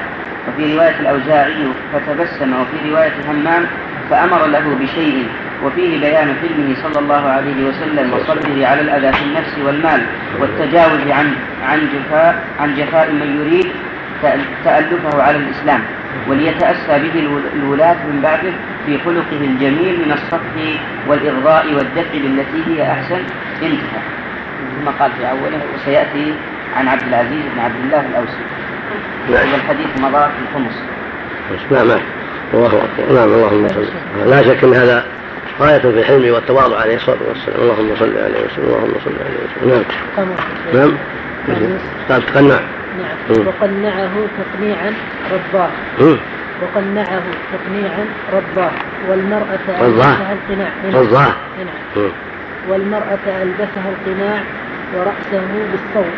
وفي 0.47 0.75
رواية 0.75 0.99
الأوزاعي 0.99 1.67
فتبسم 1.93 2.53
وفي 2.61 2.91
رواية 2.91 3.13
همام 3.29 3.65
فأمر 4.09 4.45
له 4.45 4.77
بشيء. 4.81 5.27
وفيه 5.63 5.99
بيان 6.01 6.35
فيلمه 6.41 6.75
صلى 6.83 6.99
الله 6.99 7.29
عليه 7.29 7.67
وسلم 7.67 8.13
وصبره 8.13 8.67
على 8.67 8.81
الأذى 8.81 9.13
في 9.13 9.23
النفس 9.23 9.57
والمال 9.65 10.01
والتجاوز 10.39 11.11
عن 11.11 11.33
عن 11.69 11.79
جفاء 11.93 12.43
عن 12.59 12.75
جفاء 12.75 13.11
من 13.11 13.41
يريد 13.41 13.67
تألفه 14.65 15.23
على 15.23 15.37
الإسلام. 15.37 15.81
وليتأسى 16.27 16.99
به 16.99 17.39
الولاة 17.55 17.95
من 18.07 18.19
بعده 18.23 18.53
في 18.85 18.97
خلقه 19.05 19.41
الجميل 19.41 19.99
من 20.05 20.11
الصفح 20.11 20.79
والإغضاء 21.07 21.73
والدفع 21.73 22.13
بالتي 22.13 22.63
هي 22.67 22.91
أحسن 22.91 23.21
انتهى. 23.63 24.01
ثم 24.75 24.89
قال 24.99 25.11
في 25.11 25.29
أوله 25.29 25.61
وسيأتي 25.75 26.33
عن 26.75 26.87
عبد 26.87 27.01
العزيز 27.07 27.41
بن 27.55 27.59
عبد 27.59 27.75
الله 27.85 28.05
الأوسي. 28.09 28.43
نعم. 29.31 29.53
والحديث 29.53 29.87
مضى 30.01 30.23
في 30.23 30.39
الخمس. 30.49 30.83
نعم 31.71 31.87
نعم. 31.87 31.99
الله 32.53 32.67
أكبر. 32.67 33.13
نعم 33.13 33.33
اللهم 33.33 33.67
صل 33.67 34.29
لا 34.29 34.43
شك 34.43 34.63
أن 34.63 34.73
هذا 34.73 35.05
غاية 35.59 35.79
في 35.79 35.87
الحلم 35.87 36.33
والتواضع 36.33 36.79
عليه 36.79 36.95
الصلاة 36.95 37.17
والسلام. 37.27 37.61
اللهم 37.61 37.95
صل 37.95 38.17
عليه 38.17 38.45
وسلم 38.45 38.65
اللهم 38.65 38.93
صل 39.05 39.15
عليه 39.25 39.39
وسلم. 39.45 39.85
نعم. 40.73 40.91
نعم. 41.47 41.77
قال 42.09 42.25
تقنع. 42.25 42.59
نعم. 43.01 43.47
وقنعه 43.47 44.11
تقنيعا 44.37 44.93
رباه 45.31 45.69
وقنعه 46.61 47.23
تقنيعا 47.53 48.05
رباه 48.33 48.71
والمرأة 49.09 49.85
ألبسها 49.85 50.33
القناع. 50.33 51.01
رضاه. 51.01 51.33
نعم 51.57 52.11
والمرأة 52.69 53.25
ألبسها 53.43 53.89
القناع 53.89 54.43
ورأسه 54.93 55.47
بالصوت 55.71 56.13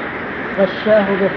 غشاه 0.60 1.06
به 1.22 1.30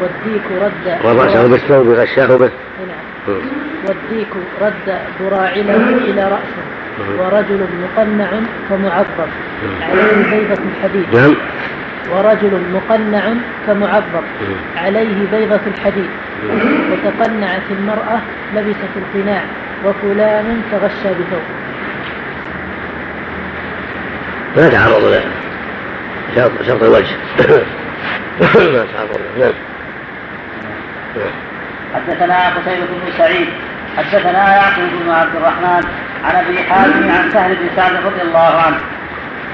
والديك 0.00 0.42
رد 0.62 1.04
ورأسه 1.04 1.46
بالثوب 1.46 1.88
غشاه 1.88 2.36
به. 2.36 2.50
نعم 2.88 3.40
والديك 3.86 4.28
رد 4.60 4.98
براعله 5.20 5.88
إلى 6.08 6.22
رأسه. 6.22 6.64
ورجل 7.18 7.66
مقنع 7.82 8.30
كمعظم 8.68 9.30
عليه 9.82 10.30
بيضة 10.30 10.62
الحديد. 10.70 11.06
نعم. 11.14 11.34
ورجل 12.12 12.62
مقنع 12.74 13.24
كمعظم 13.66 14.24
عليه 14.76 15.26
بيضة 15.32 15.60
الحديد. 15.66 16.10
وتقنعت 16.90 17.62
المرأة 17.70 18.20
لبست 18.54 18.90
القناع 18.96 19.42
وفلان 19.84 20.62
تغشى 20.72 21.14
بثوب. 21.14 21.42
ما 24.56 24.68
تعرض 24.68 25.04
له. 25.04 25.24
شرط 26.34 26.62
شرط 26.66 26.82
الوجه. 26.82 27.16
ما 28.74 28.86
تعرض 28.92 29.20
له. 29.36 29.52
نعم. 31.16 31.30
حدثنا 31.94 32.48
قتيبة 32.48 32.86
بن 32.86 33.12
سعيد 33.18 33.48
حدثنا 33.96 34.56
يعقوب 34.56 34.88
بن 35.04 35.10
عبد 35.10 35.36
الرحمن 35.36 35.84
عن 36.24 36.36
أبي 36.36 36.58
حازم 36.62 37.10
عن 37.10 37.30
سهل 37.32 37.54
بن 37.54 37.68
سعد 37.76 37.92
رضي 37.92 38.22
الله 38.22 38.62
عنه. 38.62 38.78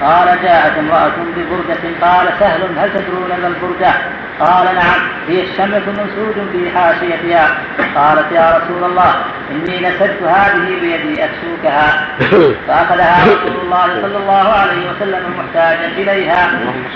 قال 0.01 0.43
جاءت 0.43 0.77
امرأة 0.77 1.11
ببردة 1.37 2.07
قال 2.07 2.27
سهل 2.39 2.61
هل 2.77 2.89
تدرون 2.93 3.29
ما 3.41 3.47
البردة؟ 3.47 3.93
قال 4.39 4.65
نعم 4.75 5.01
هي 5.27 5.41
الشمة 5.41 5.81
منسوج 5.87 6.35
في 6.51 6.77
حاشيتها. 6.77 7.57
قالت 7.95 8.31
يا 8.31 8.57
رسول 8.57 8.83
الله 8.83 9.15
إني 9.51 9.79
نسجت 9.79 10.23
هذه 10.23 10.79
بيدي 10.81 11.25
أكسوكها. 11.25 12.07
فأخذها 12.67 13.23
رسول 13.23 13.61
الله 13.63 14.01
صلى 14.01 14.17
الله 14.17 14.53
عليه 14.53 14.91
وسلم 14.91 15.33
محتاجا 15.39 15.87
إليها. 15.87 16.49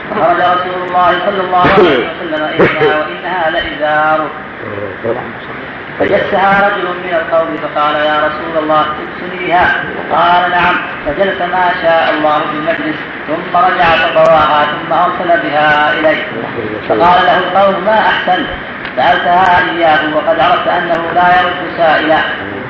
فخرج 0.09 0.37
رسول 0.37 0.87
الله 0.87 1.11
صلى 1.25 1.41
الله 1.41 1.65
عليه 1.77 2.09
وسلم 2.09 2.43
إليها 2.43 2.99
وإنها 2.99 3.49
لإزار 3.49 4.29
فجسها 5.99 6.67
رجل 6.67 6.87
من 6.87 7.13
القوم 7.13 7.57
فقال 7.57 7.95
يا 7.95 8.17
رسول 8.17 8.63
الله 8.63 8.81
اكسنيها 8.81 9.83
قال 10.11 10.51
نعم. 10.51 10.75
فجلس 11.05 11.41
ما 11.41 11.69
شاء 11.81 12.13
الله 12.13 12.39
في 12.39 12.53
المجلس 12.53 12.95
ثم 13.27 13.57
رجع 13.57 13.85
فطواها 13.85 14.65
ثم 14.65 14.93
أرسل 14.93 15.41
بها 15.43 15.93
إليه. 15.93 16.23
فقال 16.89 17.25
له 17.25 17.37
القوم 17.37 17.85
ما 17.85 17.99
أحسن؟ 17.99 18.45
سألتها 18.95 19.71
إياه 19.71 20.15
وقد 20.15 20.39
عرفت 20.39 20.67
أنه 20.67 21.11
لا 21.15 21.41
يرد 21.41 21.77
سائلا 21.77 22.17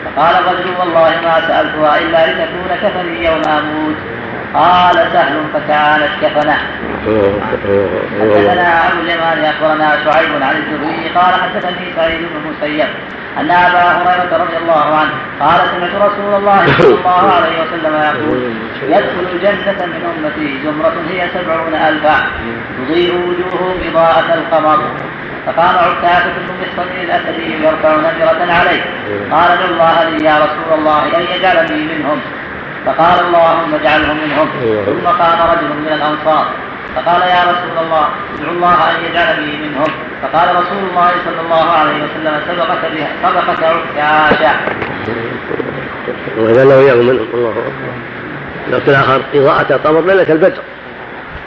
فقال 0.06 0.36
الرجل 0.36 0.70
والله 0.80 1.10
ما 1.24 1.42
سألتها 1.48 2.00
إلا 2.00 2.28
لتكون 2.28 2.78
كفني 2.84 3.26
يوم 3.26 3.42
أموت. 3.48 3.96
قال 4.54 4.96
سهل 5.14 5.44
فكانت 5.54 6.12
كفنه 6.22 6.58
حدثنا 8.22 8.88
ابو 8.88 9.02
اليمان 9.02 9.44
اخبرنا 9.44 9.90
شعيب 10.04 10.44
عن 10.44 10.56
الزهري 10.56 11.10
قال 11.16 11.34
حدثني 11.42 11.86
سعيد 11.96 12.20
بن 12.20 12.36
المسيب 12.46 12.88
أن 13.40 13.52
أبا 13.52 13.80
هريرة 13.80 14.44
رضي 14.44 14.58
الله 14.58 14.96
عنه 14.96 15.12
قال 15.40 15.60
سمعت 15.72 15.96
رسول 16.12 16.34
الله 16.34 16.66
صلى 16.80 16.96
الله 16.96 17.32
عليه 17.32 17.56
وسلم 17.62 17.94
يقول 17.94 18.40
يدخل 18.84 19.26
الجنة 19.34 19.86
من 19.86 20.02
أمتي 20.12 20.60
زمرة 20.64 20.94
هي 21.10 21.28
سبعون 21.34 21.74
ألفا 21.74 22.16
تضيء 22.78 23.14
وجوههم 23.16 23.78
إضاءة 23.92 24.34
القمر. 24.34 24.80
فقام 25.46 25.76
عكاشة 25.78 26.34
بن 26.38 26.54
محصن 26.62 26.92
الأسدي 27.04 27.64
يرفع 27.64 27.96
نجرة 27.96 28.54
عليه 28.54 28.84
قال 29.32 29.60
الله 29.70 30.10
لي 30.10 30.26
يا 30.26 30.36
رسول 30.36 30.80
الله 30.80 31.02
أن 31.18 31.24
يجعلني 31.36 31.82
منهم. 31.94 32.20
فقال 32.86 33.26
اللهم 33.26 33.76
اجعله 33.76 34.14
منهم. 34.14 34.48
ثم 34.86 35.08
قام 35.08 35.40
رجل 35.52 35.68
من 35.68 35.88
الأنصار. 35.88 36.46
فقال 36.96 37.22
يا 37.22 37.42
رسول 37.52 37.86
الله 37.86 38.08
ادعو 38.40 38.52
الله 38.52 38.74
أن 38.74 38.96
يجعلني 39.06 39.58
منهم. 39.68 39.92
فقال 40.22 40.50
رسول 40.50 40.90
الله 40.90 41.10
صلى 41.26 41.42
الله 41.46 41.72
عليه 41.72 41.94
وسلم 42.04 42.42
سبقك 42.48 42.92
بها 42.94 43.10
سبقك 43.24 43.64
عكاشة 43.98 44.52
وإذا 46.38 46.64
له 46.64 46.82
يوم 46.82 47.00
منهم 47.08 47.28
الله 47.34 47.50
أكبر 47.50 47.92
الوقت 48.68 48.90
الآخر 48.90 49.22
إضاءة 49.34 49.76
القمر 49.76 50.02
ليلة 50.02 50.32
البدر 50.32 50.62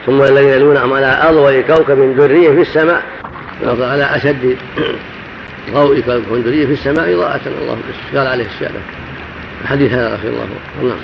ثم 0.07 0.22
الذين 0.22 0.49
يلونهم 0.49 0.93
على 0.93 1.07
أضوء 1.07 1.61
كوكب 1.61 2.16
دري 2.16 2.55
في 2.55 2.61
السماء. 2.61 3.03
على 3.64 4.05
أشد 4.05 4.57
ضوء 5.72 6.01
كوكب 6.01 6.45
دري 6.45 6.66
في 6.66 6.72
السماء 6.72 7.14
إضاءة 7.14 7.41
الله 7.47 7.78
قال 8.14 8.26
عليه 8.26 8.47
السلام. 8.47 8.82
الحديث 9.62 9.93
هذا 9.93 10.12
رضي 10.14 10.28
الله. 10.28 10.47
نعم. 10.82 10.99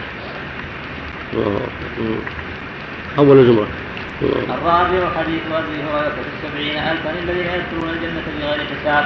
أول 3.18 3.47
زمرة 3.47 3.66
الرابع 4.22 5.11
حديث 5.18 5.43
أبي 5.53 5.76
هريرة 5.83 6.11
في 6.11 6.31
السبعين 6.37 6.78
الفا 6.78 7.11
الذين 7.11 7.47
يدخلون 7.47 7.91
الجنة 7.91 8.22
بغير 8.39 8.66
حساب. 8.66 9.05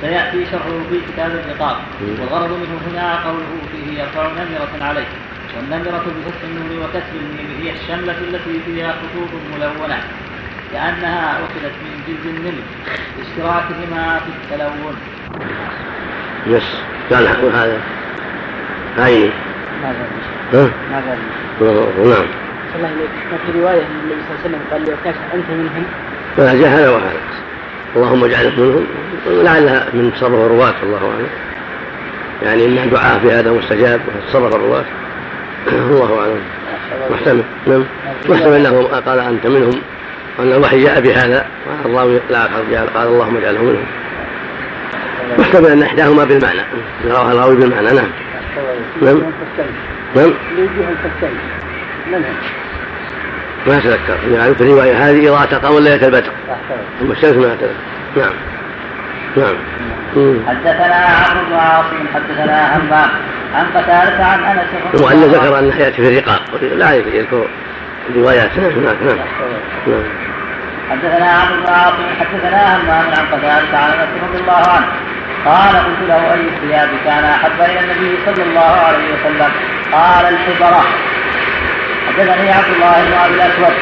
سيأتي 0.00 0.46
شرحه 0.50 0.70
في 0.90 1.00
كتاب 1.12 1.30
الرقاق 1.30 1.76
والغرض 2.20 2.50
منه 2.50 2.78
هنا 2.90 3.24
قوله 3.24 3.52
فيه 3.72 4.00
يرفع 4.00 4.26
نمرة 4.26 4.84
عليه. 4.84 5.06
والنمرة 5.56 6.04
بفتح 6.06 6.42
النون 6.44 6.84
وكسر 6.84 7.16
الميم 7.20 7.50
هي 7.62 7.72
الشملة 7.72 8.18
التي 8.18 8.60
فيها 8.66 8.92
خطوط 8.92 9.30
ملونة. 9.54 9.98
لأنها 10.72 11.32
أخذت 11.32 11.74
من 11.84 12.02
جلد 12.08 12.26
النمر. 12.34 12.62
اشتراكهما 13.20 14.20
في 14.20 14.54
التلون. 14.54 14.96
يس. 16.46 16.76
قال 17.10 17.26
هذا. 17.54 17.80
هاي. 18.98 19.30
ما 20.52 20.70
ما 20.90 20.96
قال 20.96 21.18
نعم. 22.08 22.26
الله 22.76 22.88
إليك 22.88 23.40
في 23.46 23.60
رواية 23.60 23.82
النبي 23.82 24.22
صلى 24.28 24.36
الله 24.36 24.40
عليه 24.44 24.48
وسلم 24.48 24.60
قال 24.70 24.80
لعكاش 24.82 25.14
أنت 25.34 25.44
منهم؟ 25.50 25.84
جاء 26.38 26.68
هذا 26.68 26.90
وهذا. 26.90 27.20
اللهم 27.96 28.24
اجعله 28.24 28.50
منهم. 28.56 28.86
لعلها 29.26 29.86
من 29.92 30.12
تصرف 30.16 30.32
الرواة 30.32 30.74
الله 30.82 30.98
أعلم. 30.98 31.28
يعني 32.42 32.64
إن 32.64 32.90
دعاء 32.90 33.18
في 33.18 33.30
هذا 33.30 33.52
مستجاب 33.52 34.00
وتصرف 34.08 34.54
الرواة. 34.54 34.84
الله 35.72 36.20
أعلم. 36.20 36.40
محتمل. 37.10 37.42
نعم. 37.66 37.84
محتمل 38.28 38.66
أنه 38.66 38.82
قال 39.06 39.18
أنت 39.18 39.46
منهم. 39.46 39.80
أن 40.38 40.52
الوحي 40.52 40.82
جاء 40.82 41.00
بهذا. 41.00 41.46
الراوي 41.84 42.20
لا 42.30 42.44
قال 42.94 43.06
اللهم 43.06 43.36
اجعله 43.36 43.62
منهم. 43.62 43.86
محتمل 45.38 45.66
أن 45.66 45.82
إحداهما 45.82 46.24
بالمعنى. 46.24 46.62
يراها 47.04 47.32
الراوي 47.32 47.56
بالمعنى. 47.56 47.92
نعم. 47.92 48.10
نعم 49.02 49.22
نعم 50.16 50.34
ما 53.66 53.76
اتذكر 53.76 54.18
يعني 54.32 54.54
في 54.54 54.60
الرواية 54.60 55.10
هذه 55.10 55.28
إضاءة 55.28 55.54
القمر 55.54 55.78
ليلة 55.78 56.06
البدر. 56.06 56.32
ثم 57.00 57.12
الشمس 57.12 57.36
ما 57.36 57.52
اتذكر 57.52 57.74
نعم. 58.16 58.32
نعم. 59.36 59.56
حدثنا 60.48 60.94
عمرو 60.94 61.46
بن 61.48 61.54
عاصم 61.54 62.06
حدثنا 62.14 62.76
همام 62.76 63.10
عن 63.54 63.66
قتادة 63.74 64.24
عن 64.24 64.44
أنس 64.44 65.02
وأن 65.02 65.20
ذكر 65.20 65.58
انه 65.58 65.76
يأتي 65.76 66.02
في 66.02 66.08
الرقاق. 66.08 66.42
لا 66.62 66.94
يذكر 66.94 67.46
روايات 68.16 68.58
نعم 68.58 68.84
نعم 68.84 68.96
نعم, 69.06 69.18
نعم. 69.86 70.02
حدثنا 70.90 71.30
عمرو 71.30 71.62
بن 71.62 71.72
عاصم 71.72 72.02
حدثنا 72.20 72.76
همام 72.76 73.04
عن 73.18 73.26
قتادة 73.32 73.78
عن 73.78 73.90
أنس 73.90 74.08
رضي 74.30 74.40
الله 74.40 74.68
عنه. 74.68 74.86
قال 75.46 75.76
قلت 75.76 76.08
له 76.08 76.32
أي 76.32 76.40
الثياب 76.40 76.88
كان 77.04 77.24
أحب 77.24 77.60
إلى 77.60 77.80
النبي 77.80 78.18
صلى 78.26 78.42
الله 78.42 78.60
عليه 78.60 79.04
وسلم؟ 79.14 79.52
قال 79.92 80.34
الحبرة. 80.34 80.84
حدثني 82.08 82.52
عبد 82.52 82.68
الله 82.74 83.04
بن 83.06 83.12
أبي 83.12 83.34
الأسود. 83.34 83.74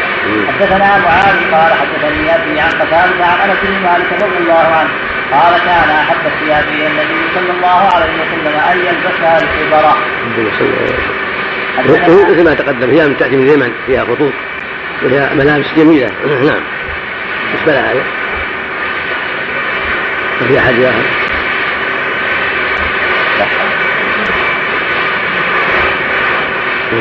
حدثنا 0.49 0.99
معاذ 0.99 1.37
قال 1.53 1.73
حدثني 1.81 2.35
أبي 2.35 2.61
عن 2.61 2.69
قتادة 2.69 3.25
عن 3.25 3.51
أنس 3.51 3.59
بن 3.63 3.83
مالك 3.83 4.13
رضي 4.23 4.39
الله 4.39 4.67
عنه. 4.79 4.91
قال 5.33 5.59
كان 5.59 5.91
أحب 5.91 6.27
الثياب 6.27 6.65
إلى 6.69 6.87
النبي 6.87 7.21
صلى 7.35 7.51
الله 7.57 7.91
عليه 7.95 8.13
وسلم 8.15 8.61
أن 8.73 8.79
يلبسها 8.79 9.39
الكبراء. 9.43 9.97
مثل 12.31 12.45
ما 12.45 12.55
تقدم. 12.55 12.91
هي 12.91 13.15
تأتي 13.15 13.37
من 13.37 13.49
اليمن. 13.49 13.73
فيها 13.87 14.05
خطوط. 14.05 14.33
وهي 15.03 15.31
ملابس 15.35 15.67
جميلة. 15.77 16.11
نعم. 16.25 16.61
بالنسبة 17.53 17.73
لها 17.73 17.93
هذا 17.93 18.03
وفي 20.43 20.59
احد 20.59 20.75
اخر 20.75 21.29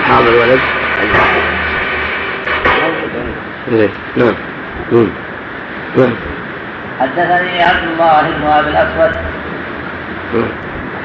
حاضر 0.02 0.60
إيه. 3.72 3.90
نعم. 4.16 4.34
نعم. 5.98 6.16
حدثني 7.00 7.64
عبد 7.64 7.84
الله 7.84 8.22
بن 8.22 8.48
أبي 8.48 8.70
الأسود. 8.70 9.16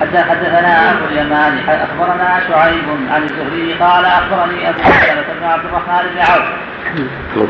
حتى 0.00 0.18
حدثنا 0.18 0.90
أبو 0.90 1.04
اليمان. 1.04 1.58
أخبرنا 1.68 2.40
شعيب 2.48 2.84
عن 3.10 3.22
الزهري 3.22 3.74
قال 3.80 4.04
أخبرني 4.04 4.68
أبو 4.68 4.78
سلمه 4.78 5.24
بن 5.40 5.46
عبد 5.46 5.64
الرحمن 5.64 6.10
بن 6.14 6.20
عوف. 6.20 6.48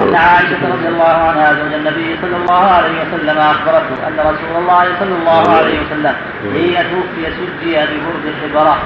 أن 0.03 0.15
عائشة 0.15 0.69
رضي 0.73 0.89
الله 0.89 1.05
عنها 1.05 1.55
زوج 1.55 1.73
النبي 1.73 2.17
صلى 2.23 2.37
الله 2.37 2.65
عليه 2.65 2.89
وسلم 2.89 3.39
أخبرته 3.39 4.09
أن 4.09 4.19
رسول 4.19 4.63
الله 4.63 4.85
صلى 5.01 5.15
الله 5.21 5.57
عليه 5.57 5.79
وسلم 5.81 6.15
حين 6.53 6.75
توفي 6.75 7.33
سجي 7.33 7.77
ببرد 7.77 8.25
الحبرة. 8.27 8.79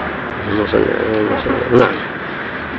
نعم. 1.73 2.16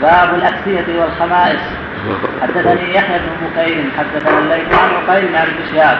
باب 0.01 0.35
الأكسية 0.35 0.99
والخمائس. 0.99 1.61
حدثني 2.41 2.95
يحيى 2.95 3.19
بن 3.19 3.47
بكير 3.47 3.91
حدثنا 3.97 4.39
الليث 4.39 4.73
عن 4.73 4.89
عقيل 4.89 5.35
عن 5.35 5.47
ابن 5.47 5.73
شهاب 5.73 5.97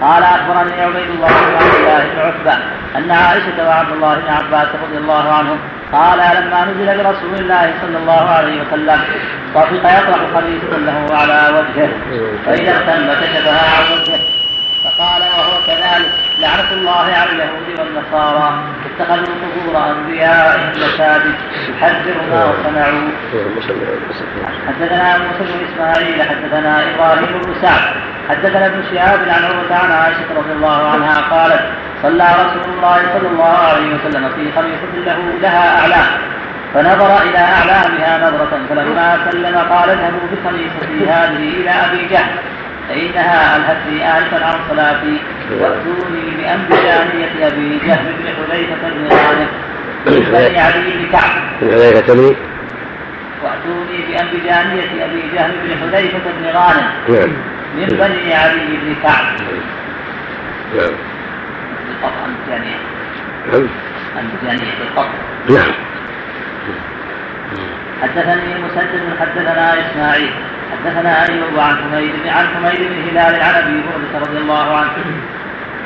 قال 0.00 0.22
أخبرني 0.22 0.82
عبيد 0.82 1.10
الله 1.10 1.28
بن 1.28 1.54
عبد 1.54 1.74
الله 1.74 1.98
بن 1.98 2.18
عتبة 2.20 2.64
أن 2.96 3.10
عائشة 3.10 3.68
وعبد 3.68 3.92
الله 3.92 4.14
بن 4.14 4.28
عباس 4.28 4.68
رضي 4.84 4.98
الله 4.98 5.32
عنهم 5.32 5.58
قال 5.92 6.18
لما 6.18 6.64
نزل 6.64 7.02
برسول 7.02 7.34
الله 7.34 7.74
صلى 7.82 7.98
الله 7.98 8.30
عليه 8.30 8.62
وسلم 8.62 9.00
طفق 9.54 9.72
يطرح 9.72 10.18
خميسه 10.34 10.78
له 10.78 11.16
على 11.16 11.58
وجهه 11.58 11.90
فإذا 12.46 12.70
اغتم 12.70 13.20
كشفها 13.20 13.78
عن 13.78 13.92
وجهه 13.92 14.20
فقال 14.84 15.22
وهو 15.22 15.66
كذلك. 15.66 16.27
لعنة 16.38 16.72
الله 16.72 17.06
على 17.20 17.32
اليهود 17.32 17.78
والنصارى 17.78 18.64
اتخذوا 18.86 19.34
قبور 19.42 19.90
أنبيائهم 19.90 20.72
يحذر 21.68 22.16
ما 22.30 22.52
صنعوا 22.64 23.10
حدثنا 24.66 25.18
موسى 25.18 25.52
بن 25.52 25.66
إسماعيل 25.72 26.22
حدثنا 26.22 26.94
إبراهيم 26.94 27.42
بن 27.44 27.54
سعد 27.62 27.94
حدثنا 28.28 28.66
ابن 28.66 28.82
شهاب 28.90 29.20
عن 29.28 29.44
عروة 29.44 29.74
عن 29.74 29.90
عائشة 29.90 30.34
رضي 30.36 30.52
الله 30.52 30.90
عنها 30.90 31.20
قالت 31.30 31.62
صلى 32.02 32.24
رسول 32.24 32.74
الله 32.74 32.96
صلى 33.18 33.28
الله 33.28 33.58
عليه 33.58 33.94
وسلم 33.94 34.28
في 34.28 34.52
خليفة 34.52 34.92
له 35.06 35.18
لها 35.42 35.80
أعلام. 35.80 36.06
فنظر 36.74 37.22
إلى 37.22 37.38
أعلامها 37.38 38.28
نظرة 38.28 38.60
فلما 38.68 39.18
سلم 39.30 39.56
قال 39.56 39.90
اذهبوا 39.90 40.28
بخليفتي 40.32 41.10
هذه 41.10 41.60
إلى 41.60 41.70
أبي 41.70 42.06
جهل. 42.06 42.34
فإنها 42.88 43.56
ألهتني 43.56 44.18
آنفا 44.18 44.44
عن 44.46 44.54
صلاتي 44.70 45.16
وأتوني 45.60 46.30
بأنبجانية 46.38 47.46
أبي 47.46 47.78
جهل 47.86 48.12
بن 48.18 48.26
حذيفة 48.26 48.88
بن 48.88 49.08
غانم 49.12 49.48
من 50.06 50.20
بني 50.32 50.60
علي 50.60 50.80
بن 50.90 51.12
كعب. 51.12 51.30
حذيفة 51.60 52.14
بن 52.14 52.34
وأتوني 53.44 53.98
بأنبجانية 54.08 55.04
أبي 55.04 55.22
جهل 55.34 55.52
بن 55.64 55.70
حذيفة 55.80 56.18
بن 56.40 56.46
غانم 56.46 56.86
نعم. 57.08 57.32
من 57.76 57.86
بني 57.86 58.34
علي 58.34 58.66
بن 58.82 58.94
كعب. 59.02 59.24
نعم. 60.76 60.92
بالقطع 61.88 62.24
أنبجانية 62.26 62.76
نعم. 63.52 63.66
أنبجانية 64.18 64.72
بالقطع. 64.78 65.10
نعم. 65.48 65.72
حدثني 68.02 68.54
مسدد 68.64 69.02
حدثنا 69.20 69.74
إسماعيل 69.80 70.32
حدثنا 70.72 71.28
أيوب 71.28 71.58
عن 71.58 71.76
حميد 71.76 72.14
عن 72.26 72.46
حميد 72.46 72.80
بن 72.80 73.08
هلال 73.08 73.42
عن 73.42 73.54
أبي 73.54 73.82
برده 73.82 74.26
رضي 74.26 74.38
الله 74.38 74.76
عنه 74.76 74.90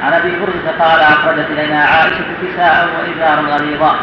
عن 0.03 0.13
أبي 0.13 0.31
برده 0.31 0.85
قال 0.85 1.01
أخرجت 1.01 1.47
إلينا 1.51 1.85
عائشة 1.85 2.25
كساء 2.43 2.89
وازارا 2.99 3.57
غليظا 3.57 3.97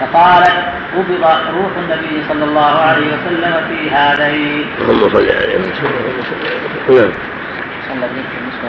فقالت 0.00 0.52
قبض 0.96 1.24
روح 1.54 1.70
النبي 1.78 2.22
صلى 2.28 2.44
الله 2.44 2.80
عليه 2.80 3.06
وسلم 3.06 3.54
في 3.68 3.90
هذين. 3.90 4.66
اللهم 4.80 5.08
صل 5.08 5.16
عليه 5.16 5.58
وسلم. 5.58 5.92
نعم. 6.88 7.12
صلى 7.88 8.06
بالنسبة 8.08 8.68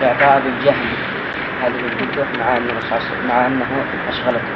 لاعطاء 0.00 0.42
الجهل 0.46 0.86
هذه 1.62 1.80
الفتوح 2.00 2.26
مع 2.38 2.56
أن 2.56 2.68
مع 3.28 3.46
أنه 3.46 3.66
أشغلته. 4.08 4.52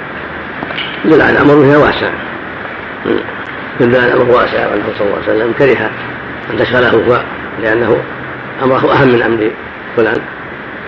لا 1.05 1.31
الامر 1.31 1.65
فيها 1.65 1.79
واسع. 1.79 2.11
دل 3.81 3.97
على 3.97 4.13
أمر 4.13 4.31
واسع 4.31 4.69
والنبي 4.69 4.93
صلى 4.99 5.07
الله 5.07 5.19
عليه 5.23 5.37
وسلم 5.37 5.53
كره 5.59 5.91
أن 6.51 6.59
تشغله 6.59 6.91
هو 6.91 7.23
لأنه 7.63 8.03
أمره 8.63 8.93
أهم 8.93 9.09
من 9.09 9.23
أمر 9.23 9.51
فلان. 9.97 10.19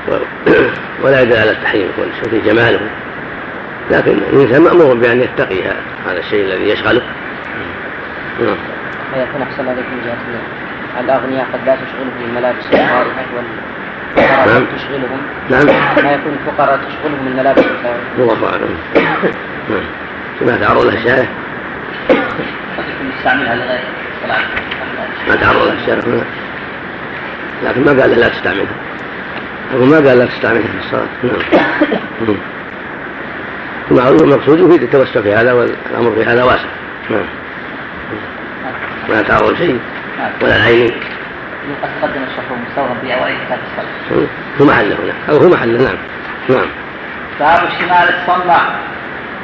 ولا 1.02 1.22
يدل 1.22 1.36
على 1.36 1.50
التحريم 1.50 1.88
في 2.30 2.40
جماله. 2.40 2.80
لكن 3.90 4.12
الإنسان 4.12 4.62
مأمور 4.62 4.94
بأن 4.94 5.20
يتقي 5.20 5.62
هذا 6.06 6.18
الشيء 6.18 6.44
الذي 6.44 6.68
يشغله. 6.68 7.02
نعم. 8.40 8.56
ويكون 9.16 9.42
أحسن 9.42 9.68
عليكم 9.68 9.90
من 9.92 10.02
جهة 10.04 11.00
الأغنياء 11.00 11.46
قد 11.52 11.60
لا 11.66 11.76
تشغلهم 11.76 12.28
الملابس 12.28 12.66
الفارهة 12.66 13.06
والفقراء 13.36 14.46
نعم. 14.46 14.66
تشغلهم. 14.76 15.20
نعم. 15.50 15.66
ما 16.04 16.12
يكون 16.12 16.32
الفقراء 16.32 16.76
تشغلهم 16.76 17.26
الملابس 17.26 17.62
الفارهة 17.62 18.00
والله 18.18 18.48
أعلم. 18.48 18.76
نعم. 19.70 19.82
ما 20.46 20.56
تعرض 20.56 20.84
له 20.84 20.94
الشارع 20.94 21.26
لغير 23.24 23.84
ما 25.28 25.36
تعرض 25.36 25.72
نعم. 25.88 26.24
لكن 27.64 27.84
ما 27.84 28.02
قال 28.02 28.10
لا 28.10 28.28
تستعملها 28.28 28.74
أقول 29.72 29.88
ما 29.88 29.96
قال 29.96 30.18
لا 30.18 30.26
تستعملها 30.26 30.62
في 30.62 30.78
الصلاة. 30.84 31.06
نعم. 31.22 32.36
المعروف 33.90 34.22
المقصود 34.22 34.60
يفيد 34.60 34.82
التوسع 34.82 35.20
في 35.20 35.34
هذا 35.34 35.52
والأمر 35.52 36.14
في 36.14 36.24
هذا 36.24 36.44
واسع. 36.44 36.68
نعم. 37.10 37.26
ما 39.08 39.22
تعرض 39.22 39.56
شيء. 39.56 39.80
ولا 40.42 40.56
العين. 40.56 40.90
قد 41.82 41.88
تقدم 42.00 42.22
الشرح 42.22 42.44
مستوى 42.68 42.96
في 43.02 43.14
أوائل 43.14 43.36
كتاب 43.46 43.58
الصلاة. 43.72 44.26
هو 44.60 44.64
محله 44.64 44.96
هنا. 45.04 45.12
أو 45.28 45.36
هو 45.36 45.48
محله. 45.48 45.78
نعم. 45.78 45.96
نعم. 46.48 46.66
باب 47.40 47.64
الشمال 47.66 48.14
الصماء 48.14 48.80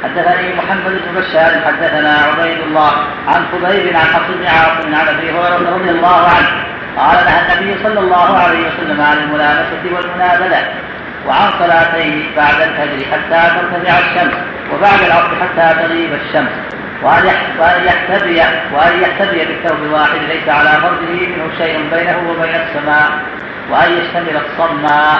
حدثني 0.03 0.53
محمد 0.55 0.91
بن 1.05 1.19
بشار 1.21 1.51
حدثنا 1.67 2.13
عبيد 2.27 2.59
الله 2.59 2.91
عن 3.27 3.45
خبيب 3.51 3.95
عن 3.95 4.01
حفص 4.13 4.27
بن 4.39 4.45
عاصم 4.45 4.95
عن 4.95 5.07
أبي 5.15 5.31
هريرة 5.31 5.75
رضي 5.75 5.89
الله 5.89 6.27
عنه 6.27 6.49
قال 6.97 7.25
نهى 7.25 7.41
النبي 7.53 7.83
صلى 7.83 7.99
الله 7.99 8.37
عليه 8.37 8.59
وسلم 8.67 9.01
عن 9.01 9.17
الملامسه 9.17 9.83
والمنابذه 9.95 10.63
وعن 11.27 11.49
صلاتين 11.59 12.31
بعد 12.37 12.55
الفجر 12.61 13.05
حتى 13.11 13.51
ترتفع 13.55 13.99
الشمس 13.99 14.33
وبعد 14.73 14.99
العصر 15.05 15.35
حتى 15.41 15.79
تغيب 15.83 16.13
الشمس 16.13 16.51
وأن 17.03 17.25
يح- 17.27 17.59
وأن 17.59 17.83
يحتبي 17.85 18.39
وأن 18.73 19.01
يحتبي 19.01 19.45
بالثوب 19.45 19.83
الواحد 19.83 20.19
ليس 20.27 20.49
على 20.49 20.69
فرجه 20.69 21.27
منه 21.27 21.51
شيء 21.57 21.89
بينه 21.93 22.17
وبين 22.29 22.55
السماء 22.55 23.09
وأن 23.71 23.91
يشتمل 23.93 24.41
الصماء. 24.45 25.19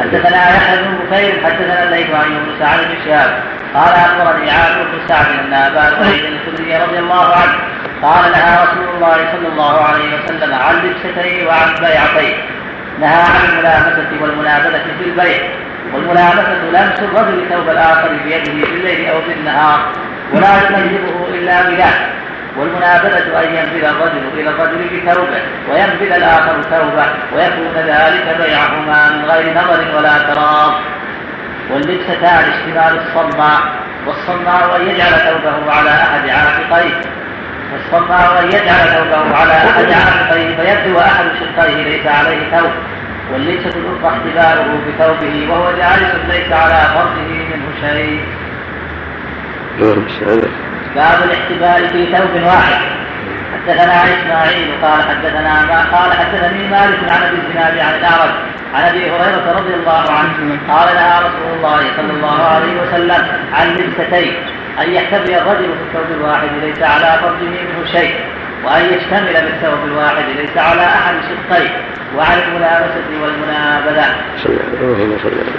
حدثنا 0.00 0.56
يحيى 0.56 0.76
بن 0.82 0.94
بكير 1.10 1.44
حدثنا 1.44 1.84
الليث 1.84 2.10
عن 2.10 2.32
يونس 2.32 2.62
عن 2.62 2.78
ابن 2.78 2.94
شهاب. 3.04 3.42
قال 3.74 3.94
أخبرني 3.94 4.50
عامر 4.50 4.82
بن 4.92 4.98
سعد 5.08 5.26
أن 5.26 5.52
أبا 5.54 5.90
سعيد 5.90 6.24
الخدري 6.24 6.76
رضي 6.76 6.98
الله 6.98 7.26
عنه 7.36 7.54
قال 8.02 8.32
نهى 8.32 8.64
رسول 8.64 8.94
الله 8.94 9.16
صلى 9.32 9.48
الله 9.48 9.84
عليه 9.84 10.08
وسلم 10.14 10.54
عن 10.54 10.74
لبستين 10.74 11.46
وعن 11.46 11.74
بيعتين 11.80 12.36
نهى 13.00 13.22
عن 13.22 13.40
الملامسة 13.52 14.08
والمنابذة 14.20 14.82
في 14.98 15.04
البيع. 15.04 15.42
والملامسة 15.94 16.62
لمس 16.72 16.98
الرجل 16.98 17.48
ثوب 17.50 17.68
الآخر 17.68 18.08
بيده 18.24 18.52
بالليل 18.52 19.08
أو 19.08 19.20
بالنهار 19.28 19.80
ولا 20.32 20.48
يميزه 20.48 21.28
إلا 21.34 21.62
بذلك. 21.62 22.08
والمنابذة 22.56 23.42
أن 23.42 23.54
ينبذ 23.54 23.84
الرجل 23.84 24.24
إلى 24.34 24.50
الرجل 24.50 24.78
بثوبه 24.78 25.42
وينبذ 25.70 26.12
الآخر 26.12 26.62
ثوبه 26.62 27.06
ويكون 27.34 27.74
ذلك 27.76 28.36
بيعهما 28.40 29.08
من 29.08 29.24
غير 29.24 29.54
نظر 29.54 29.96
ولا 29.96 30.18
تراض. 30.18 30.72
واللبستان 31.70 32.52
اشتمال 32.52 33.00
الصماء 33.00 33.60
والصماء 34.06 34.76
أن 34.76 34.88
يجعل 34.88 35.10
ثوبه 35.10 35.72
على 35.72 35.90
أحد 35.90 36.28
عاتقيه. 36.28 37.00
والصماء 37.72 38.42
أن 38.42 38.46
يجعل 38.46 38.88
ثوبه 38.94 39.36
على 39.36 39.52
أحد 39.52 39.84
عاتقيه 39.84 40.56
فيبدو 40.56 40.98
أحد 40.98 41.24
شقيه 41.40 41.82
ليس 41.84 42.06
عليه 42.06 42.58
ثوب. 42.58 42.72
واللبسة 43.32 43.78
الأخرى 43.78 44.08
احتباله 44.08 44.80
بثوبه 44.86 45.46
وهو 45.50 45.70
جالس 45.70 46.14
ليس 46.28 46.52
على 46.52 46.80
فرجه 46.94 47.28
منه 47.50 47.66
شيء. 47.80 48.24
باب 50.94 51.18
الاحتبال 51.24 51.88
في 51.88 52.16
ثوب 52.16 52.42
واحد. 52.42 52.82
حدثنا 53.52 54.04
إسماعيل 54.04 54.68
قال 54.82 55.02
حدثنا 55.02 55.66
ما 55.66 55.98
قال 55.98 56.12
حدثني 56.12 56.68
مالك 56.68 56.98
عن 57.10 57.22
أبي 57.22 57.36
الزناد 57.36 57.78
عن 57.78 57.94
الأعرج 57.94 58.30
عن 58.74 58.82
أبي 58.82 59.10
هريرة 59.10 59.52
رضي 59.58 59.74
الله 59.74 60.10
عنه 60.10 60.58
قال 60.68 60.94
نهى 60.94 61.18
رسول 61.18 61.56
الله 61.56 61.80
صلى 61.96 62.12
الله 62.12 62.42
عليه 62.42 62.82
وسلم 62.82 63.26
عن 63.52 63.68
لبستين 63.68 64.34
أن 64.82 64.92
يحتبي 64.92 65.38
الرجل 65.38 65.64
في 65.64 65.82
الثوب 65.98 66.20
الواحد 66.20 66.48
ليس 66.62 66.82
على 66.82 67.18
فرجه 67.22 67.48
منه 67.48 67.86
شيء. 67.92 68.14
وأن 68.64 68.84
يشتمل 68.84 69.32
بالثوب 69.32 69.84
الواحد 69.84 70.24
ليس 70.36 70.56
على 70.56 70.84
أحد 70.84 71.14
شقيه 71.28 71.70
الله 72.56 72.66
عليه 72.66 72.86
وسلم 73.76 74.16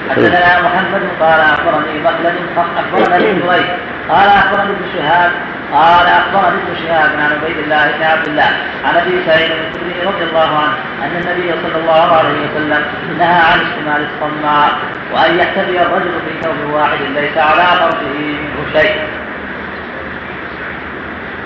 حدثنا 0.10 0.62
محمد 0.62 1.01
قال 1.20 1.39
أخبرني 1.39 1.99
مخلد 1.99 2.36
اخبرنا 2.78 3.16
ابن 3.18 3.39
جريج 3.39 3.66
قال 4.10 4.28
أخبرني 4.28 4.72
ابن 4.72 4.86
شهاب. 4.97 5.32
قال 5.74 6.08
أخبرني 6.08 6.58
ابن 6.64 6.76
شهاب 6.86 7.10
عن 7.20 7.32
عبيد 7.32 7.58
الله 7.58 7.91
بن 7.97 8.04
عبد 8.04 8.28
الله. 8.28 8.49
عن 8.86 8.95
أبي 8.95 9.24
سعيد 9.26 9.51
الخدري 9.51 10.01
رضي 10.06 10.24
الله 10.30 10.58
عنه 10.58 10.74
أن 11.04 11.12
النبي 11.22 11.51
صلى 11.64 11.82
الله 11.82 12.16
عليه 12.18 12.30
وسلم 12.30 12.82
نهى 13.20 13.41
عن 13.51 13.60
اشتمال 13.60 14.08
الصماء 14.14 14.72
وأن 15.14 15.39
يحتبي 15.39 15.82
الرجل 15.82 16.12
في 16.26 16.41
ثوب 16.43 16.74
واحد 16.74 16.97
ليس 17.16 17.38
على 17.38 17.64
فرجه 17.80 18.08
منه 18.18 18.82
شيء. 18.82 18.95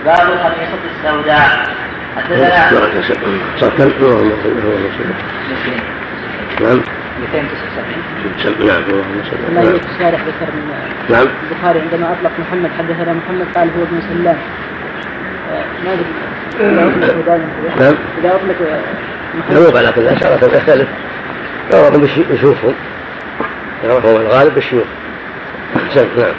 باب 0.07 0.27
الخميصه 0.33 0.79
السوداء. 0.95 1.47
حدثنا 2.17 2.71
بارك 2.79 2.93
صف 3.59 3.77
كم؟ 3.77 3.83
اللهم 3.83 4.31
صل 4.43 4.49
اللهم 4.49 4.85
صل 4.97 5.09
نعم. 6.63 6.79
279 7.21 8.03
سم- 8.43 8.67
نعم 8.67 8.81
اللهم 8.89 9.23
صل 9.29 9.37
الله 9.49 9.61
نعم. 9.63 9.75
الشارح 9.95 10.21
ذكر 10.29 10.49
من 10.55 10.63
نعم. 11.09 11.27
البخاري 11.51 11.79
عندما 11.79 12.11
أطلق 12.13 12.31
محمد 12.39 12.69
حدثنا 12.79 13.13
محمد 13.13 13.47
قال 13.55 13.67
هو 13.77 13.83
ابن 13.83 13.99
سلام. 14.09 14.37
آه، 15.51 15.65
ما 15.85 15.93
أدري. 15.93 16.05
كذا. 17.25 17.37
نعم. 17.79 17.95
إذا 18.19 18.35
أطلق 18.35 18.55
آه، 18.61 18.79
لا 19.53 19.59
محمد 19.59 19.71
مو 19.71 19.77
على 19.77 19.91
كل 19.95 20.07
أشعرة 20.07 20.55
يختلف 20.55 20.87
يعرف 21.73 21.97
بالش- 21.97 22.27
بشيوخهم 22.31 22.73
يعرف 23.83 24.05
هو 24.05 24.17
الغالب 24.17 24.55
بالشيوخ 24.55 24.87
سم 25.93 25.99
نعم 26.17 26.33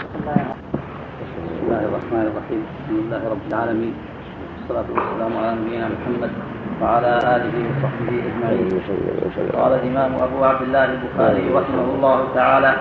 بسم 1.22 1.66
الله 1.66 1.78
الرحمن 1.88 2.30
الرحيم. 2.32 2.62
الحمد 2.88 3.04
لله 3.04 3.22
رب 3.30 3.44
العالمين. 3.52 3.94
والصلاة 4.56 4.88
والسلام 4.96 5.32
على 5.36 5.50
نبينا 5.60 5.88
محمد 5.92 6.32
وعلى 6.80 7.12
آله 7.34 7.56
وصحبه 7.68 8.12
أجمعين. 8.28 8.68
قال 9.52 9.72
الإمام 9.80 10.10
أبو 10.16 10.44
عبد 10.44 10.62
الله 10.62 10.84
البخاري 10.84 11.44
رحمه 11.58 11.86
الله 11.94 12.18
تعالى 12.34 12.72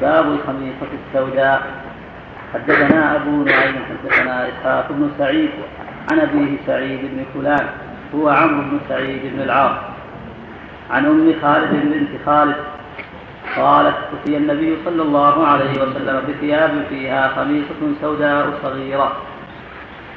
باب 0.00 0.26
الخميصة 0.26 0.90
السوداء. 0.98 1.60
حدثنا 2.54 3.16
أبو 3.16 3.42
نعيم 3.42 3.76
حدثنا 3.90 4.48
إسحاق 4.48 4.86
بن 4.90 5.10
سعيد 5.18 5.50
عن 6.10 6.18
أبيه 6.18 6.50
سعيد 6.66 7.00
بن 7.10 7.20
فلان 7.34 7.66
هو 8.14 8.28
عمرو 8.28 8.62
بن 8.70 8.78
سعيد 8.88 9.22
بن 9.34 9.40
العاص. 9.42 9.78
عن 10.90 11.06
أم 11.06 11.34
خالد 11.42 11.72
بنت 11.74 12.12
خالد 12.26 12.56
قالت 13.62 13.96
أتي 14.14 14.36
النبي 14.36 14.76
صلى 14.84 15.02
الله 15.02 15.46
عليه 15.46 15.70
وسلم 15.70 16.22
بثياب 16.28 16.84
فيها 16.88 17.28
خميصة 17.28 18.00
سوداء 18.00 18.50
صغيرة. 18.62 19.12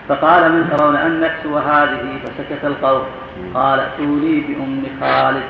فقال 0.10 0.52
من 0.52 0.70
ترون 0.78 0.96
أن 0.96 1.22
نكسو 1.22 1.58
هذه؟ 1.58 2.20
فسكت 2.24 2.66
القوم. 2.66 3.04
قال 3.54 3.80
ائتوني 3.80 4.39
بأم 4.39 4.84
خالد. 5.02 5.44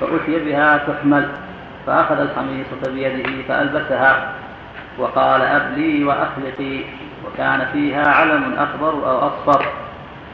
فأتي 0.00 0.44
بها 0.44 0.76
تحمل. 0.76 1.28
فأخذ 1.86 2.20
الخميصة 2.20 2.92
بيده 2.94 3.42
فألبسها. 3.48 4.32
وقال 4.98 5.42
أبلي 5.42 6.04
وأخلقي. 6.04 6.80
وكان 7.26 7.66
فيها 7.72 8.10
علم 8.10 8.54
أخضر 8.58 9.10
أو 9.10 9.18
أصفر. 9.18 9.66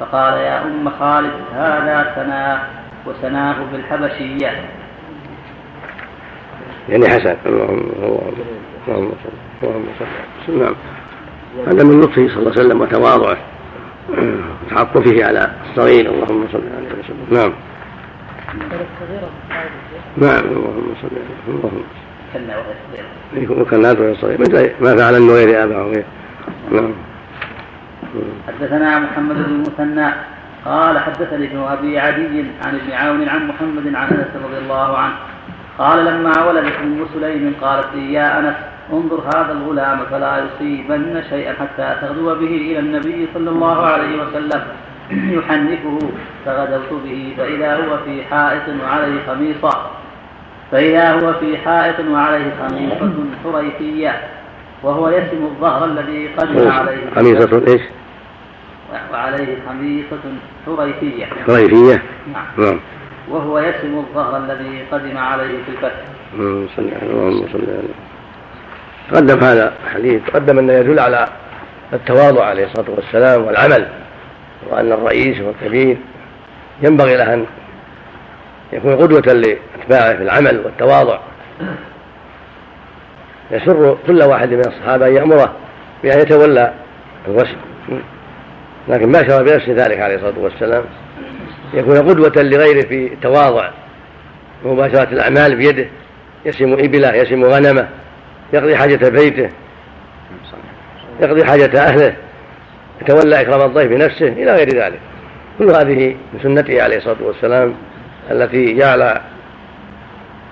فقال 0.01 0.34
يا 0.34 0.62
أم 0.64 0.90
خالد 1.01 1.32
هذا 1.55 2.12
سناه 2.14 2.59
وسناه 3.07 3.57
بالحبشية. 3.72 4.51
يعني 6.89 7.09
حسن. 7.09 7.37
اللهم 7.47 7.91
اللهم 8.89 9.11
صل 9.24 9.30
اللهم 9.62 9.84
صل 10.47 10.59
نعم. 10.59 10.74
هذا 11.66 11.84
من 11.84 12.01
لطفه 12.01 12.28
صلى 12.28 12.39
الله 12.39 12.53
عليه 12.53 12.61
وسلم 12.61 12.80
وتواضعه. 12.80 13.37
وتعطفه 14.09 15.24
على 15.24 15.51
الصغير. 15.70 16.11
اللهم 16.11 16.47
صل 16.53 16.62
عليه 16.76 16.89
وسلم 16.99 17.26
نعم. 17.30 17.53
نعم. 20.16 20.45
اللهم 20.45 20.95
صل 21.03 21.09
عليه 21.12 21.41
اللهم 21.47 21.82
وهي 22.49 22.74
صغيرة 22.91 23.61
وكان 23.61 23.80
نادر 23.80 24.11
الصغير 24.11 24.41
مثل 24.41 24.70
ما 24.80 24.97
فعل 24.97 25.14
النويري 25.16 25.64
ابا 25.64 25.82
وغيره 25.82 26.05
نعم. 26.70 26.93
حدثنا 28.49 28.99
محمد 28.99 29.34
بن 29.37 29.45
المثنى. 29.45 30.14
قال 30.64 30.99
حدثني 30.99 31.47
ابن 31.47 31.59
أبي 31.59 31.99
عدي 31.99 32.45
عن 32.64 32.74
ابن 32.74 32.93
عون 32.93 33.28
عن 33.28 33.49
محمد 33.49 33.95
عن 33.95 34.09
أنس 34.09 34.45
رضي 34.45 34.59
الله 34.59 34.99
عنه. 34.99 35.14
قال 35.78 36.04
لما 36.04 36.44
ولدت 36.46 36.76
ام 36.82 37.06
سليم 37.14 37.54
قالت 37.60 37.86
لي 37.94 38.12
يا 38.12 38.38
أنس 38.38 38.54
انظر 38.92 39.20
هذا 39.34 39.52
الغلام 39.52 39.98
فلا 40.10 40.44
يصيبن 40.44 41.22
شيئا 41.30 41.52
حتى 41.52 41.96
تغدو 42.00 42.34
به 42.34 42.46
إلى 42.46 42.78
النبي 42.78 43.28
صلى 43.34 43.50
الله 43.50 43.86
عليه 43.86 44.22
وسلم 44.22 44.62
يحنكه 45.10 45.98
فغدوت 46.44 47.02
به 47.04 47.34
فإذا 47.36 47.76
هو 47.76 47.98
في 48.04 48.24
حائط 48.24 48.62
وعليه 48.82 49.20
خميصة 49.26 49.90
فإذا 50.72 51.12
هو 51.12 51.32
في 51.32 51.58
حائط 51.58 52.00
وعليه 52.10 52.52
خميصة 52.60 53.12
حريثية 53.44 54.20
وهو 54.82 55.08
يسم 55.08 55.44
الظهر 55.44 55.84
الذي 55.84 56.28
قدم 56.28 56.68
عليه 56.70 57.10
خميصة 57.14 57.62
إيش؟ 57.68 57.82
وعليه 59.12 59.56
خميصة 59.68 60.18
حريثية 60.66 61.26
حريثية 61.46 62.02
نعم. 62.32 62.66
نعم. 62.66 62.80
وهو 63.30 63.58
يسم 63.58 63.98
الظهر 63.98 64.36
الذي 64.36 64.84
قدم 64.92 65.18
عليه 65.18 65.46
في 65.46 65.70
الفتح. 65.70 66.04
اللهم 66.34 66.68
صل 66.76 66.82
اللهم 67.02 67.46
صل 67.52 67.60
على 67.60 67.88
تقدم 69.10 69.44
هذا 69.44 69.72
الحديث 69.84 70.22
تقدم 70.26 70.58
أنه 70.58 70.72
يدل 70.72 70.98
على 70.98 71.28
التواضع 71.92 72.44
عليه 72.44 72.64
الصلاة 72.64 72.90
والسلام 72.96 73.44
والعمل 73.44 73.86
وأن 74.70 74.92
الرئيس 74.92 75.40
والكبير 75.40 75.96
ينبغي 76.82 77.16
له 77.16 77.34
أن 77.34 77.46
يكون 78.72 78.96
قدوة 78.96 79.32
لأتباعه 79.32 80.16
في 80.16 80.22
العمل 80.22 80.62
والتواضع. 80.64 81.18
يسر 83.50 83.98
كل 84.06 84.22
واحد 84.22 84.48
من 84.52 84.66
الصحابة 84.66 85.06
أن 85.06 85.14
يأمره 85.14 85.52
بأن 86.02 86.20
يتولى 86.20 86.72
الوسم 87.28 87.56
لكن 88.88 89.12
ما 89.12 89.28
شرع 89.28 89.42
بنفس 89.42 89.68
ذلك 89.68 90.00
عليه 90.00 90.14
الصلاة 90.14 90.38
والسلام. 90.38 90.84
يكون 91.74 91.96
قدوة 91.96 92.42
لغيره 92.42 92.80
في 92.88 93.06
التواضع 93.12 93.70
ومباشرة 94.64 95.08
الأعمال 95.12 95.56
بيده 95.56 95.86
يسم 96.44 96.72
إبله 96.72 97.14
يسم 97.14 97.44
غنمه 97.44 97.88
يقضي 98.52 98.76
حاجة 98.76 99.08
بيته 99.08 99.50
يقضي 101.20 101.44
حاجة 101.44 101.80
أهله 101.86 102.16
يتولى 103.02 103.40
إكرام 103.40 103.60
الضيف 103.60 103.90
بنفسه 103.90 104.28
إلى 104.28 104.52
غير 104.52 104.68
ذلك. 104.68 105.00
كل 105.58 105.70
هذه 105.70 106.16
من 106.32 106.40
سنته 106.42 106.82
عليه 106.82 106.96
الصلاة 106.96 107.16
والسلام 107.22 107.74
التي 108.30 108.74
جعل 108.74 109.20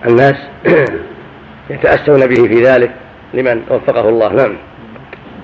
الناس 0.06 0.36
يتأسون 1.70 2.26
به 2.26 2.48
في 2.48 2.64
ذلك 2.64 2.90
لمن 3.34 3.62
وفقه 3.70 4.08
الله. 4.08 4.28
نعم. 4.32 4.56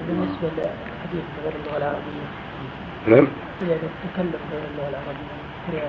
بالنسبة 0.09 0.49
لحديث 0.57 1.25
غير 1.45 1.53
اللغة 1.65 1.77
العربية 1.77 2.27
نعم. 3.07 3.29
إذا 3.63 3.77
تكلم 4.15 4.33
غير 4.53 4.63
اللغة 4.73 4.89
العربية 4.89 5.30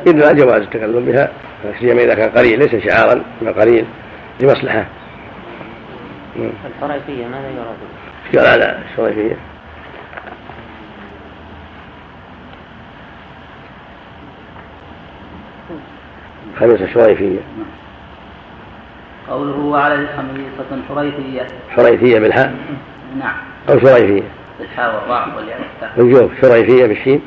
إذن 0.07 0.35
جواز 0.35 0.61
التكلم 0.61 1.05
بها 1.05 1.31
سيما 1.79 2.03
إذا 2.03 2.15
كان 2.15 2.29
قليل 2.29 2.59
ليس 2.59 2.75
شعارا 2.85 3.23
من 3.41 3.53
قليل 3.53 3.85
لمصلحة. 4.39 4.85
نعم. 6.35 6.51
الحريفية 6.65 7.27
ماذا 7.27 7.49
يراد؟ 7.49 7.77
قال 8.35 8.47
على 8.47 8.79
الشريفية 8.91 9.35
خميسة 16.59 16.93
شريفية 16.93 17.39
قوله 19.29 19.57
وعليه 19.57 20.07
خميصة 20.17 20.83
حريثية 20.89 21.47
حريثية 21.69 22.19
بالحاء؟ 22.19 22.55
نعم. 23.19 23.35
أو 23.69 23.79
شريفية. 23.79 24.23
بالحاء 24.59 24.95
والراء 24.95 25.35
والياء. 25.35 25.59
والتاء 25.59 25.91
بالجوف 25.97 26.31
شريفية 26.41 26.85
بالشين. 26.85 27.21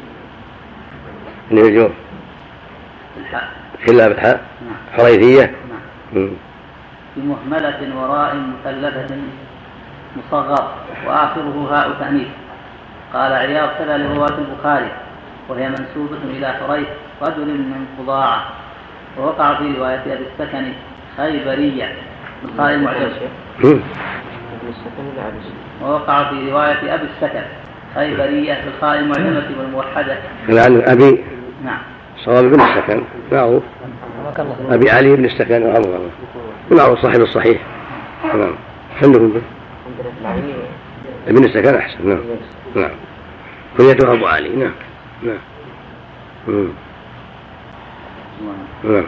اللي 1.50 1.62
بالجوف 1.62 1.90
كلها 3.87 4.09
بالحاء 4.09 4.41
نعم. 4.66 4.76
حريثية 4.97 5.55
نعم. 6.12 6.30
بمهملة 7.16 7.97
وراء 7.97 8.37
مثلثة 8.37 9.16
مصغر 10.16 10.68
وآخره 11.07 11.68
هاء 11.72 11.91
تأنيث. 12.01 12.28
قال 13.14 13.32
عياض 13.32 13.68
كذا 13.78 13.97
لرواة 13.97 14.39
البخاري 14.39 14.91
وهي 15.49 15.68
منسوبة 15.68 16.18
إلى 16.24 16.49
حريث 16.49 16.89
رجل 17.22 17.47
من 17.47 17.87
قضاعة. 17.99 18.45
ووقع 19.18 19.55
في 19.55 19.72
رواية 19.78 20.03
أبي 20.07 20.24
السكن 20.32 20.72
خيبرية. 21.16 21.93
بالخاء 22.43 22.74
المعجم 22.74 23.11
مم. 23.64 23.80
ووقع 25.82 26.30
في 26.30 26.51
رواية 26.51 26.95
أبي 26.95 27.07
السكن 27.16 27.43
خيبرية 27.95 28.64
بالخاء 28.64 28.99
المعجمة 28.99 29.45
والموحدة. 29.59 30.16
عن 30.49 30.82
أبي. 30.87 31.24
نعم. 31.64 31.93
صواب 32.25 32.45
بن 32.45 32.61
السكن. 32.61 33.03
معروف 33.33 33.62
أبي 34.70 34.91
علي 34.91 35.16
بن 35.16 35.25
السكن 35.25 35.66
رحمه 35.66 35.85
الله. 35.85 36.11
معروف 36.70 36.99
صاحب 36.99 37.20
الصحيح. 37.20 37.62
نعم. 38.25 38.55
به؟ 39.03 39.43
ابن 41.29 41.45
السكن 41.45 41.75
أحسن. 41.75 42.09
نعم. 42.09 42.20
نعم. 42.75 42.91
كنيته 43.79 44.12
أبو 44.12 44.27
علي. 44.27 44.49
نعم. 44.49 44.72
نعم. 45.22 45.39
نعم. 48.85 49.07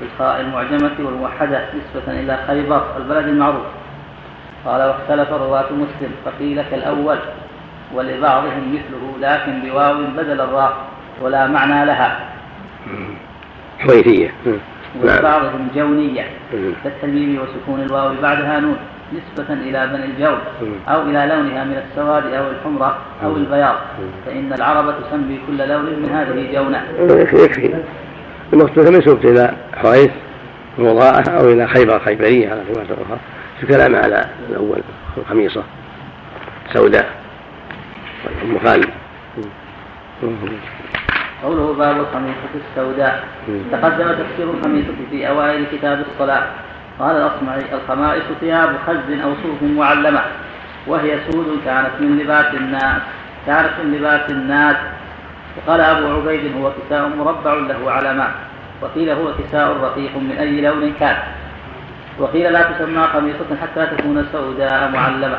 بالخاء 0.00 0.40
المعجمة 0.40 0.92
والموحدة 0.98 1.64
نسبة 1.68 2.20
إلى 2.20 2.38
خيبر 2.46 2.96
البلد 2.96 3.28
المعروف. 3.28 3.66
قال 4.66 4.82
واختلف 4.82 5.32
رواة 5.32 5.72
مسلم 5.72 6.10
فقيل 6.24 6.62
كالأول 6.62 7.18
ولبعضهم 7.94 8.74
مثله 8.74 9.12
لكن 9.20 9.60
بواو 9.60 9.94
بدل 10.16 10.40
الراء. 10.40 10.93
ولا 11.20 11.46
معنى 11.46 11.86
لها. 11.86 12.18
حويثية. 13.78 14.30
نعم. 14.46 14.58
ولبعضهم 15.02 15.68
جونية. 15.74 16.26
كالتميم 16.84 17.38
وسكون 17.38 17.82
الواو 17.82 18.14
بعدها 18.22 18.60
نون 18.60 18.76
نسبة 19.12 19.54
إلى 19.54 19.86
بني 19.86 20.04
الجون 20.04 20.38
أو 20.88 21.02
إلى 21.02 21.26
لونها 21.26 21.64
من 21.64 21.82
السواد 21.90 22.26
أو 22.26 22.50
الحمرة 22.50 22.98
أو 23.24 23.36
البياض. 23.36 23.76
فإن 24.26 24.52
العرب 24.52 24.94
تسمي 25.00 25.38
كل 25.46 25.68
لون 25.68 25.84
من 25.84 26.10
هذه 26.10 26.52
جونة. 26.54 26.82
يكفي. 27.20 27.44
يكفي 27.44 27.82
المقصود 28.52 28.88
منسوب 28.88 29.26
إلى 29.26 29.54
حويث 29.76 30.10
وضاءة 30.78 31.30
أو 31.30 31.52
إلى 31.52 31.66
خيبر 31.66 31.98
خيبرية 31.98 32.50
على 32.50 32.60
رواية 32.74 32.84
أخرى 32.84 33.18
في 33.60 33.66
كلام 33.66 33.96
على 33.96 34.24
الأول 34.50 34.80
الخميصة 35.16 35.62
سوداء 36.72 37.08
أم 38.44 38.58
خالد 38.58 38.88
قوله 41.44 41.74
باب 41.78 41.96
الخميصة 42.00 42.52
السوداء. 42.54 43.24
تقدم 43.72 44.08
تفسير 44.12 44.50
الخميصة 44.50 44.94
في 45.10 45.28
أوائل 45.28 45.66
كتاب 45.72 46.04
الصلاة. 46.12 46.46
قال 46.98 47.16
الأصمعي 47.16 47.62
الخمائص 47.72 48.22
ثياب 48.40 48.70
خز 48.86 49.10
أو 49.24 49.34
صوف 49.42 49.62
معلمة 49.62 50.20
وهي 50.86 51.18
سود 51.30 51.60
كانت 51.64 51.90
من 52.00 52.18
لباس 52.18 52.54
الناس 52.54 53.02
كانت 53.46 53.70
من 53.84 53.94
لباس 53.94 54.30
الناس. 54.30 54.76
وقال 55.56 55.80
أبو 55.80 56.06
عبيد 56.06 56.56
هو 56.56 56.72
كساء 56.72 57.08
مربع 57.08 57.54
له 57.54 57.90
علامات 57.90 58.30
وقيل 58.82 59.10
هو 59.10 59.32
كساء 59.38 59.76
رقيق 59.82 60.16
من 60.16 60.36
أي 60.40 60.60
لون 60.60 60.92
كان. 61.00 61.16
وقيل 62.18 62.52
لا 62.52 62.62
تسمى 62.62 63.02
خميصة 63.12 63.50
حتى 63.62 63.86
تكون 63.86 64.26
سوداء 64.32 64.90
معلمة. 64.94 65.38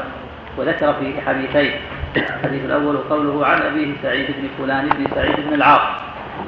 وذكر 0.57 0.93
فيه 0.93 1.21
حديثين. 1.21 1.71
الحديث 2.17 2.65
الأول 2.65 2.97
قوله 2.97 3.45
عن 3.45 3.61
أبيه 3.61 3.93
سعيد 4.03 4.27
بن 4.27 4.47
فلان 4.57 4.89
بن 4.89 5.05
سعيد 5.15 5.35
بن 5.47 5.53
العاص. 5.53 5.81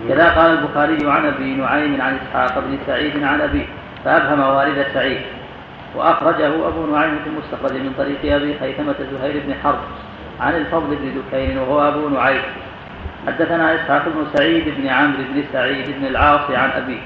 كذا 0.10 0.30
قال 0.30 0.52
البخاري 0.52 1.12
عن 1.12 1.26
أبي 1.26 1.56
نعيم 1.56 2.02
عن 2.02 2.18
إسحاق 2.24 2.60
بن 2.60 2.78
سعيد 2.88 3.24
عن 3.24 3.42
أبيه 3.42 3.66
فأبهم 4.06 4.40
والد 4.40 4.86
سعيد. 4.94 5.22
وأخرجه 5.96 6.68
أبو 6.68 6.96
نعيم 6.96 7.20
في 7.24 7.30
المستخرج 7.30 7.82
من 7.82 7.94
طريق 7.98 8.36
أبي 8.36 8.56
خيثمة 8.60 8.96
زهير 9.12 9.44
بن 9.48 9.54
حرب 9.64 9.80
عن 10.40 10.56
الفضل 10.56 10.96
بن 10.96 11.22
دكين 11.22 11.58
وهو 11.58 11.88
أبو 11.88 12.10
نعيم. 12.10 12.42
حدثنا 13.28 13.76
إسحاق 13.76 14.04
بن 14.06 14.26
سعيد 14.34 14.66
بن 14.78 14.88
عمرو 14.88 15.24
بن 15.34 15.44
سعيد 15.54 15.86
بن 16.00 16.06
العاص 16.06 16.52
عن 16.52 16.70
أبيه. 16.70 17.00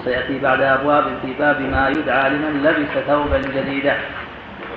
وسيأتي 0.00 0.38
بعد 0.38 0.60
أبواب 0.60 1.04
في 1.22 1.32
باب 1.38 1.60
ما 1.60 1.88
يدعى 1.88 2.30
لمن 2.30 2.62
لبس 2.62 3.04
ثوبا 3.06 3.38
جديدا. 3.38 3.96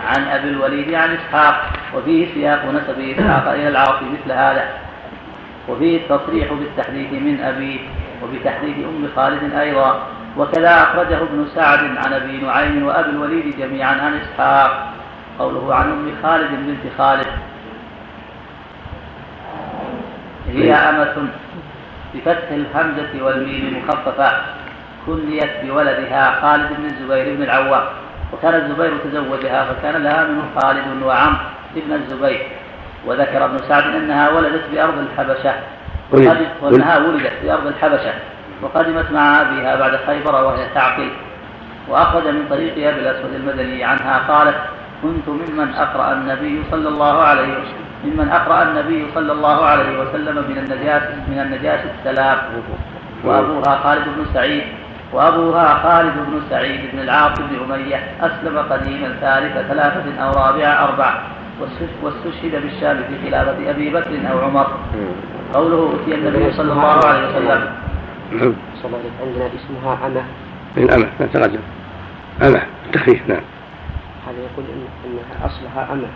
عن 0.01 0.27
أبي 0.27 0.49
الوليد 0.49 0.93
عن 0.93 1.09
إسحاق 1.17 1.69
وفيه 1.95 2.33
سياق 2.33 2.65
نسب 2.65 2.99
إسحاق 2.99 3.53
إلى 3.53 3.67
العاص 3.67 4.01
مثل 4.01 4.31
هذا. 4.31 4.69
وفيه 5.69 5.97
التصريح 5.97 6.53
بالتحديث 6.53 7.11
من 7.11 7.39
أبيه 7.43 7.79
وبتحديث 8.23 8.77
أم 8.77 9.07
خالد 9.15 9.53
أيضا. 9.53 9.99
وكذا 10.37 10.83
أخرجه 10.83 11.17
ابن 11.17 11.47
سعد 11.55 11.79
عن 11.79 12.13
أبي 12.13 12.37
نعيم 12.37 12.85
وأبي 12.85 13.09
الوليد 13.09 13.57
جميعا 13.59 13.91
عن 13.91 14.19
إسحاق. 14.21 14.93
قوله 15.39 15.75
عن 15.75 15.91
أم 15.91 16.11
خالد 16.23 16.49
بنت 16.51 16.93
خالد. 16.97 17.27
هي 20.49 20.73
أمة 20.73 21.27
بفتح 22.15 22.51
الهمزة 22.51 23.23
والميم 23.25 23.83
مخففة 23.83 24.31
كنيت 25.05 25.51
بولدها 25.63 26.41
خالد 26.41 26.69
بن 26.77 26.85
الزبير 26.85 27.35
بن 27.35 27.43
العوام. 27.43 27.83
وكان 28.33 28.55
الزبير 28.55 28.97
تزوجها 28.97 29.65
فكان 29.65 30.03
لها 30.03 30.23
منه 30.23 30.43
خالد 30.59 31.03
وعم 31.03 31.37
ابن 31.75 31.93
الزبير. 31.93 32.47
وذكر 33.05 33.45
ابن 33.45 33.57
سعد 33.57 33.83
إنها 33.83 34.29
ولدت 34.29 34.63
بأرض 34.73 34.97
الحبشة. 34.97 35.53
ولد. 36.11 36.47
وإنها 36.61 36.97
ولدت 36.97 37.33
بأرض 37.43 37.67
الحبشة. 37.67 38.13
وقدمت 38.61 39.11
مع 39.11 39.41
أبيها 39.41 39.75
بعد 39.75 39.99
خيبر 40.07 40.35
وهي 40.45 40.65
تعقل 40.75 41.09
وأخرج 41.89 42.27
من 42.27 42.45
طريق 42.49 42.73
ابي 42.73 42.99
الاسود 42.99 43.33
المدني 43.33 43.83
عنها 43.83 44.21
قالت 44.27 44.55
كنت 45.03 45.27
ممن 45.27 45.73
أقرأ 45.73 46.13
النبي 46.13 46.61
صلى 46.71 46.89
الله 46.89 47.21
عليه 47.23 47.51
وسلم 47.53 47.87
ممن 48.03 48.29
أقرأ 48.29 48.63
النبي 48.63 49.05
صلى 49.15 49.31
الله 49.31 49.65
عليه 49.65 49.99
وسلم 49.99 50.35
من 50.35 50.57
النجاة 50.57 51.01
من 51.27 51.39
النجاة 51.39 51.79
السلام 51.99 52.37
وأبوها 53.23 53.79
خالد 53.83 54.03
بن 54.03 54.25
سعيد 54.33 54.63
وأبوها 55.13 55.73
خالد 55.83 56.13
بن 56.13 56.41
سعيد 56.49 56.79
بن 56.93 56.99
العاص 56.99 57.39
بن 57.39 57.73
أمية 57.73 57.95
أسلم 58.21 58.57
قديما 58.57 59.07
ثالث 59.21 59.67
ثلاثة 59.67 60.19
أو 60.19 60.31
رابعة 60.31 60.83
أربعة 60.83 61.23
واستشهد 62.03 62.61
بالشام 62.63 62.97
في 62.97 63.29
خلافة 63.29 63.69
أبي 63.69 63.89
بكر 63.89 64.31
أو 64.31 64.39
عمر. 64.39 64.67
قوله 65.53 65.93
أتي 66.03 66.15
النبي 66.15 66.51
صلى 66.51 66.73
الله 66.73 67.05
عليه 67.05 67.27
وسلم. 67.29 67.69
نعم 68.31 68.53
عندنا 69.21 69.49
اسمها 69.55 70.07
أمة 70.07 70.23
من 70.77 70.89
أمة 70.91 71.07
لا 71.19 71.25
تقدم 71.33 71.59
أمة 72.41 72.61
التخفيف 72.85 73.29
نعم. 73.29 73.41
هذا 74.27 74.37
يقول 74.37 74.65
إن 74.65 74.85
إنها 75.05 75.45
أصلها 75.45 75.93
أمة؟ 75.93 76.07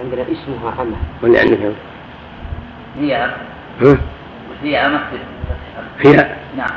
عندنا 0.00 0.22
اسمها 0.22 0.82
أمة. 0.82 0.96
واللي 1.22 1.38
عندك 1.38 1.58
هي 2.98 3.14
ها؟ 3.80 3.96
هي 4.62 4.86
أمة 4.86 5.00
فيها 5.98 6.36
نعم. 6.56 6.70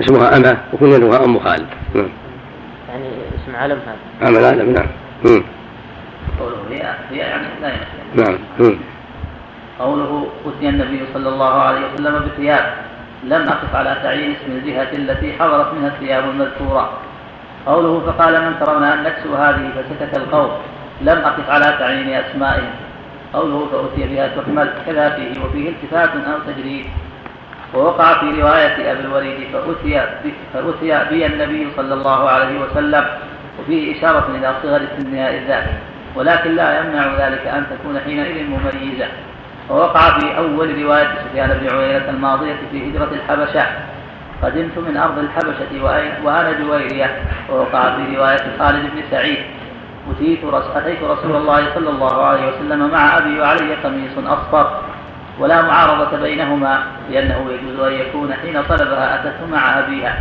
اسمها 0.00 0.36
أمة 0.36 0.56
وكنيتها 0.72 1.24
أم 1.24 1.38
خالد. 1.38 1.66
نعم. 1.94 2.08
يعني 2.88 3.08
اسم 3.34 3.56
علم 3.56 3.78
هذا. 3.86 4.28
أمة 4.28 4.38
العالم 4.38 4.72
نعم. 4.72 4.86
قوله 6.40 6.56
هي 6.70 6.94
هي 7.10 7.16
يعني 7.16 7.46
لا 7.62 7.68
ينفي 7.68 8.38
نعم. 8.58 8.78
قوله 9.78 10.26
أتي 10.46 10.68
النبي 10.68 11.00
صلى 11.14 11.28
الله 11.28 11.52
عليه 11.62 11.80
وسلم 11.94 12.14
بثياب 12.28 12.74
لم 13.24 13.48
أقف 13.48 13.74
على 13.74 13.96
تعيين 14.02 14.30
اسم 14.30 14.52
الجهة 14.52 14.88
التي 14.92 15.32
حضرت 15.32 15.74
منها 15.74 15.88
الثياب 15.88 16.24
المذكورة. 16.24 16.90
قوله 17.66 18.00
فقال 18.06 18.44
من 18.44 18.54
ترون 18.60 18.84
أن 18.84 19.02
نكسو 19.02 19.34
هذه 19.34 19.70
فسكت 19.76 20.16
القوم. 20.16 20.50
لم 21.00 21.18
أقف 21.18 21.50
على 21.50 21.76
تعيين 21.78 22.08
أسمائهم. 22.08 22.70
قوله 23.32 23.66
فأتي 23.72 24.08
بها 24.08 24.28
تحمل 24.28 24.70
كذا 24.86 25.10
فيه 25.10 25.44
وفيه 25.44 25.68
التفات 25.68 26.10
أو 26.10 26.52
تجريد. 26.52 26.86
ووقع 27.76 28.20
في 28.20 28.40
رواية 28.42 28.92
أبي 28.92 29.00
الوليد 29.00 29.38
فأتي 29.52 30.02
فأتي 30.54 31.08
بي 31.10 31.26
النبي 31.26 31.68
صلى 31.76 31.94
الله 31.94 32.28
عليه 32.28 32.60
وسلم 32.60 33.04
وفيه 33.60 33.98
إشارة 33.98 34.26
إلى 34.34 34.54
صغر 34.62 34.82
سنها 34.98 35.30
إذ 35.30 35.48
ذاك 35.48 35.66
ولكن 36.16 36.54
لا 36.54 36.80
يمنع 36.80 37.06
ذلك 37.06 37.46
أن 37.46 37.66
تكون 37.70 38.00
حينئذ 38.00 38.44
مميزة. 38.44 39.06
ووقع 39.70 40.18
في 40.18 40.38
أول 40.38 40.82
رواية 40.82 41.08
سفيان 41.24 41.58
بن 41.60 41.76
عيينة 41.76 42.10
الماضية 42.10 42.56
في 42.70 42.90
هجرة 42.90 43.08
الحبشة. 43.12 43.66
قدمت 44.42 44.78
من 44.78 44.96
أرض 44.96 45.18
الحبشة 45.18 45.84
وأنا 46.24 46.52
جويرية. 46.52 47.16
ووقع 47.50 47.96
في 47.96 48.16
رواية 48.16 48.58
خالد 48.58 48.90
بن 48.94 49.02
سعيد. 49.10 49.38
أتيت 50.10 50.38
أتيت 50.76 51.02
رسول 51.02 51.36
الله 51.36 51.74
صلى 51.74 51.90
الله 51.90 52.24
عليه 52.24 52.48
وسلم 52.48 52.90
مع 52.90 53.18
أبي 53.18 53.40
وعلي 53.40 53.74
قميص 53.74 54.18
أصفر. 54.18 54.80
ولا 55.38 55.62
معارضة 55.62 56.16
بينهما 56.16 56.82
لأنه 57.10 57.50
يجوز 57.50 57.86
أن 57.86 57.92
يكون 57.92 58.32
حين 58.32 58.62
طلبها 58.62 59.14
أتته 59.14 59.46
مع 59.52 59.78
أبيها. 59.78 60.18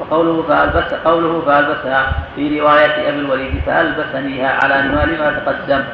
وقوله 0.00 0.42
فألبس 0.48 0.94
قوله 0.94 1.42
فألبسها 1.46 2.12
في 2.36 2.60
رواية 2.60 3.08
أبي 3.08 3.18
الوليد 3.18 3.60
فألبسنيها 3.66 4.58
على 4.64 4.82
نوال 4.82 5.18
ما 5.18 5.30
تقدم. 5.30 5.84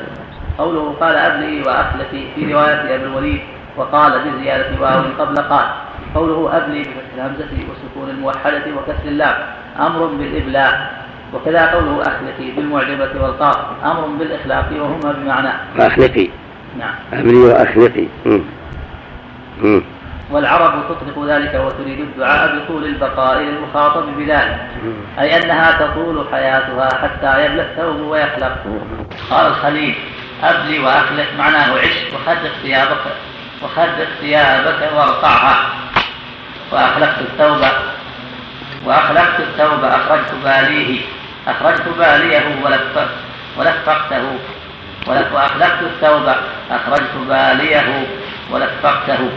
قوله 0.59 0.95
قال 1.01 1.17
أبلي 1.17 1.63
وأخلتي 1.63 2.29
في 2.35 2.53
رواية 2.53 2.95
أبي 2.95 3.05
الوليد 3.05 3.41
وقال 3.77 4.13
بزيادة 4.25 4.81
واو 4.81 5.03
قبل 5.19 5.37
قال. 5.37 5.67
قوله 6.15 6.57
أبلي 6.57 6.81
بفتح 6.81 7.15
الهمزة 7.17 7.53
وسكون 7.71 8.11
الموحدة 8.11 8.65
وكسر 8.77 9.09
اللام. 9.09 9.37
أمر 9.81 10.07
بالإبلاء. 10.07 11.05
وكذا 11.35 11.67
قوله 11.67 12.03
أخلقي 12.03 12.51
بالمعجبة 12.57 13.23
والقاف. 13.23 13.57
أمر 13.85 14.07
بالإخلاق 14.19 14.67
وهما 14.81 15.13
بمعنى. 15.13 15.49
أخلقي 15.79 16.29
نعم. 16.79 16.95
أبلي 17.13 17.37
وأخلقي. 17.37 18.07
مم. 18.27 18.43
مم. 19.63 19.83
والعرب 20.31 20.85
تطلق 20.89 21.27
ذلك 21.27 21.55
وتريد 21.55 22.01
الدعاء 22.01 22.59
بطول 22.59 22.85
البقاء 22.85 23.39
للمخاطب 23.39 24.07
بذلك. 24.19 24.59
أي 25.19 25.37
أنها 25.37 25.73
تطول 25.73 26.27
حياتها 26.33 26.89
حتى 27.03 27.45
يبلى 27.45 27.63
الثوب 27.63 28.01
ويخلق. 28.01 28.57
قال 29.31 29.47
الخليل 29.47 29.95
أبلي 30.43 30.79
وأخلق 30.79 31.27
معناه 31.39 31.79
عش 31.79 32.05
وخدق 32.15 32.51
ثيابك 32.63 33.05
وخدق 33.63 34.09
ثيابك 34.21 34.91
وارقعها 34.97 35.57
وأخلقت 36.73 37.19
الثوب 37.21 37.61
وأخلقت 38.87 39.41
الثوب 39.41 39.85
أخرجت 39.85 40.35
باليه 40.45 41.01
أخرجت 41.49 41.89
باليه 41.99 42.65
ولفقت 42.65 43.09
ولفقته. 43.59 44.39
وأخلقت 45.07 45.83
الثوب 45.83 46.35
أخرجت 46.71 47.15
باليه 47.29 48.07
ولفقته. 48.53 49.31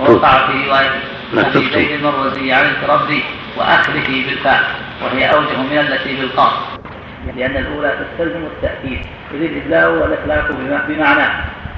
ووقع 0.00 0.46
في 0.46 0.68
رواية 0.68 0.90
أبي 1.34 1.70
زيد 1.70 1.90
المروزي 1.90 2.52
عن 2.52 2.64
الكربي 2.66 3.24
وأخلفي 3.56 4.24
بالفاء 4.24 4.60
وهي 5.02 5.34
أوجه 5.34 5.56
من 5.56 5.78
التي 5.78 6.20
بالقاف. 6.20 6.52
لأن 7.36 7.56
الأولى 7.56 7.92
تستلزم 8.00 8.46
التأكيد 8.46 9.06
إذ 9.34 9.42
الإبلاء 9.42 9.90
والإخلاق 9.90 10.52
بمعنى 10.88 11.28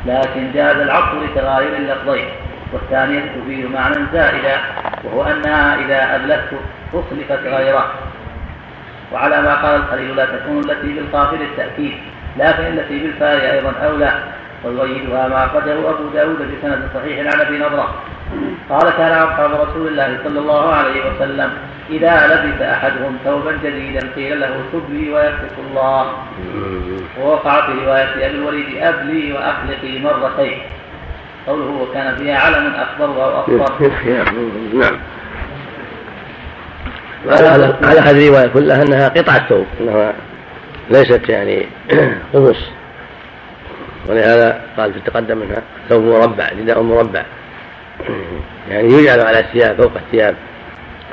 لكن 0.06 0.52
جاز 0.54 0.76
العطف 0.76 1.14
لتغاير 1.14 1.76
اللفظين. 1.76 2.28
والثانية 2.72 3.20
تفيد 3.20 3.70
معنى 3.70 4.06
زائدا 4.12 4.60
وهو 5.04 5.22
أنها 5.22 5.74
إذا 5.74 6.16
أبلغت 6.16 6.50
أخلفت 6.94 7.46
غيره. 7.46 7.90
وعلى 9.12 9.42
ما 9.42 9.54
قال 9.54 9.74
الخليل 9.74 10.16
لا 10.16 10.24
تكون 10.24 10.58
التي 10.58 10.86
بالقاف 10.86 11.34
للتأكيد. 11.34 11.98
لكن 12.38 12.78
التي 12.78 12.98
بالفاء 12.98 13.54
أيضا 13.54 13.72
أولى 13.84 14.12
ويؤيدها 14.64 15.28
ما 15.28 15.44
أخرجه 15.44 15.72
أبو 15.72 16.08
داود 16.14 16.36
بسند 16.38 16.88
صحيح 16.94 17.34
عن 17.34 17.40
أبي 17.40 17.58
نضرة. 17.58 17.94
قال 18.70 18.90
كان 18.90 19.12
أصحاب 19.12 19.50
رسول 19.50 19.88
الله 19.88 20.18
صلى 20.24 20.38
الله 20.38 20.72
عليه 20.72 21.00
وسلم 21.10 21.50
إذا 21.90 22.26
لبس 22.26 22.62
أحدهم 22.62 23.16
ثوبا 23.24 23.58
جديدا 23.64 24.08
قيل 24.16 24.40
له 24.40 24.60
تبلي 24.72 25.12
ويتق 25.12 25.56
الله. 25.68 26.06
ووقع 27.20 27.66
في 27.66 27.72
رواية 27.72 28.26
أبي 28.26 28.26
الوليد 28.26 28.76
أبلي 28.76 29.32
وأخلقي 29.32 29.98
مرتين. 29.98 30.58
قوله 31.46 31.82
وكان 31.82 32.16
فيها 32.16 32.38
علم 32.38 32.72
أخضر 32.74 33.24
أو 33.24 33.40
أصفر 33.40 33.90
نعم. 34.74 34.96
على 37.28 37.74
على 37.82 38.00
هذه 38.00 38.28
الرواية 38.28 38.46
كلها 38.46 38.82
أنها 38.82 39.08
قطعة 39.08 39.48
ثوب 39.48 39.66
أنها 39.80 40.12
ليست 40.90 41.28
يعني 41.28 41.66
قمص 42.32 42.70
ولهذا 44.08 44.60
قال 44.76 44.92
في 44.92 44.98
التقدم 44.98 45.38
منها 45.38 45.62
ثوب 45.88 46.02
مربع 46.02 46.48
رداء 46.48 46.82
مربع. 46.82 47.22
يعني 48.70 48.88
يجعل 48.88 49.20
على 49.20 49.40
الثياب 49.40 49.82
فوق 49.82 49.92
الثياب 49.96 50.36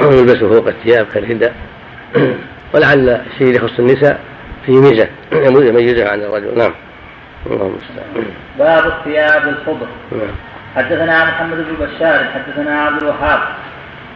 يلبس 0.01 0.37
فوق 0.37 0.67
الثياب 0.67 1.05
كالرداء 1.05 1.53
ولعل 2.73 3.09
الشيء 3.09 3.55
يخص 3.55 3.79
النساء 3.79 4.19
فيه 4.65 4.73
ميزة 4.73 5.07
يميزها 5.31 6.09
عن 6.09 6.21
الرجل. 6.21 6.57
نعم. 6.57 6.73
الله 7.45 7.65
المستعان 7.65 8.25
باب 8.59 8.85
الثياب 8.85 9.47
الخضر. 9.47 9.87
نعم. 10.11 10.35
حدثنا 10.75 11.25
محمد 11.25 11.57
بن 11.57 11.85
بشار 11.85 12.25
حدثنا 12.25 12.81
عبد 12.81 13.01
الوهاب 13.01 13.39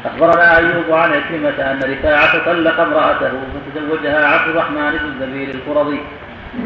أخبرنا 0.06 0.58
أيوب 0.58 0.92
عن 0.92 1.14
عكرمه 1.14 1.72
أن 1.72 1.80
رفاعة 1.84 2.46
طلق 2.46 2.80
امرأته 2.80 3.32
فتزوجها 3.54 4.28
عبد 4.28 4.50
الرحمن 4.50 4.92
بن 4.92 5.06
الزبير 5.06 5.56
القرظي. 5.56 6.00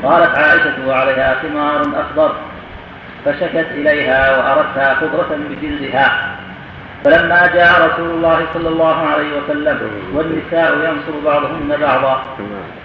قالت 0.04 0.36
عائشة 0.38 0.88
وعليها 0.88 1.36
خمار 1.42 1.82
أخضر 1.82 2.36
فشكت 3.26 3.68
إليها 3.72 4.38
وأردتها 4.38 4.96
خضره 4.96 5.38
بجلدها. 5.50 6.36
فلما 7.06 7.48
جاء 7.48 7.88
رسول 7.88 8.10
الله 8.10 8.46
صلى 8.54 8.70
الله 8.70 9.08
عليه 9.08 9.38
وسلم 9.38 9.92
والنساء 10.14 10.74
ينصر 10.74 11.20
بعضهن 11.26 11.78
بعضا 11.82 12.24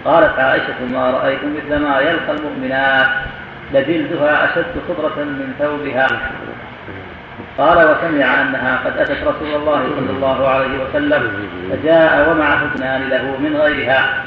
قالت 0.05 0.39
عائشة 0.39 0.85
ما 0.91 1.11
رأيت 1.11 1.39
مثل 1.43 1.79
ما 1.79 1.99
يلقى 1.99 2.31
المؤمنات؟ 2.31 3.07
لجلدها 3.73 4.45
أشد 4.45 4.73
خضرة 4.87 5.23
من 5.23 5.53
ثوبها. 5.59 6.07
قال 7.57 7.77
وسمع 7.77 8.41
أنها 8.41 8.79
قد 8.85 8.97
أتت 8.97 9.23
رسول 9.23 9.55
الله 9.55 9.83
صلى 9.97 10.09
الله 10.09 10.47
عليه 10.47 10.83
وسلم 10.83 11.31
فجاء 11.71 12.29
ومعه 12.29 12.61
ابنان 12.73 13.09
له 13.09 13.37
من 13.39 13.57
غيرها. 13.57 14.23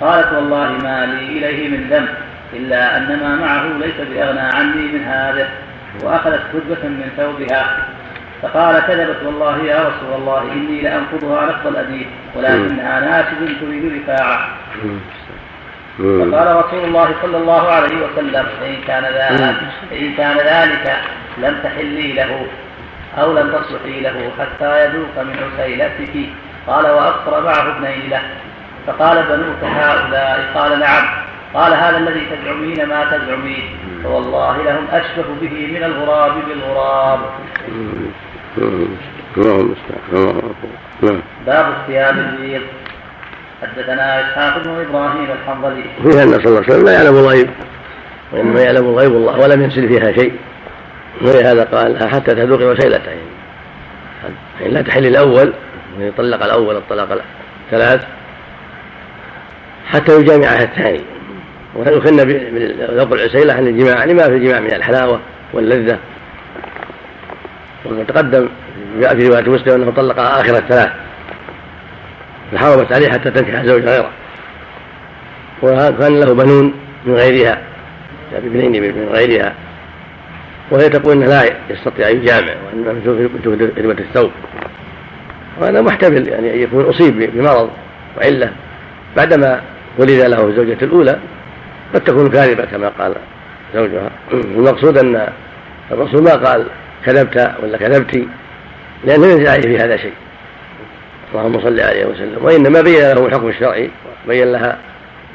قالت 0.00 0.32
والله 0.32 0.68
ما 0.82 1.06
لي 1.06 1.38
إليه 1.38 1.68
من 1.68 1.90
ذنب 1.90 2.08
إلا 2.52 2.96
أن 2.96 3.20
ما 3.22 3.36
معه 3.36 3.64
ليس 3.78 4.08
بأغنى 4.10 4.40
عني 4.40 4.92
من 4.92 5.04
هذا 5.04 5.48
وأخذت 6.02 6.40
كذبة 6.52 6.88
من 6.88 7.10
ثوبها. 7.16 7.86
فقال 8.42 8.80
كذبت 8.80 9.22
والله 9.26 9.64
يا 9.64 9.80
رسول 9.80 10.20
الله 10.20 10.42
إني 10.52 10.80
لأنقضها 10.80 11.46
نقض 11.46 11.66
الأديب 11.66 12.06
ولكنها 12.36 13.00
ناشد 13.00 13.60
تريد 13.60 14.02
رفاعة. 14.02 14.48
فقال 15.98 16.56
رسول 16.56 16.84
الله 16.84 17.14
صلى 17.22 17.36
الله 17.36 17.68
عليه 17.68 17.96
وسلم 18.06 18.46
فإن 18.60 18.76
كان 18.86 19.04
ذلك 19.04 19.56
فإن 19.90 20.14
كان 20.14 20.36
ذلك 20.36 20.96
لم 21.38 21.58
تحلي 21.64 22.12
له 22.12 22.46
أو 23.18 23.32
لم 23.32 23.52
تصلحي 23.52 24.00
له 24.00 24.30
حتى 24.40 24.84
يذوق 24.84 25.24
من 25.24 25.36
عسيلتك. 25.44 26.14
قال 26.66 26.84
وأبصر 26.86 27.44
معه 27.44 27.76
ابنين 27.76 28.10
له. 28.10 28.22
فقال 28.86 29.22
بنوك 29.22 29.62
هؤلاء 29.64 30.50
قال 30.54 30.78
نعم. 30.78 31.04
قال 31.54 31.74
هذا 31.74 31.98
الذي 31.98 32.20
تزعمين 32.30 32.88
ما 32.88 33.04
تزعمين. 33.04 33.78
فوالله 34.04 34.62
لهم 34.62 34.86
أشبه 34.92 35.28
به 35.40 35.66
من 35.74 35.82
الغراب 35.84 36.32
بالغراب. 36.48 37.20
باب 41.46 41.66
الثياب 41.68 42.18
البيض. 42.18 42.62
حدثنا 43.62 44.20
إسحاق 44.20 44.62
بن 44.64 44.70
إبراهيم 44.70 45.28
الحنظلي. 45.30 45.84
فيها 46.02 46.22
أن 46.22 46.28
صلى 46.28 46.46
الله 46.46 46.56
عليه 46.56 46.68
وسلم 46.68 46.84
لا 46.84 46.92
يعلم 46.92 47.16
الغيب. 47.16 47.50
وانما 48.32 48.60
يعلم 48.60 48.84
الغيب 48.84 49.12
الله 49.12 49.40
ولم 49.40 49.62
ينزل 49.62 49.88
فيها 49.88 50.12
شيء. 50.12 50.32
ولهذا 51.22 51.64
قال 51.64 52.08
حتى 52.08 52.34
تذوقي 52.34 52.64
وسيلته 52.64 53.10
يعني 54.60 54.72
لا 54.72 54.82
تحل 54.82 55.06
الأول 55.06 55.52
يطلق 55.98 56.44
الأول 56.44 56.76
الطلاق 56.76 57.22
الثلاث 57.66 58.04
حتى 59.86 60.20
يجامعها 60.20 60.62
الثاني. 60.62 61.00
ويخن 61.76 62.16
بذوق 62.16 63.12
العسيلة 63.12 63.54
عن 63.54 63.66
الجماع؟ 63.66 64.04
لما 64.04 64.22
في 64.22 64.36
الجماع 64.36 64.60
من 64.60 64.72
الحلاوة 64.72 65.20
واللذة. 65.52 65.98
وتقدم 67.84 68.48
جاء 69.00 69.16
في 69.16 69.28
رواية 69.28 69.50
مسلم 69.50 69.82
أنه 69.82 69.90
طلقها 69.90 70.40
آخر 70.40 70.56
الثلاث. 70.56 70.90
فحرمت 72.52 72.92
عليه 72.92 73.10
حتى 73.10 73.30
تنكح 73.30 73.64
زوج 73.64 73.82
غيره. 73.82 74.10
وكان 75.62 76.20
له 76.20 76.34
بنون 76.34 76.74
من 77.04 77.14
غيرها؟ 77.14 77.58
ابنين 78.36 78.82
من 78.82 79.08
غيرها. 79.12 79.54
وهي 80.70 80.88
تقول 80.88 81.16
انه 81.16 81.26
لا 81.26 81.42
يستطيع 81.70 82.10
أن 82.10 82.16
يجامع 82.16 82.52
وانه 82.66 82.92
من 82.92 83.72
خدمه 83.76 83.92
الثوب. 83.92 84.30
وهذا 85.60 85.80
محتمل 85.80 86.28
يعني 86.28 86.54
ان 86.54 86.58
يكون 86.58 86.84
أصيب 86.84 87.30
بمرض 87.34 87.70
وعلة. 88.16 88.52
بعدما 89.16 89.60
ولد 89.98 90.10
له 90.10 90.48
الزوجة 90.48 90.78
الأولى 90.82 91.18
قد 91.94 92.00
تكون 92.00 92.30
كاذبة 92.30 92.64
كما 92.64 92.88
قال 92.88 93.14
زوجها. 93.74 94.10
المقصود 94.32 94.98
أن 94.98 95.28
الرسول 95.90 96.22
ما 96.22 96.34
قال 96.34 96.66
كذبت 97.06 97.54
ولا 97.62 97.78
كذبت 97.78 98.26
لأنه 99.04 99.26
ليس 99.26 99.48
عليه 99.48 99.62
في 99.62 99.78
هذا 99.78 99.96
شيء. 99.96 100.12
اللهم 101.34 101.60
صل 101.60 101.80
عليه 101.80 102.06
وسلم. 102.06 102.38
وإنما 102.44 102.80
بين 102.80 103.00
له 103.00 103.26
الحكم 103.26 103.48
الشرعي 103.48 103.90
بين 104.28 104.52
لها 104.52 104.78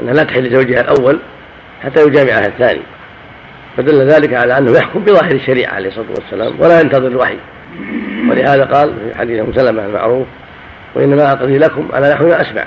أنها 0.01 0.13
لا 0.13 0.23
تحل 0.23 0.43
لزوجها 0.43 0.81
الأول 0.81 1.19
حتى 1.83 2.03
يجامعها 2.03 2.47
الثاني. 2.47 2.81
فدل 3.77 4.07
ذلك 4.07 4.33
على 4.33 4.57
أنه 4.57 4.71
يحكم 4.71 4.99
بظاهر 4.99 5.31
الشريعة 5.31 5.73
عليه 5.73 5.89
الصلاة 5.89 6.07
والسلام 6.09 6.53
ولا 6.59 6.81
ينتظر 6.81 7.07
الوحي. 7.07 7.37
ولهذا 8.29 8.63
قال 8.63 8.93
في 8.93 9.19
حديث 9.19 9.39
أم 9.39 9.53
سلمة 9.53 9.85
المعروف 9.85 10.27
وإنما 10.95 11.31
أقضي 11.31 11.57
لكم 11.57 11.87
على 11.93 12.13
نحو 12.13 12.27
ما 12.27 12.41
أسمع. 12.41 12.65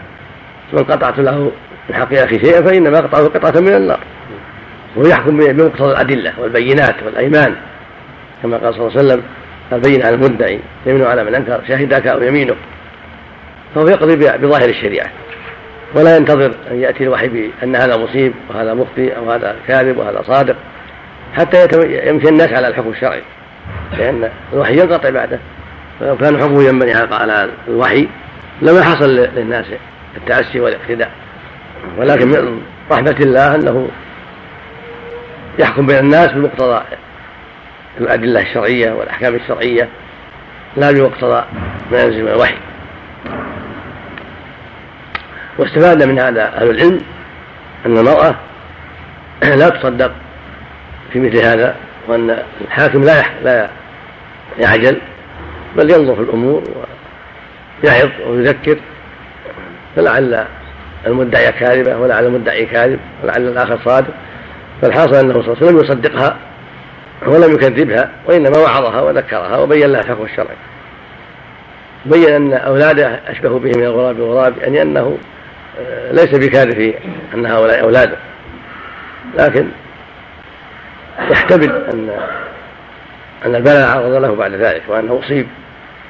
من 0.73 0.85
قطعت 0.85 1.19
له 1.19 1.53
من 1.89 1.95
حق 1.95 2.15
أخي 2.15 2.39
شيئا 2.39 2.63
فإنما 2.63 2.99
اقطعه 2.99 3.25
قطعة 3.25 3.61
من 3.61 3.75
النار. 3.75 4.01
ويحكم 4.97 5.37
بمقتضى 5.37 5.93
الأدلة 5.93 6.33
والبينات 6.39 6.95
والأيمان. 7.05 7.55
كما 8.43 8.57
قال 8.57 8.75
صلى 8.75 8.87
الله 8.87 8.99
عليه 8.99 9.07
وسلم 9.07 9.23
البين 9.73 10.03
على 10.03 10.15
المدعي 10.15 10.61
يمين 10.87 11.05
على 11.05 11.25
من 11.25 11.35
أنكر 11.35 11.61
شهدك 11.69 12.07
أو 12.07 12.23
يمينه 12.23 12.55
فهو 13.75 13.89
يقضي 13.89 14.17
بظاهر 14.17 14.69
الشريعة. 14.69 15.11
ولا 15.95 16.17
ينتظر 16.17 16.55
أن 16.71 16.81
يأتي 16.81 17.05
الوحي 17.05 17.29
بأن 17.29 17.77
هذا 17.77 17.97
مصيب 17.97 18.33
وهذا 18.49 18.75
مخطئ 18.75 19.17
أو 19.17 19.31
هذا 19.31 19.57
كاذب 19.69 19.99
وهذا 19.99 20.23
صادق 20.27 20.57
حتى 21.37 21.69
يمشي 22.09 22.29
الناس 22.29 22.53
على 22.53 22.69
الحكم 22.69 22.89
الشرعي. 22.91 23.23
لأن 23.99 24.31
الوحي 24.53 24.73
ينقطع 24.73 25.11
بعده. 25.11 25.39
فلو 26.01 26.17
كان 26.17 26.43
حكمه 26.43 26.63
ينبني 26.63 26.93
على 26.95 27.51
الوحي 27.69 28.09
لما 28.63 28.83
حصل 28.83 29.11
للناس 29.17 29.67
التأسي 30.17 30.61
والاقتداء. 30.61 31.11
ولكن 31.99 32.29
من 32.29 32.63
رحمة 32.91 33.17
الله 33.21 33.55
أنه 33.55 33.89
يحكم 35.59 35.87
بين 35.87 35.99
الناس 35.99 36.33
بمقتضى 36.33 36.83
الأدلة 38.01 38.41
الشرعية 38.41 38.93
والأحكام 38.93 39.35
الشرعية 39.35 39.89
لا 40.77 40.91
بمقتضى 40.91 41.45
ما 41.93 42.03
ينزل 42.03 42.23
من 42.23 42.29
الوحي. 42.29 42.55
واستفاد 45.61 46.03
من 46.03 46.19
هذا 46.19 46.43
أهل 46.43 46.71
العلم 46.71 47.01
أن 47.87 47.99
المرأة 47.99 48.35
لا 49.43 49.69
تصدق 49.69 50.13
في 51.13 51.21
مثل 51.21 51.37
هذا 51.37 51.75
وأن 52.09 52.39
الحاكم 52.61 53.05
لا 53.05 53.23
لا 53.45 53.69
يعجل 54.59 54.99
بل 55.77 55.91
ينظر 55.91 56.15
في 56.15 56.21
الأمور 56.21 56.63
ويعظ 57.85 58.09
ويذكر 58.27 58.79
فلعل 59.97 60.45
المدعي 61.07 61.53
كاذبة 61.53 61.97
ولعل 61.97 62.27
المدعي 62.27 62.67
كاذب 62.67 63.01
ولعل 63.23 63.49
الآخر 63.49 63.79
صادق. 63.85 64.15
فالحاصل 64.83 65.15
أنه 65.15 65.33
صلى 65.33 65.41
الله 65.41 65.57
عليه 65.57 65.67
وسلم 65.67 65.79
يصدقها 65.79 66.37
ولم 67.27 67.55
يكذبها 67.55 68.11
وإنما 68.27 68.59
وعظها 68.59 69.01
وذكرها 69.01 69.59
وبين 69.59 69.93
لها 69.93 70.01
الحكم 70.01 70.25
الشرعي 70.25 70.57
بين 72.07 72.29
أن 72.29 72.53
أولاده 72.53 73.21
أشبه 73.27 73.59
به 73.59 73.71
من 73.77 73.85
الغراب 73.85 74.17
الغراب 74.17 74.59
يعني 74.59 74.83
أنه 74.83 75.19
ليس 76.11 76.35
بكاذب 76.35 76.73
في 76.73 76.95
أن 77.35 77.47
هؤلاء 77.47 77.81
أولاده. 77.83 78.17
لكن 79.39 79.69
يحتمل 81.31 81.71
أن 81.71 82.11
أن 83.47 83.55
البلاء 83.55 83.89
عرض 83.89 84.13
له 84.13 84.35
بعد 84.35 84.53
ذلك 84.53 84.83
وأنه 84.89 85.21
أصيب 85.25 85.47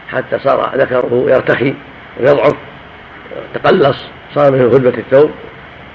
حتى 0.09 0.39
صار 0.39 0.77
ذكره 0.77 1.25
يرتخي 1.29 1.75
ويضعف 2.21 2.55
تقلص 3.55 4.05
صار 4.35 4.53
منه 4.53 4.65
غلبة 4.65 4.99
الثوب 4.99 5.31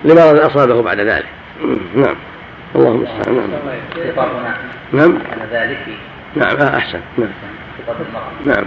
لمرض 0.03 0.39
أصابه 0.39 0.81
بعد 0.81 0.99
ذلك. 0.99 1.25
نعم. 1.95 2.15
اللهم 2.75 2.95
المستعان 2.95 3.35
نعم. 4.93 5.11
نعم. 5.11 5.19
ذلك 5.51 5.77
نعم 6.35 6.57
آه 6.57 6.77
أحسن. 6.77 6.99
نعم. 7.17 7.29
نعم 8.45 8.65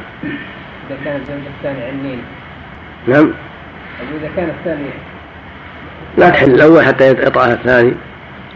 إذا 0.91 0.99
كان 1.05 1.17
الزوج 1.17 1.41
الثاني 1.59 1.85
عنين 1.85 2.23
نعم. 3.07 3.33
إذا 4.01 4.31
كان 4.37 4.49
الثاني 4.49 4.91
لا 6.19 6.31
تحل 6.31 6.55
الأول 6.55 6.85
حتى 6.85 7.11
يطأها 7.11 7.53
الثاني 7.53 7.95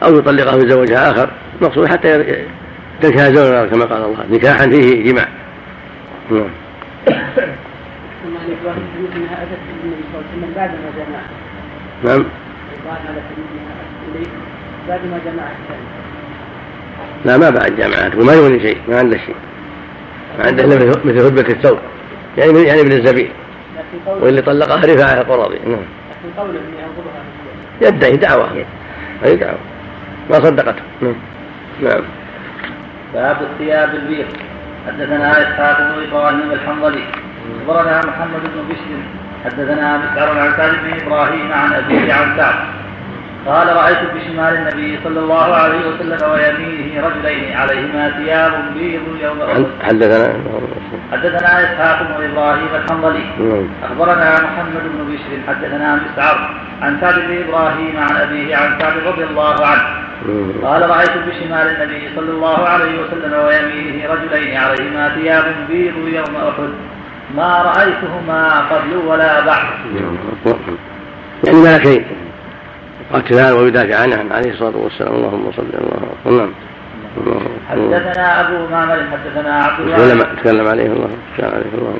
أو 0.02 0.18
يطلقه 0.18 0.56
ويتزوجها 0.56 1.10
آخر. 1.10 1.30
المقصود 1.60 1.86
حتى 1.86 2.24
تنكح 3.02 3.28
زوجها 3.28 3.66
كما 3.66 3.84
قال 3.84 4.04
الله 4.04 4.24
نكاحا 4.30 4.68
فيه 4.68 5.12
جماع 5.12 5.28
نعم. 6.30 6.46
نعم. 12.04 12.24
بعد 14.88 15.00
ما 15.04 15.18
جمع 15.24 15.42
لا 17.24 17.38
ما 17.38 17.50
بعد 17.50 17.76
جامعات 17.76 18.14
وما 18.14 18.32
يغني 18.32 18.60
شيء 18.60 18.78
ما 18.88 18.98
عنده 18.98 19.18
شيء. 19.18 19.36
ما 20.38 20.46
عنده 20.46 20.64
إلا 20.64 20.76
مثل 21.04 21.18
هدبة 21.18 21.52
الثوب 21.52 21.78
يعني 22.38 22.62
يعني 22.62 22.80
ابن 22.80 22.92
الزبيب 22.92 23.30
واللي 24.06 24.42
طلقها 24.42 24.76
رفاعة 24.76 25.20
القرظي 25.20 25.58
نعم. 25.58 25.84
يدعي 27.80 28.16
دعوة. 28.16 28.64
أي 29.24 29.36
دعوة. 29.36 29.58
ما 30.30 30.34
صدقته. 30.34 30.82
نعم. 31.02 31.14
نعم. 31.82 32.02
باب 33.14 33.36
الثياب 33.42 33.94
البيض. 33.94 34.26
حدثنا 34.86 35.32
إسحاق 35.32 35.78
بن 35.78 36.06
إبراهيم 36.08 36.52
الحنظلي. 36.52 37.04
أخبرنا 37.60 37.98
محمد 37.98 38.42
بن 38.54 38.68
بشر. 38.68 38.98
حدثنا 39.44 39.98
مسعر 39.98 40.38
عن 40.38 40.52
سعد 40.56 40.70
بن 40.70 41.06
إبراهيم 41.06 41.52
عن 41.52 41.72
أبيه 41.72 42.12
عن 42.12 42.36
سعد. 42.36 42.81
قال 43.46 43.76
رأيت 43.76 43.98
بشمال 44.14 44.54
النبي 44.54 44.98
صلى 45.04 45.20
الله 45.20 45.54
عليه 45.54 45.78
وسلم 45.88 46.30
ويمينه 46.30 47.06
رجلين 47.06 47.56
عليهما 47.56 48.10
ثياب 48.10 48.52
بيض 48.74 49.02
يوم 49.22 49.66
حدثنا؟ 49.82 50.34
حدثنا 51.12 51.62
إسحاق 51.64 52.02
بن 52.02 52.30
إبراهيم 52.30 52.68
الحنظلي. 52.74 53.24
نعم. 53.38 53.66
أخبرنا 53.82 54.34
محمد 54.34 54.82
بن 54.94 55.12
بشر 55.12 55.32
حدثنا 55.48 56.00
مسعر. 56.02 56.36
عن 56.82 56.98
سعد 57.00 57.14
بن 57.14 57.42
إبراهيم 57.48 57.96
عن 57.96 58.16
أبيه 58.16 58.56
عن 58.56 58.80
سعد 58.80 58.92
رضي 59.06 59.24
الله 59.24 59.66
عنه. 59.66 59.82
نعم. 60.28 60.64
قال 60.64 60.90
رأيت 60.90 61.10
بشمال 61.28 61.66
النبي 61.66 62.08
صلى 62.16 62.30
الله 62.30 62.68
عليه 62.68 63.00
وسلم 63.00 63.32
ويمينه 63.32 64.12
رجلين 64.12 64.56
عليهما 64.56 65.08
ثياب 65.08 65.44
بيض 65.68 65.94
يوم 65.96 66.36
أحد. 66.36 66.72
ما 67.36 67.62
رأيتهما 67.62 68.60
قبل 68.60 68.96
ولا 69.06 69.46
بعد. 69.46 69.66
يعني 71.44 72.04
ملكين 73.12 73.38
يقاتلان 73.38 73.52
ويدافعان 73.52 74.32
عليه 74.32 74.50
الصلاة 74.50 74.76
والسلام. 74.76 75.14
اللهم 75.14 75.52
صل 75.56 75.62
الله 75.62 76.08
وسلم. 76.26 76.54
حدثنا 77.70 78.40
أبو 78.40 78.66
معمر 78.70 78.98
حدثنا 79.12 79.54
عبد 79.54 79.80
الله. 79.80 79.96
تكلم 79.96 80.36
تكلم 80.36 80.66
عليه 80.66 80.86
الله 80.86 81.10
تعالى 81.38 81.54
عليه 81.54 81.74
الله. 81.74 81.94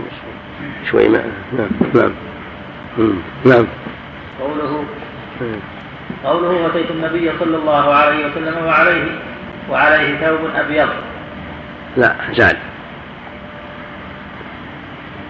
شوي 0.90 1.08
ما 1.08 1.22
نعم 1.58 1.68
نعم. 1.94 2.12
نعم. 3.44 3.66
قوله 4.40 4.84
قوله 6.24 6.66
أتيت 6.66 6.90
النبي 6.90 7.30
صلى 7.40 7.56
الله 7.56 7.94
عليه 7.94 8.26
وسلم 8.26 8.66
وعليه 8.66 9.04
وعليه 9.70 10.16
ثوب 10.16 10.40
أبيض. 10.56 10.88
لا 11.96 12.14
زاد. 12.34 12.56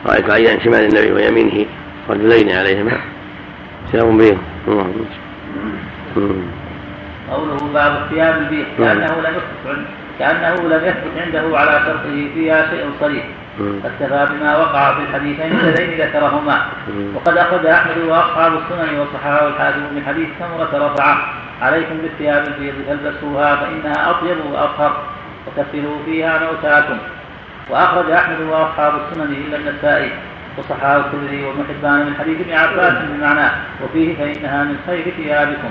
رأيت 0.06 0.30
عن 0.30 0.60
شمال 0.64 0.84
النبي 0.84 1.12
ويمينه 1.12 1.66
رجلين 2.10 2.50
عليهما 2.50 2.98
ثياب 3.92 4.18
بيض. 4.18 4.38
اللهم 4.68 5.06
قوله 7.30 7.72
باب 7.74 8.02
الثياب 8.02 8.38
البيض. 8.38 8.66
كأنه 8.78 9.20
لم 9.20 9.34
يثبت 9.34 9.78
كأنه 10.18 10.54
لم 10.54 10.84
يثبت 10.84 11.12
عنده 11.26 11.58
على 11.58 11.80
شرطه 11.86 12.28
فيها 12.34 12.70
شيء 12.70 12.90
صريح. 13.00 13.24
فاكتفى 13.82 14.28
بما 14.32 14.56
وقع 14.56 14.94
في 14.94 15.00
الحديثين 15.00 15.52
اللذين 15.52 16.00
ذكرهما. 16.00 16.58
وقد 17.14 17.36
أخذ 17.36 17.66
أحمد 17.66 17.98
وأصحاب 18.08 18.52
السنن 18.52 18.98
وصححه 19.00 19.48
الحاكم 19.48 19.80
من 19.80 20.02
حديث 20.06 20.28
ثمرة 20.38 20.86
رفعه 20.86 21.16
عليكم 21.62 21.98
بالثياب 22.02 22.46
البيض 22.46 22.74
فالبسوها 22.88 23.56
فإنها 23.56 24.10
أطيب 24.10 24.36
وأطهر 24.52 24.92
وكفنوا 25.46 25.96
فيها 26.04 26.38
موتاكم. 26.38 26.98
وأخرج 27.70 28.10
أحمد 28.10 28.40
وأصحاب 28.40 28.92
السنن 28.94 29.32
إلا 29.32 29.56
النسائي. 29.56 30.10
وصححه 30.58 30.96
الترمذي 30.96 31.44
وابن 31.44 31.64
حبان 31.68 32.06
من 32.06 32.14
حديث 32.20 32.40
ابن 32.40 32.52
عباس 32.52 32.94
بمعناه 33.08 33.52
وفيه 33.84 34.16
فإنها 34.16 34.64
من 34.64 34.76
خير 34.86 35.04
ثيابكم. 35.16 35.70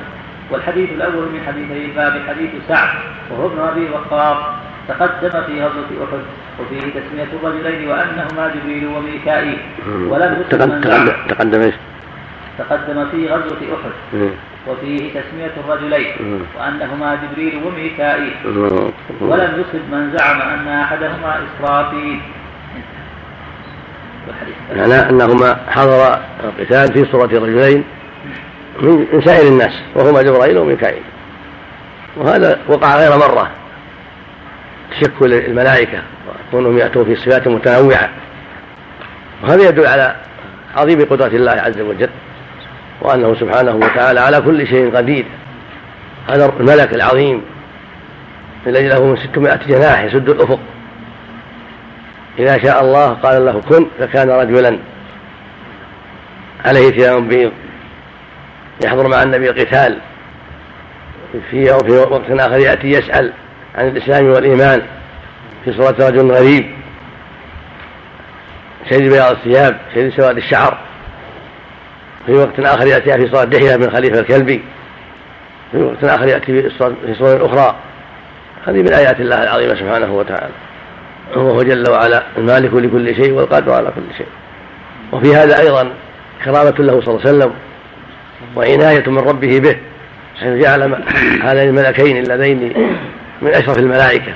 والحديث 0.51 0.89
الأول 0.89 1.25
من 1.33 1.41
حديثي 1.47 1.85
الباب 1.85 2.21
حديث 2.27 2.49
سعد 2.67 2.89
وهو 3.29 3.47
ابن 3.47 3.59
أبي 3.59 3.89
وقاص 3.89 4.37
تقدم 4.87 5.29
في 5.29 5.63
غزوة 5.63 5.91
أحد 6.03 6.23
وفيه 6.59 6.79
تسمية 6.79 7.31
الرجلين 7.33 7.87
وأنهما 7.89 8.51
جبريل 8.55 8.87
وميكائيل. 8.87 9.57
ولم 9.87 10.43
تقدم 10.49 10.81
تقدم 11.27 11.61
إيش؟ 11.61 11.75
تقدم 12.57 13.05
في 13.11 13.27
غزوة 13.27 13.57
أحد. 13.75 13.93
وفيه 14.67 15.09
تسمية 15.09 15.53
الرجلين 15.65 16.41
وأنهما 16.59 17.19
جبريل 17.23 17.61
وميكائيل. 17.65 18.33
ولم 19.21 19.51
يصب 19.61 19.83
من 19.91 20.17
زعم 20.17 20.41
أن 20.41 20.67
أحدهما 20.67 21.39
إسرافيل. 21.47 22.19
معناه 24.75 25.09
أنهما 25.09 25.57
حضر 25.67 26.19
القتال 26.43 26.93
في 26.93 27.11
صورة 27.11 27.25
رجلين 27.25 27.83
من 28.81 29.21
سائر 29.25 29.47
الناس 29.47 29.73
وهما 29.95 30.21
جبرائيل 30.21 30.57
وميكائيل. 30.57 31.03
وهذا 32.17 32.59
وقع 32.67 32.97
غير 32.97 33.17
مرة. 33.17 33.49
تشكل 34.91 35.33
الملائكة 35.33 36.01
وكونهم 36.49 36.77
يأتون 36.77 37.05
في 37.05 37.15
صفات 37.15 37.47
متنوعة. 37.47 38.09
وهذا 39.43 39.69
يدل 39.69 39.85
على 39.85 40.15
عظيم 40.75 41.05
قدرة 41.05 41.27
الله 41.27 41.51
عز 41.51 41.79
وجل 41.79 42.09
وأنه 43.01 43.35
سبحانه 43.35 43.75
وتعالى 43.75 44.19
على 44.19 44.41
كل 44.41 44.67
شيء 44.67 44.95
قدير. 44.95 45.25
هذا 46.29 46.53
الملك 46.59 46.93
العظيم 46.93 47.41
الذي 48.67 48.87
له 48.87 49.05
من 49.05 49.17
ستمائة 49.17 49.59
جناح 49.67 50.03
يسد 50.03 50.29
الأفق. 50.29 50.59
إذا 52.39 52.57
شاء 52.57 52.81
الله 52.81 53.13
قال 53.13 53.45
له 53.45 53.61
كن 53.61 53.87
فكان 53.99 54.29
رجلا 54.29 54.79
عليه 56.65 56.91
ثياب 56.91 57.27
بيض. 57.29 57.51
يحضر 58.85 59.07
مع 59.07 59.23
النبي 59.23 59.49
القتال 59.49 59.99
في 61.31 61.65
في 61.65 61.91
وقت 61.91 62.31
آخر 62.31 62.57
يأتي 62.57 62.87
يسأل 62.87 63.33
عن 63.75 63.87
الإسلام 63.87 64.25
والإيمان. 64.25 64.81
في 65.65 65.73
صورة 65.73 66.09
رجل 66.09 66.31
غريب. 66.31 66.71
شديد 68.89 69.11
بياض 69.11 69.31
الثياب 69.31 69.77
شديد 69.95 70.13
سواد 70.13 70.37
الشعر. 70.37 70.77
في 72.25 72.31
وقت 72.31 72.59
آخر 72.59 72.87
يأتي 72.87 73.13
في 73.13 73.35
صورة 73.35 73.43
دحية 73.43 73.75
من 73.75 73.91
خليفة 73.91 74.19
الكلبي. 74.19 74.63
في 75.71 75.77
وقت 75.77 76.03
آخر 76.03 76.27
يأتي 76.27 76.61
في 76.71 77.13
صورة 77.19 77.45
أخرى. 77.45 77.75
هذه 78.67 78.81
من 78.81 78.93
آيات 78.93 79.19
الله 79.19 79.43
العظيمة 79.43 79.75
سبحانه 79.75 80.13
وتعالى. 80.13 80.53
وهو 81.35 81.63
جل 81.63 81.89
وعلا 81.89 82.23
المالك 82.37 82.73
لكل 82.73 83.15
شيء 83.15 83.31
والقادر 83.31 83.73
على 83.73 83.91
كل 83.95 84.17
شيء. 84.17 84.27
وفي 85.11 85.35
هذا 85.35 85.59
أيضا 85.59 85.91
كرامة 86.45 86.75
له 86.79 87.01
صلى 87.01 87.15
الله 87.15 87.27
عليه 87.27 87.37
وسلم 87.37 87.53
وعناية 88.55 89.09
من 89.09 89.17
ربه 89.17 89.59
به 89.59 89.75
حيث 90.39 90.63
جعل 90.63 91.03
هذين 91.43 91.69
الملكين 91.69 92.17
اللذين 92.17 92.73
من 93.41 93.49
أشرف 93.49 93.77
الملائكة 93.77 94.33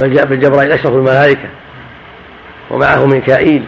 بل 0.00 0.14
جاء 0.14 0.26
بالجبرائيل 0.26 0.72
أشرف 0.72 0.92
الملائكة 0.92 1.48
ومعه 2.70 3.06
ميكائيل 3.06 3.64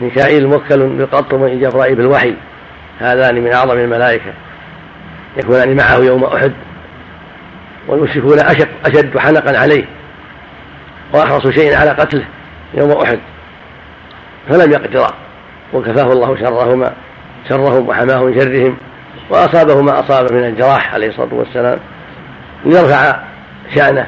ميكائيل 0.00 0.46
موكل 0.46 0.88
بالقط 0.88 1.34
من 1.34 1.60
جبرائيل 1.60 1.94
بالوحي 1.94 2.34
هذان 2.98 3.34
من 3.44 3.52
أعظم 3.52 3.78
الملائكة. 3.78 4.32
يكونان 5.36 5.76
معه 5.76 5.96
يوم 5.96 6.24
أحد 6.24 6.52
والمشركون 7.88 8.38
أشد 8.84 9.18
حنقا 9.18 9.58
عليه. 9.58 9.84
وأحرص 11.12 11.48
شيء 11.48 11.76
على 11.76 11.90
قتله 11.90 12.24
يوم 12.74 12.92
أحد 12.92 13.18
فلم 14.48 14.72
يقدر 14.72 15.14
وكفاه 15.72 16.12
الله 16.12 16.36
شرهما 16.36 16.92
شرهم 17.48 17.88
وحماه 17.88 18.24
من 18.24 18.40
شرهم 18.40 18.76
وأصابه 19.30 19.80
ما 19.82 20.00
أصاب 20.00 20.32
من 20.32 20.44
الجراح 20.44 20.94
عليه 20.94 21.08
الصلاة 21.08 21.34
والسلام. 21.34 21.78
ليرفع 22.64 23.16
شأنه 23.74 24.06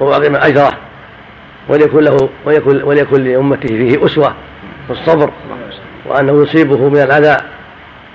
ويعظم 0.00 0.36
أجره 0.36 0.72
وليكن 1.68 1.98
له 1.98 2.28
وليكن, 2.44 2.82
وليكن 2.82 3.24
لأمته 3.24 3.68
فيه 3.68 4.06
أسوة 4.06 4.34
في 4.86 4.92
الصبر 4.92 5.30
وأنه 6.06 6.42
يصيبه 6.42 6.88
من 6.88 7.02
الأذى 7.02 7.36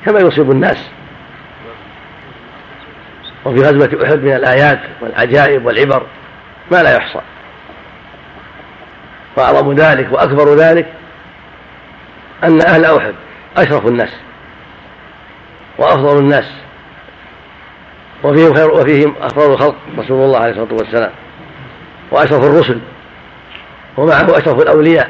كما 0.05 0.19
يصيب 0.19 0.51
الناس. 0.51 0.89
وفي 3.45 3.61
غزوة 3.61 4.05
أحد 4.05 4.23
من 4.23 4.33
الآيات 4.33 4.79
والعجائب 5.01 5.65
والعبر 5.65 6.03
ما 6.71 6.83
لا 6.83 6.95
يحصى. 6.95 7.19
وأعظم 9.37 9.73
ذلك 9.73 10.11
وأكبر 10.11 10.55
ذلك 10.55 10.85
أن 12.43 12.61
أهل 12.61 12.85
أحد 12.85 13.13
أشرف 13.57 13.87
الناس 13.87 14.09
وأفضل 15.77 16.19
الناس 16.19 16.45
وفيهم 18.23 18.53
خير 18.53 18.71
وفيهم 18.71 19.15
أفضل 19.21 19.53
الخلق 19.53 19.75
رسول 19.97 20.25
الله 20.25 20.39
عليه 20.39 20.51
الصلاة 20.51 20.73
والسلام 20.73 21.11
وأشرف 22.11 22.43
الرسل 22.43 22.79
ومعه 23.97 24.37
أشرف 24.37 24.61
الأولياء 24.61 25.09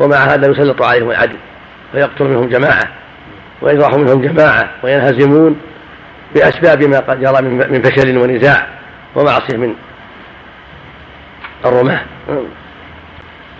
ومع 0.00 0.16
هذا 0.16 0.50
يسلط 0.50 0.82
عليهم 0.82 1.10
العدل 1.10 1.36
فيقتل 1.92 2.24
منهم 2.24 2.48
جماعة 2.48 2.88
ويجرح 3.62 3.94
منهم 3.94 4.22
جماعة 4.22 4.70
وينهزمون 4.82 5.60
بأسباب 6.34 6.82
ما 6.82 6.98
قد 6.98 7.20
جرى 7.20 7.42
من 7.42 7.82
فشل 7.82 8.18
ونزاع 8.18 8.66
ومعصية 9.14 9.56
من 9.56 9.74
الرماة. 11.64 12.00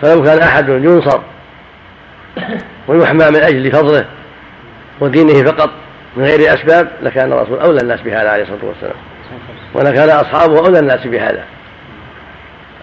فلو 0.03 0.23
كان 0.23 0.39
أحد 0.39 0.69
ينصر 0.69 1.19
ويحمى 2.87 3.25
من 3.29 3.35
أجل 3.35 3.71
فضله 3.71 4.05
ودينه 4.99 5.51
فقط 5.51 5.69
من 6.17 6.23
غير 6.23 6.53
أسباب 6.53 6.87
لكان 7.01 7.33
الرسول 7.33 7.59
أولى 7.59 7.81
الناس 7.81 8.01
بهذا 8.01 8.29
عليه 8.29 8.43
الصلاة 8.43 8.65
والسلام. 8.65 8.95
ولكان 9.73 10.09
أصحابه 10.09 10.59
أولى 10.59 10.79
الناس 10.79 11.07
بهذا. 11.07 11.43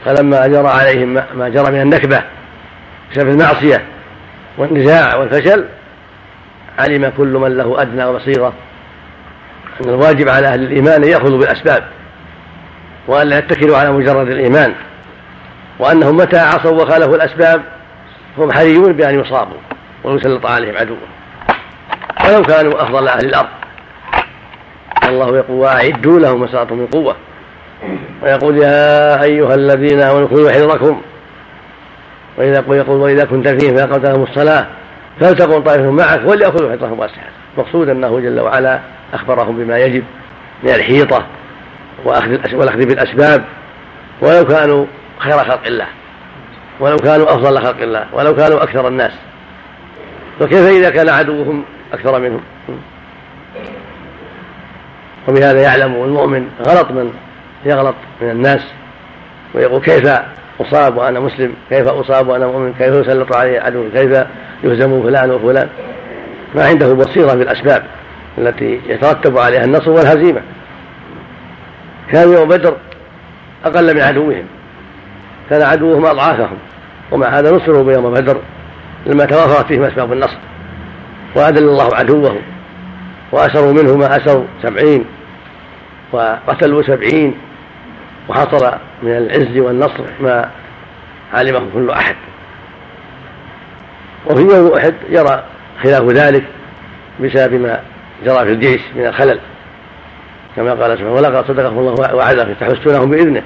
فلما 0.05 0.47
جرى 0.47 0.69
عليهم 0.69 1.23
ما 1.35 1.49
جرى 1.49 1.73
من 1.73 1.81
النكبة 1.81 2.23
بسبب 3.13 3.29
المعصية 3.29 3.85
والنزاع 4.59 5.17
والفشل 5.17 5.65
علم 6.79 7.13
كل 7.17 7.29
من 7.29 7.57
له 7.57 7.83
أدنى 7.83 8.13
بصيرة 8.13 8.53
أن 9.81 9.89
الواجب 9.89 10.29
على 10.29 10.47
أهل 10.47 10.63
الإيمان 10.63 11.03
أن 11.03 11.09
يأخذوا 11.09 11.39
بالأسباب 11.39 11.85
وأن 13.09 13.27
لا 13.27 13.39
يتكلوا 13.39 13.77
على 13.77 13.93
مجرد 13.93 14.29
الإيمان. 14.29 14.75
وأنهم 15.81 16.17
متى 16.17 16.39
عصوا 16.39 16.83
وخالفوا 16.83 17.17
الأسباب 17.17 17.63
هم 18.39 18.53
حريون 18.53 18.93
بأن 18.93 19.21
يصابوا 19.21 19.57
ويسلط 20.05 20.47
عليهم 20.47 20.77
عدوهم. 20.77 21.09
ولو 22.27 22.43
كانوا 22.43 22.83
أفضل 22.83 23.09
أهل 23.09 23.27
الأرض. 23.27 23.49
الله 25.09 25.37
يقول 25.37 25.57
وأعدوا 25.57 26.21
لهم 26.21 26.41
ما 26.41 26.65
من 26.71 26.87
قوة. 26.87 27.17
ويقول 28.23 28.59
يا 28.59 29.23
أيها 29.23 29.55
الذين 29.55 30.01
آمنوا 30.01 30.29
خذوا 30.29 30.51
حذركم. 30.51 31.01
وإذا 32.39 32.65
يقول 32.69 33.01
وإذا 33.01 33.25
كنت 33.25 33.49
فيهم 33.49 33.77
فأقمت 33.77 34.07
لهم 34.09 34.23
الصلاة. 34.23 34.67
فلتكن 35.21 35.63
طائفة 35.63 35.91
معك 35.91 36.21
وليأخذوا 36.27 36.73
حذرهم 36.73 36.99
وأسلحتهم 36.99 37.33
مقصود 37.59 37.89
أنه 37.89 38.21
جل 38.21 38.41
وعلا 38.41 38.81
أخبرهم 39.15 39.57
بما 39.57 39.79
يجب 39.79 40.05
من 40.63 40.71
الحيطة 40.71 41.27
والأخذ 42.05 42.87
بالأسباب. 42.87 43.45
ولو 44.23 44.45
كانوا 44.45 44.87
خير 45.21 45.39
خلق 45.39 45.67
الله. 45.67 45.87
ولو 46.81 46.97
كانوا 46.97 47.35
أفضل 47.35 47.59
خلق 47.59 47.83
الله 47.83 48.07
ولو 48.13 48.35
كانوا 48.35 48.63
أكثر 48.63 48.89
الناس. 48.89 49.13
وكيف 50.41 50.67
إذا 50.67 50.91
كان 50.91 51.09
عدوهم 51.09 51.65
أكثر 51.93 52.21
منهم؟ 52.21 52.41
وبهذا 55.29 55.63
يعلم 55.63 56.05
المؤمن 56.05 56.49
غلط 56.67 56.91
من 56.91 57.13
يغلط 57.65 57.95
من 58.21 58.31
الناس 58.31 58.61
ويقول 59.55 59.81
كيف 59.81 60.11
أصاب 60.61 60.97
وأنا 60.97 61.21
مسلم؟ 61.21 61.55
كيف 61.71 61.89
أصاب 61.89 62.29
وأنا 62.29 62.47
مؤمن؟ 62.47 62.73
كيف 62.73 62.95
يسلط 62.95 63.37
علي 63.37 63.59
عدو؟ 63.59 63.91
كيف 63.95 64.25
يهزم 64.65 65.03
فلان 65.03 65.31
وفلان؟ 65.31 65.69
ما 66.55 66.67
عنده 66.67 66.95
بصيرة 66.95 67.35
بالأسباب 67.35 67.83
التي 68.39 68.81
يترتب 68.87 69.39
عليها 69.39 69.65
النصر 69.65 69.91
والهزيمة. 69.91 70.43
كان 72.13 72.33
يوم 72.33 72.49
بدر 72.49 72.77
أقل 73.65 73.95
من 73.95 74.01
عدوهم. 74.01 74.45
كان 75.51 75.63
عدوهم 75.63 76.07
أضعافهم 76.07 76.59
ومع 77.11 77.29
هذا 77.29 77.51
نصروا 77.51 77.85
بيوم 77.85 78.15
بدر 78.15 78.37
لما 79.07 79.25
توافرت 79.25 79.67
فيهم 79.67 79.83
أسباب 79.83 80.13
النصر 80.13 80.37
وأذل 81.35 81.69
الله 81.69 81.97
عدوه 81.97 82.37
وأسروا 83.33 83.73
منه 83.73 83.97
ما 83.97 84.17
أسروا 84.17 84.45
سبعين 84.63 85.05
وقتلوا 86.13 86.83
سبعين 86.83 87.35
وحصل 88.29 88.73
من 89.03 89.17
العز 89.17 89.59
والنصر 89.59 90.05
ما 90.21 90.51
علمه 91.35 91.63
كل 91.75 91.91
أحد. 91.91 92.17
وفي 94.27 94.43
يوم 94.43 94.73
أحد 94.73 94.95
يرى 95.09 95.45
خلاف 95.83 96.03
ذلك 96.03 96.45
بسبب 97.21 97.55
ما 97.55 97.81
جرى 98.25 98.45
في 98.45 98.53
الجيش 98.53 98.81
من 98.97 99.07
الخلل. 99.07 99.39
كما 100.57 100.75
قال 100.75 100.99
سبحانه 100.99 101.13
ولقد 101.13 101.49
صدقكم 101.49 101.79
الله 101.79 102.15
وعده 102.15 102.55
تحسونهم 102.61 103.11
بإذنه 103.11 103.43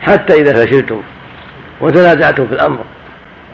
حتى 0.00 0.34
إذا 0.34 0.64
فشلتم. 0.64 1.02
وتنازعتم 1.80 2.46
في 2.46 2.52
الأمر 2.52 2.78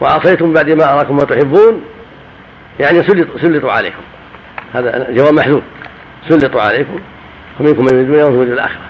وعصيتم 0.01 0.53
بعد 0.53 0.69
ما 0.69 0.93
أراكم 0.93 1.17
ما 1.17 1.23
تحبون 1.23 1.81
يعني 2.79 3.03
سلطوا, 3.41 3.71
عليكم. 3.71 4.01
هذا 4.73 5.07
جواب 5.11 5.33
محذوف. 5.33 5.63
سلطوا 6.29 6.61
عليكم 6.61 6.99
ومنكم 7.59 7.81
من 7.81 7.89
الدنيا 7.89 8.25
ومنكم 8.25 8.41
من 8.41 8.53
الآخرة. 8.53 8.85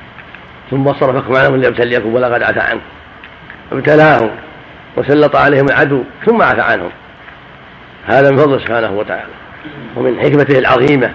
ثم 0.71 0.93
صرفكم 0.93 1.35
عنهم 1.35 1.55
ليبتليكم 1.55 2.15
ولقد 2.15 2.43
عفى 2.43 2.59
عنكم. 2.59 2.85
ابتلاهم 3.71 4.29
وسلط 4.97 5.35
عليهم 5.35 5.65
العدو 5.65 6.03
ثم 6.25 6.41
عفى 6.41 6.61
عنهم. 6.61 6.91
هذا 8.05 8.31
من 8.31 8.37
فضل 8.37 8.61
سبحانه 8.61 8.91
وتعالى. 8.91 9.33
ومن 9.95 10.19
حكمته 10.19 10.59
العظيمة 10.59 11.11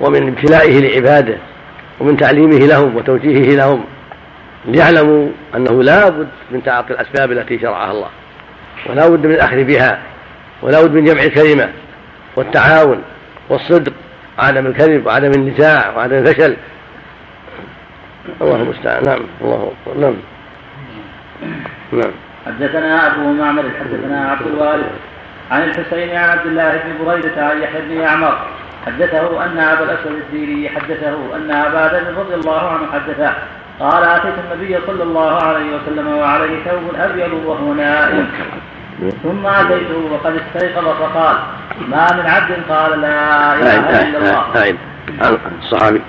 ومن 0.00 0.28
ابتلائه 0.28 0.80
لعباده 0.80 1.36
ومن 2.00 2.16
تعليمه 2.16 2.58
لهم 2.58 2.96
وتوجيهه 2.96 3.56
لهم. 3.56 3.84
ليعلموا 4.66 5.28
أنه 5.54 5.82
لا 5.82 6.08
بد 6.08 6.28
من 6.50 6.62
تعاطي 6.62 6.92
الأسباب 6.92 7.32
التي 7.32 7.58
شرعها 7.58 7.90
الله 7.90 8.08
ولا 8.86 9.08
بد 9.08 9.26
من 9.26 9.34
الأخذ 9.34 9.64
بها 9.64 9.98
ولا 10.62 10.82
بد 10.82 10.90
من 10.90 11.04
جمع 11.04 11.22
الكلمة 11.22 11.68
والتعاون 12.36 13.02
والصدق 13.48 13.92
وعدم 14.38 14.66
الكذب 14.66 15.06
وعدم 15.06 15.30
النزاع 15.30 15.96
وعدم 15.96 16.18
الفشل. 16.18 16.56
الله 18.40 18.56
المستعان 18.56 19.02
نعم 19.02 19.20
الله 19.40 19.72
أكبر. 19.86 20.00
نعم. 20.00 20.14
نعم. 21.92 22.12
حدثنا 22.46 23.06
أبو 23.06 23.32
معمر 23.32 23.62
حدثنا 23.80 24.30
عبد 24.30 24.46
الوارث. 24.46 24.90
عن 25.50 25.62
الحسين 25.62 26.16
عن 26.16 26.28
عبد 26.28 26.46
الله 26.46 26.82
بن 26.84 27.04
بريدة 27.04 27.46
عن 27.46 27.62
يحيى 27.62 27.80
بن 27.80 27.92
يعمر. 27.92 28.38
حدثه 28.86 29.44
أن 29.44 29.58
أبا 29.58 29.84
الأسود 29.84 30.12
الديري 30.12 30.68
حدثه 30.68 31.36
أن 31.36 31.50
أبا 31.50 31.96
ذر 31.96 32.18
رضي 32.18 32.34
الله 32.34 32.68
عنه 32.68 32.92
حدثه 32.92 33.34
قال 33.80 34.04
أتيت 34.04 34.34
النبي 34.44 34.78
صلى 34.86 35.02
الله 35.02 35.42
عليه 35.42 35.76
وسلم 35.76 36.08
وعليه 36.08 36.64
ثوب 36.64 36.94
أبيض 36.94 37.32
وهو 37.32 37.74
نائم 37.74 38.28
ثم 39.22 39.46
أتيته 39.46 40.12
وقد 40.12 40.40
استيقظ 40.46 40.84
فقال 40.84 41.36
ما 41.88 42.12
من 42.12 42.26
عبد 42.26 42.56
قال 42.68 43.00
لا 43.00 43.54
إله 43.54 44.02
إلا 44.02 44.18
الله. 44.18 44.76
الصحابي 45.62 46.00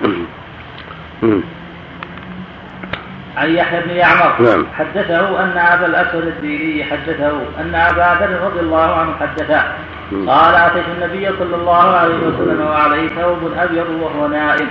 عن 3.36 3.50
يحيى 3.50 3.80
بن 3.80 3.90
يعمر 3.90 4.42
نعم. 4.42 4.66
حدثه 4.78 5.44
أن 5.44 5.58
أبا 5.58 5.86
الأسود 5.86 6.26
الديني 6.26 6.84
حدثه 6.84 7.40
أن 7.60 7.74
أبا 7.74 8.24
ذر 8.24 8.40
رضي 8.46 8.60
الله 8.60 8.94
عنه 8.94 9.12
حدثه 9.20 9.62
قال 10.08 10.54
آتيت 10.54 10.84
النبي 10.96 11.28
صلى 11.38 11.56
الله 11.56 11.96
عليه 11.96 12.14
وسلم 12.14 12.66
وعليه 12.66 13.08
ثوب 13.08 13.52
أبيض 13.58 13.90
وهو 13.90 14.28
نائم. 14.28 14.68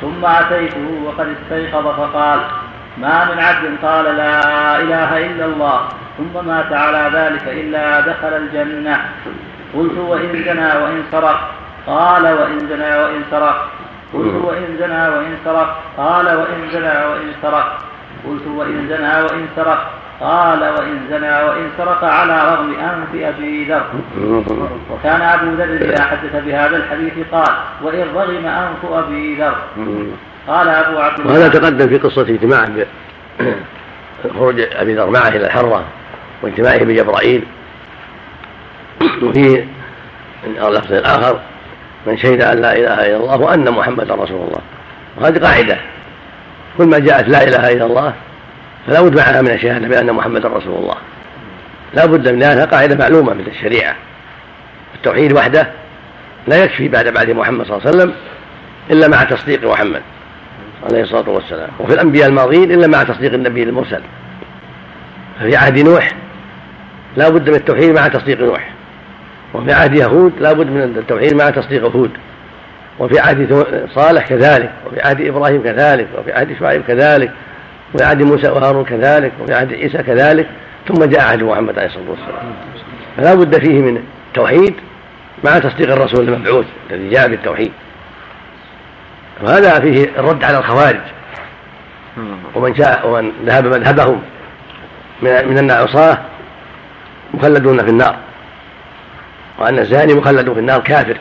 ثم 0.00 0.24
آتيته 0.24 1.02
وقد 1.04 1.34
استيقظ 1.42 1.86
فقال 1.86 2.40
ما 2.98 3.24
من 3.24 3.38
عبد 3.40 3.76
قال 3.82 4.04
لا 4.04 4.80
إله 4.80 5.26
إلا 5.26 5.44
الله. 5.44 5.88
ثم 6.18 6.46
مات 6.46 6.72
على 6.72 7.10
ذلك 7.14 7.48
إلا 7.48 8.00
دخل 8.00 8.32
الجنة. 8.36 9.00
قلت 9.74 9.98
وإن 9.98 10.44
زنى 10.44 10.70
وإن 10.82 11.02
سرق. 11.12 11.40
قال 11.86 12.22
وإن 12.22 12.58
زنى 12.58 12.96
وإن 13.02 13.22
سرق. 13.30 13.68
قلت 14.14 14.34
وإن 14.44 14.76
زنى 14.78 15.08
وإن 15.08 15.36
سرق. 15.44 15.82
قال 15.96 16.26
وإن 16.26 16.60
زنى 16.72 17.06
وإن 17.10 17.32
سرق. 17.42 17.78
قلت 18.26 18.46
وإن 18.46 18.88
زنى 18.88 19.22
وإن 19.22 19.48
سرق. 19.56 20.01
قال 20.20 20.62
وإن 20.62 21.00
زنى 21.10 21.42
وإن 21.44 21.70
سرق 21.78 22.04
على 22.04 22.54
رغم 22.54 22.74
أنف 22.74 23.24
أبي 23.24 23.64
ذر. 23.64 23.84
وكان 24.90 25.20
أبو 25.20 25.46
ذر 25.46 25.64
إذا 25.64 26.04
حدث 26.04 26.44
بهذا 26.44 26.76
الحديث 26.76 27.12
قال 27.32 27.54
وإن 27.82 28.06
رغم 28.14 28.46
أنف 28.46 28.92
أبي 28.92 29.34
ذر. 29.34 29.56
قال 30.48 30.68
أبو 30.68 30.98
عبد 30.98 31.20
الله 31.20 31.32
وهذا 31.32 31.48
تقدم 31.48 31.88
في 31.88 31.98
قصة 31.98 32.22
اجتماع 32.22 32.68
خروج 34.38 34.60
أبي 34.60 34.94
ذر 34.94 35.10
معه 35.10 35.28
إلى 35.28 35.46
الحرة 35.46 35.84
واجتماعه 36.42 36.84
بجبرائيل. 36.84 37.44
وفي 39.22 39.64
اللفظ 40.44 40.92
الآخر 40.92 41.40
من 42.06 42.16
شهد 42.16 42.42
أن 42.42 42.60
لا 42.60 42.72
إله 42.76 43.06
إلا 43.06 43.16
الله 43.16 43.40
وأن 43.40 43.70
محمدا 43.70 44.14
رسول 44.14 44.40
الله. 44.48 44.60
وهذه 45.16 45.38
قاعدة. 45.38 45.76
كل 46.78 46.86
ما 46.86 46.98
جاءت 46.98 47.28
لا 47.28 47.42
إله 47.42 47.72
إلا 47.72 47.86
الله 47.86 48.12
فلا 48.86 49.00
بد 49.00 49.16
معها 49.16 49.42
من 49.42 49.50
الشهاده 49.50 49.88
بان 49.88 50.12
محمدا 50.12 50.48
رسول 50.48 50.74
الله. 50.74 50.96
لا 51.94 52.06
بد 52.06 52.28
من 52.28 52.38
لانها 52.38 52.64
قاعدة 52.64 52.96
معلومة 52.96 53.34
من 53.34 53.46
الشريعة. 53.46 53.96
التوحيد 54.94 55.32
وحده 55.32 55.66
لا 56.48 56.64
يكفي 56.64 56.88
بعد 56.88 57.08
بعد 57.08 57.30
محمد 57.30 57.66
صلى 57.66 57.76
الله 57.76 57.86
عليه 57.86 57.96
وسلم 57.96 58.14
إلا 58.90 59.08
مع 59.08 59.24
تصديق 59.24 59.70
محمد 59.70 60.02
عليه 60.90 61.02
الصلاة 61.02 61.30
والسلام. 61.30 61.68
وفي 61.78 61.94
الأنبياء 61.94 62.28
الماضيين 62.28 62.72
إلا 62.72 62.86
مع 62.86 63.02
تصديق 63.02 63.32
النبي 63.32 63.62
المرسل. 63.62 64.00
ففي 65.40 65.56
عهد 65.56 65.78
نوح 65.78 66.12
لا 67.16 67.28
بد 67.28 67.50
من 67.50 67.56
التوحيد 67.56 67.94
مع 67.94 68.08
تصديق 68.08 68.40
نوح. 68.40 68.70
وفي 69.54 69.72
عهد 69.72 69.94
يهود 69.94 70.32
لا 70.40 70.52
بد 70.52 70.66
من 70.66 70.82
التوحيد 70.82 71.34
مع 71.34 71.50
تصديق 71.50 71.84
هود. 71.84 72.10
وفي 72.98 73.18
عهد 73.18 73.66
صالح 73.94 74.28
كذلك. 74.28 74.72
وفي 74.86 75.00
عهد 75.00 75.20
إبراهيم 75.20 75.62
كذلك. 75.62 76.06
وفي 76.18 76.32
عهد 76.32 76.56
شعيب 76.60 76.82
كذلك. 76.82 77.32
وفي 77.94 78.04
عهد 78.04 78.22
موسى 78.22 78.48
وهارون 78.48 78.84
كذلك 78.84 79.32
وفي 79.40 79.54
عهد 79.54 79.72
عيسى 79.72 79.98
كذلك 79.98 80.48
ثم 80.88 81.04
جاء 81.04 81.20
عهد 81.20 81.42
محمد 81.42 81.78
عليه 81.78 81.88
الصلاة 81.88 82.10
والسلام. 82.10 82.54
فلا 83.16 83.34
بد 83.34 83.58
فيه 83.58 83.78
من 83.80 84.04
التوحيد 84.28 84.74
مع 85.44 85.58
تصديق 85.58 85.92
الرسول 85.92 86.28
المبعوث 86.28 86.66
الذي 86.90 87.08
جاء 87.08 87.28
بالتوحيد. 87.28 87.72
وهذا 89.42 89.80
فيه 89.80 90.04
الرد 90.18 90.44
على 90.44 90.58
الخوارج. 90.58 91.00
ومن 92.54 92.74
شاء 92.74 93.08
ومن 93.08 93.32
ذهب 93.46 93.66
مذهبهم 93.66 94.22
من 95.22 95.58
النعصاه 95.58 96.18
مخلدون 97.34 97.84
في 97.84 97.90
النار. 97.90 98.16
وأن 99.58 99.78
الزاني 99.78 100.14
مخلد 100.14 100.52
في 100.52 100.60
النار 100.60 100.80
كافر. 100.80 101.16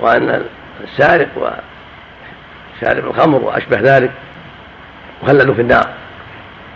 وأن 0.00 0.42
السارق 0.84 1.28
وشارب 1.36 3.06
الخمر 3.06 3.42
وأشبه 3.42 3.80
ذلك. 3.80 4.10
مخلد 5.24 5.52
في 5.52 5.60
النار 5.60 5.86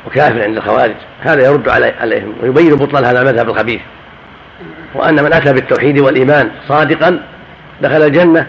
وكافر 0.07 0.43
عند 0.43 0.57
الخوارج. 0.57 0.95
هذا 1.21 1.47
يرد 1.47 1.69
عليهم 2.01 2.35
ويبين 2.43 2.75
بطلان 2.75 3.05
هذا 3.05 3.23
المذهب 3.23 3.51
الخبيث. 3.51 3.81
وأن 4.95 5.25
من 5.25 5.33
أتى 5.33 5.53
بالتوحيد 5.53 5.99
والإيمان 5.99 6.51
صادقا 6.69 7.23
دخل 7.83 8.03
الجنة 8.03 8.47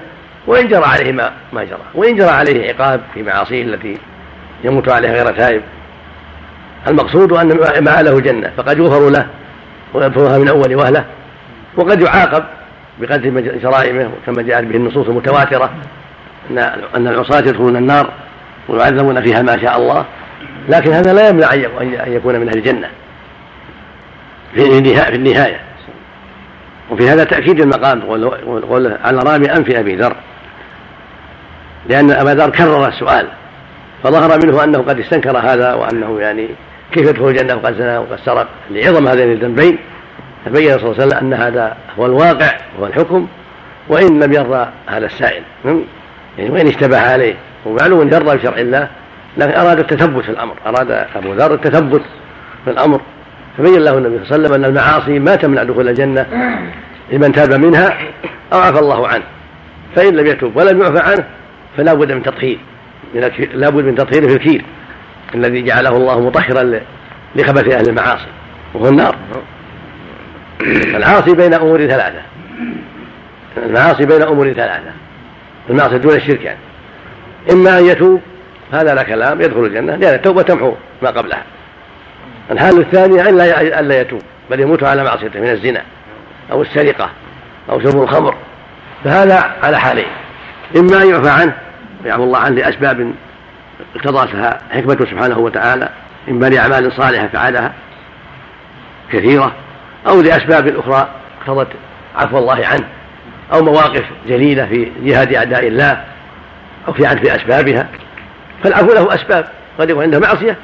وإن 0.48 0.68
جرى 0.68 0.86
عليه 0.86 1.12
ما, 1.12 1.32
ما 1.54 1.64
جرى. 1.64 1.80
وإن 1.94 2.16
جرى 2.16 2.30
عليه 2.30 2.70
عقاب 2.70 3.02
في 3.14 3.24
معاصيه 3.24 3.64
التي 3.64 3.98
يموت 4.64 4.90
عليها 4.90 5.12
غير 5.12 5.38
تائب. 5.38 5.62
المقصود 6.88 7.34
أن 7.34 7.50
له 8.06 8.20
جنة 8.20 8.52
فقد 8.58 8.78
يغفر 8.78 9.10
له 9.10 9.28
ويدخلها 9.94 10.38
من 10.38 10.48
أول 10.48 10.76
وهلة. 10.76 11.06
وقد 11.76 12.02
يعاقب 12.02 12.44
بقدر 13.00 13.30
جرائمه 13.40 14.10
كما 14.26 14.42
جاءت 14.42 14.64
به 14.64 14.76
النصوص 14.76 15.08
المتواترة 15.08 15.72
ان 16.52 16.58
أن 16.96 17.08
العصاة 17.08 17.40
يدخلون 17.40 17.76
النار. 17.76 18.10
ويعذبون 18.70 19.22
فيها 19.22 19.42
ما 19.42 19.58
شاء 19.62 19.78
الله 19.78 20.06
لكن 20.70 20.92
هذا 20.92 21.14
لا 21.14 21.30
يمنع 21.30 21.54
أن 21.54 22.14
يكون 22.14 22.40
من 22.40 22.50
أهل 22.50 22.58
الجنة. 22.58 22.90
في 24.54 25.16
النهايه 25.16 25.60
وفي 26.92 27.10
هذا 27.10 27.24
تأكيد 27.24 27.62
المقام 27.62 28.02
قوله 28.70 28.98
على 29.04 29.20
رامي 29.20 29.52
أنف 29.52 29.70
أبي 29.70 29.96
ذر. 29.96 30.16
لأن 31.90 32.12
أبا 32.12 32.30
ذر 32.30 32.50
كرر 32.50 32.88
السؤال 32.88 33.28
فظهر 34.04 34.46
منه 34.46 34.64
أنه 34.64 34.80
قد 34.80 35.00
استنكر 35.00 35.38
هذا 35.38 35.74
وأنه 35.74 36.20
يعني 36.20 36.50
كيف 36.92 37.10
يدخل 37.10 37.28
الجنة 37.28 37.56
وقد 37.56 37.74
زنى 37.78 37.98
وقد 37.98 38.20
سرق. 38.26 38.48
لعظم 38.72 39.08
هذين 39.08 39.32
الذنبين 39.32 39.78
فبين 40.46 40.78
صلى 40.78 40.92
الله 40.92 40.96
عليه 41.02 41.08
وسلم 41.08 41.18
أن 41.18 41.34
هذا 41.34 41.78
هو 42.00 42.06
الواقع 42.06 42.58
وهو 42.78 42.86
الحكم 42.86 43.28
وإن 43.90 44.24
لم 44.24 44.34
يرضى 44.34 44.68
هذا 44.88 45.06
السائل. 45.06 45.44
يعني 46.40 46.52
وإن 46.52 46.68
اشتبه 46.68 47.00
عليه. 47.00 47.36
ومعلوم 47.66 48.08
يرضى 48.08 48.38
بشرع 48.38 48.58
الله 48.58 48.88
لكن 49.38 49.60
أراد 49.60 49.80
التثبت 49.80 50.24
في 50.24 50.30
الأمر. 50.30 50.54
أراد 50.66 50.92
أبو 51.16 51.34
ذر 51.34 51.54
التثبت 51.54 52.02
في 52.66 52.72
الأمر. 52.72 53.02
فبين 53.58 53.80
له 53.80 53.98
النبي 53.98 54.26
صلى 54.26 54.36
الله 54.36 54.36
عليه 54.36 54.44
وسلم 54.44 54.54
أن 54.54 54.66
المعاصي 54.66 55.20
ما 55.20 55.36
تمنع 55.36 55.64
دخول 55.64 55.90
الجنة 55.90 56.26
لمن 57.12 57.32
تاب 57.32 57.54
منها 57.54 57.98
أو 58.54 58.60
عفى 58.60 58.80
الله 58.80 59.08
عنه. 59.08 59.24
فإن 59.96 60.16
لم 60.16 60.26
يتوب 60.26 60.56
ولم 60.56 60.82
يعفى 60.82 61.00
عنه 61.00 61.26
فلا 61.78 61.94
بد 61.94 62.12
من 62.12 62.24
تطهير. 62.24 62.60
لا 63.54 63.70
بد 63.70 63.84
من 63.84 63.96
تطهير 63.96 64.30
في 64.30 64.36
الكير 64.36 64.66
الذي 65.36 65.62
جعله 65.62 65.98
الله 65.98 66.20
مطهرا 66.20 66.80
لخبث 67.36 67.68
أهل 67.68 67.90
المعاصي 67.90 68.28
وهو 68.74 68.88
النار. 68.90 69.16
العاصي 70.98 71.36
بين 71.36 71.54
أمور 71.54 71.80
ثلاثة. 71.88 72.22
المعاصي 73.58 74.06
بين 74.06 74.22
أمور 74.22 74.54
ثلاثة. 74.54 74.92
المعصية 75.70 75.98
دون 75.98 76.16
الشرك 76.16 76.44
يعني. 76.44 76.60
إما 77.52 77.80
أن 77.80 77.86
يتوب 77.86 78.22
هذا 78.72 78.96
لا 78.96 79.04
كلام 79.04 79.42
يدخل 79.42 79.66
الجنة 79.66 79.96
لأن 79.96 80.14
التوبة 80.14 80.42
تمحو 80.42 80.74
ما 81.02 81.10
قبلها. 81.10 81.44
الحال 82.52 82.80
الثانية 82.80 83.30
أن 83.30 83.38
لا 83.38 83.80
الا 83.80 84.02
يتوب 84.02 84.22
بل 84.50 84.60
يموت 84.60 84.84
على 84.84 85.04
معصيته 85.04 85.40
من 85.40 85.50
الزنا 85.50 85.82
أو 86.52 86.62
السرقة 86.62 87.10
أو 87.70 87.80
شرب 87.80 88.02
الخمر. 88.02 88.36
فهذا 89.04 89.56
على 89.64 89.80
حالين. 89.80 90.08
إما 90.78 91.02
أن 91.04 91.10
يعفى 91.10 91.30
عنه 91.30 91.54
ويعفو 92.04 92.24
الله 92.24 92.40
عنه 92.40 92.56
لأسباب 92.56 93.14
اقتضتها 93.96 94.62
حكمته 94.72 95.06
سبحانه 95.06 95.40
وتعالى 95.40 95.90
إما 96.30 96.46
لأعمال 96.46 96.92
صالحة 96.92 97.28
فعلها 97.28 97.74
كثيرة 99.12 99.52
أو 100.08 100.22
لأسباب 100.22 100.68
أخرى 100.68 101.10
اقتضت 101.42 101.68
عفو 102.16 102.38
الله 102.38 102.66
عنه. 102.66 102.88
أو 103.54 103.64
مواقف 103.64 104.04
جليلة 104.28 104.66
في 104.66 104.92
جهاد 105.04 105.34
أعداء 105.34 105.68
الله 105.68 106.04
أو 106.88 106.94
في 106.94 107.06
عدل 107.06 107.30
أسبابها. 107.30 107.88
فالعفو 108.64 108.94
له 108.94 109.16
أسباب 109.16 109.46
قد 109.80 109.90
يكون 109.90 110.04
عنده 110.04 110.20
معصية 110.20 110.58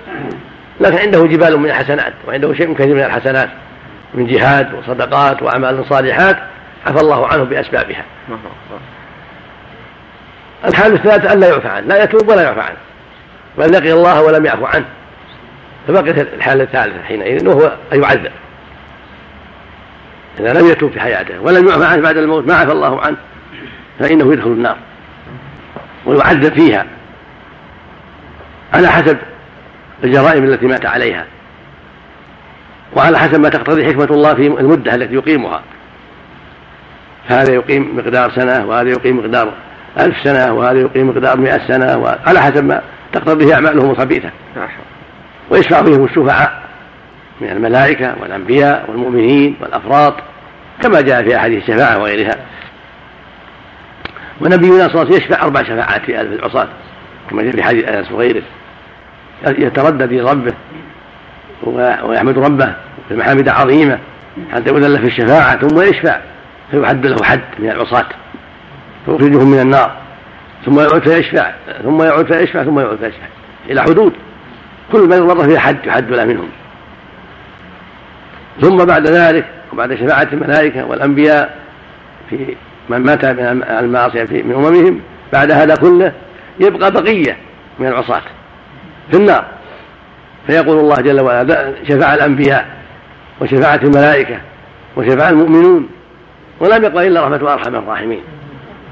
لكن 0.81 0.97
عنده 0.97 1.25
جبال 1.25 1.57
من 1.57 1.65
الحسنات 1.65 2.13
وعنده 2.27 2.53
شيء 2.53 2.73
كثير 2.73 2.95
من 2.95 3.03
الحسنات 3.03 3.49
من 4.13 4.27
جهاد 4.27 4.73
وصدقات 4.73 5.43
وأعمال 5.43 5.85
صالحات 5.89 6.37
عفى 6.87 7.01
الله 7.01 7.27
عنه 7.27 7.43
بأسبابها. 7.43 8.03
الحال 10.65 10.93
الثالثة 10.93 11.33
أن 11.33 11.39
لا 11.39 11.47
يعفى 11.47 11.67
عنه 11.67 11.87
لا 11.87 12.03
يتوب 12.03 12.29
ولا 12.29 12.41
يعفى 12.41 12.59
عنه 12.59 12.77
بل 13.57 13.71
لقي 13.71 13.93
الله 13.93 14.21
ولم 14.21 14.45
يعفو 14.45 14.65
عنه. 14.65 14.85
فبقيت 15.87 16.17
الحالة 16.17 16.63
الثالثة 16.63 17.03
حينئذ 17.03 17.47
وهو 17.47 17.71
أن 17.93 18.03
يعذب. 18.03 18.31
إذا 20.39 20.53
لم 20.53 20.67
يتوب 20.67 20.91
في 20.91 20.99
حياته 20.99 21.39
ولم 21.39 21.67
يعفى 21.67 21.85
عنه 21.85 22.01
بعد 22.01 22.17
الموت 22.17 22.47
ما 22.47 22.53
عفى 22.53 22.71
الله 22.71 23.01
عنه 23.01 23.17
فإنه 23.99 24.33
يدخل 24.33 24.49
النار 24.49 24.77
ويعذب 26.05 26.53
فيها 26.53 26.85
على 28.73 28.87
حسب 28.87 29.17
الجرائم 30.03 30.43
التي 30.43 30.65
مات 30.65 30.85
عليها 30.85 31.25
وعلى 32.95 33.19
حسب 33.19 33.39
ما 33.39 33.49
تقتضي 33.49 33.85
حكمة 33.85 34.07
الله 34.11 34.33
في 34.33 34.47
المدة 34.47 34.95
التي 34.95 35.13
يقيمها. 35.13 35.61
هذا 37.27 37.53
يقيم 37.53 37.97
مقدار 37.97 38.31
سنة 38.31 38.65
وهذا 38.65 38.89
يقيم 38.89 39.17
مقدار 39.17 39.53
ألف 39.99 40.15
سنة 40.23 40.53
وهذا 40.53 40.79
يقيم 40.79 41.09
مقدار 41.09 41.39
مئة 41.39 41.67
سنة 41.67 42.17
على 42.25 42.41
حسب 42.41 42.65
ما 42.65 42.81
تقتضيه 43.13 43.53
أعمالهم 43.53 43.91
الخبيثة 43.91 44.29
ويشفع 45.49 45.83
فيهم 45.83 46.05
الشفعاء. 46.05 46.64
من 47.41 47.49
الملائكة 47.49 48.15
والأنبياء 48.21 48.85
والمؤمنين 48.89 49.55
والأفراط 49.61 50.13
كما 50.81 51.01
جاء 51.01 51.23
في 51.23 51.35
أحاديث 51.35 51.63
الشفاعة 51.63 51.97
وغيرها. 51.99 52.35
ونبينا 54.41 54.87
صلى 54.87 54.87
الله 54.87 54.99
عليه 54.99 54.99
وسلم 54.99 55.17
يشفع 55.17 55.43
أربع 55.43 55.63
شفاعات 55.63 56.01
في 56.01 56.21
ألف 56.21 56.39
العصاة 56.39 56.67
كما 57.29 57.43
جاء 57.43 57.51
في 57.51 57.63
حديث 57.63 57.87
أنس 57.87 58.11
وغيره. 58.11 58.43
يتردد 59.47 60.09
في 60.09 60.21
ربه 60.21 60.53
ويحمد 62.03 62.37
ربه 62.37 62.75
بمحامد 63.09 63.49
عظيمة 63.49 63.99
حتى 64.53 64.69
يذل 64.69 64.99
في 64.99 65.07
الشفاعة 65.07 65.67
ثم 65.67 65.81
يشفع 65.81 66.19
فيحد 66.71 67.05
له 67.05 67.23
حد 67.23 67.41
من 67.59 67.69
العصاة 67.69 68.05
فيخرجهم 69.05 69.51
من 69.51 69.59
النار 69.59 69.91
ثم 70.65 70.79
يعود 70.79 71.09
فيشفع 71.09 71.51
ثم 71.83 72.01
يعود 72.01 72.33
فيشفع 72.33 72.63
ثم 72.63 72.79
يعود 72.79 72.97
فيشفع 72.97 73.25
إلى 73.69 73.81
حدود. 73.81 74.13
كل 74.91 75.09
من 75.09 75.21
مر 75.21 75.49
فيه 75.49 75.57
حد 75.57 75.85
يحد 75.85 76.11
له 76.11 76.25
منهم. 76.25 76.49
ثم 78.61 78.77
بعد 78.85 79.07
ذلك 79.07 79.45
وبعد 79.73 79.95
شفاعة 79.95 80.27
الملائكة 80.33 80.85
والأنبياء 80.85 81.57
في 82.29 82.55
من 82.89 82.97
مات 82.97 83.25
من 83.25 83.63
المعاصي 83.79 84.23
من 84.23 84.53
أممهم 84.55 85.01
بعد 85.33 85.51
هذا 85.51 85.75
كله 85.75 86.11
يبقى 86.59 86.91
بقية 86.91 87.37
من 87.79 87.87
العصاة 87.87 88.21
في 89.11 89.17
النار. 89.17 89.45
فيقول 90.47 90.79
الله 90.79 90.95
جل 90.95 91.21
وعلا 91.21 91.73
شفع 91.89 92.13
الأنبياء 92.13 92.65
وشفاعة 93.41 93.79
الملائكة 93.83 94.37
وشفع 94.97 95.29
المؤمنون 95.29 95.89
ولم 96.59 96.85
يبقى 96.85 97.07
إلا 97.07 97.23
رحمة 97.23 97.53
أرحم 97.53 97.75
الراحمين. 97.75 98.21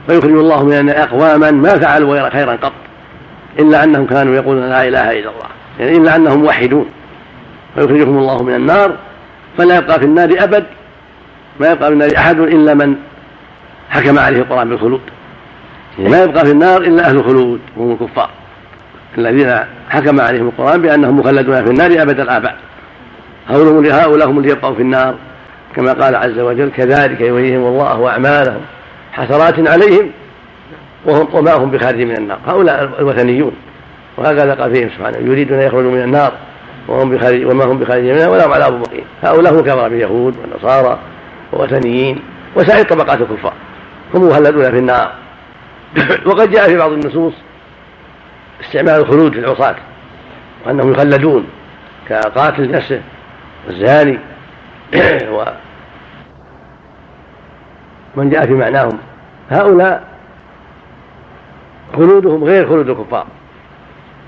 فيخرج 0.07 0.31
الله 0.31 0.63
من 0.63 0.89
أقواما 0.89 1.51
ما 1.51 1.79
فعلوا 1.79 2.13
غير 2.13 2.31
خيرا 2.31 2.55
قط 2.55 2.73
إلا 3.59 3.83
أنهم 3.83 4.05
كانوا 4.05 4.35
يقولون 4.35 4.69
لا 4.69 4.87
إله 4.87 5.11
إلا 5.11 5.29
الله 5.29 5.49
يعني 5.79 5.97
إلا 5.97 6.15
أنهم 6.15 6.41
موحدون. 6.43 6.85
فيخرجهم 7.75 8.17
الله 8.17 8.43
من 8.43 8.55
النار 8.55 8.95
فلا 9.57 9.77
يبقى 9.77 9.99
في 9.99 10.05
النار 10.05 10.29
أبد 10.39 10.65
ما 11.59 11.71
يبقى 11.71 11.87
في 11.87 11.93
النار 11.93 12.09
أحد 12.17 12.39
إلا 12.39 12.73
من 12.73 12.95
حكم 13.89 14.19
عليه 14.19 14.37
القرآن 14.37 14.69
بالخلود. 14.69 15.01
يعني 15.99 16.09
ما 16.09 16.23
يبقى 16.23 16.45
في 16.45 16.51
النار 16.51 16.81
إلا 16.81 17.09
أهل 17.09 17.15
الخلود 17.15 17.59
وهم 17.77 17.91
الكفار 17.91 18.29
الذين 19.17 19.59
حكم 19.89 20.21
عليهم 20.21 20.47
القرآن 20.47 20.81
بأنهم 20.81 21.19
مخلدون 21.19 21.63
في 21.63 21.71
النار 21.71 22.01
أبد 22.01 22.19
الآباء. 22.19 22.57
هؤلاء 23.49 24.29
هم 24.29 24.37
اللي 24.37 24.49
يبقوا 24.49 24.75
في 24.75 24.81
النار. 24.81 25.15
كما 25.75 25.93
قال 25.93 26.15
عز 26.15 26.39
وجل 26.39 26.71
كذلك 26.71 27.21
يريهم 27.21 27.67
الله 27.67 28.09
أعمالهم 28.09 28.61
حسرات 29.11 29.67
عليهم 29.67 30.11
وهم 31.05 31.27
وما 31.33 31.53
هم 31.53 31.71
بخارج 31.71 32.01
من 32.01 32.15
النار. 32.17 32.39
هؤلاء 32.47 32.83
الوثنيون 32.99 33.51
وهكذا 34.17 34.53
قال 34.53 34.75
فيهم 34.75 34.89
سبحانه 34.89 35.17
يريدون 35.17 35.59
ان 35.59 35.67
يخرجوا 35.67 35.91
من 35.91 36.01
النار 36.01 36.33
وهم 36.87 37.09
بخارج 37.09 37.45
وما 37.45 37.65
هم 37.65 37.79
بخارج 37.79 38.03
منها 38.03 38.27
ولا 38.27 38.45
هم 38.45 38.51
عذاب 38.53 38.73
مقيم 38.73 39.05
هؤلاء 39.23 39.53
هم 39.53 39.61
كفر 39.61 39.89
باليهود 39.89 40.37
والنصارى 40.37 40.99
ووثنيين 41.53 42.21
وسائر 42.55 42.85
طبقات 42.85 43.21
الكفار. 43.21 43.53
هم 44.13 44.27
مخلدون 44.27 44.71
في 44.71 44.77
النار. 44.77 45.11
وقد 46.27 46.51
جاء 46.51 46.67
في 46.67 46.77
بعض 46.77 46.91
النصوص 46.91 47.33
استعمال 48.61 48.93
الخلود 48.93 49.33
في 49.33 49.39
العصاة 49.39 49.75
وأنهم 50.65 50.91
يخلدون 50.91 51.47
كقاتل 52.09 52.71
نفسه 52.71 53.01
والزاني. 53.67 54.19
ومن 58.15 58.29
جاء 58.29 58.45
في 58.45 58.53
معناهم. 58.53 58.97
هؤلاء 59.49 60.03
خلودهم 61.95 62.43
غير 62.43 62.67
خلود 62.67 62.89
الكفار. 62.89 63.27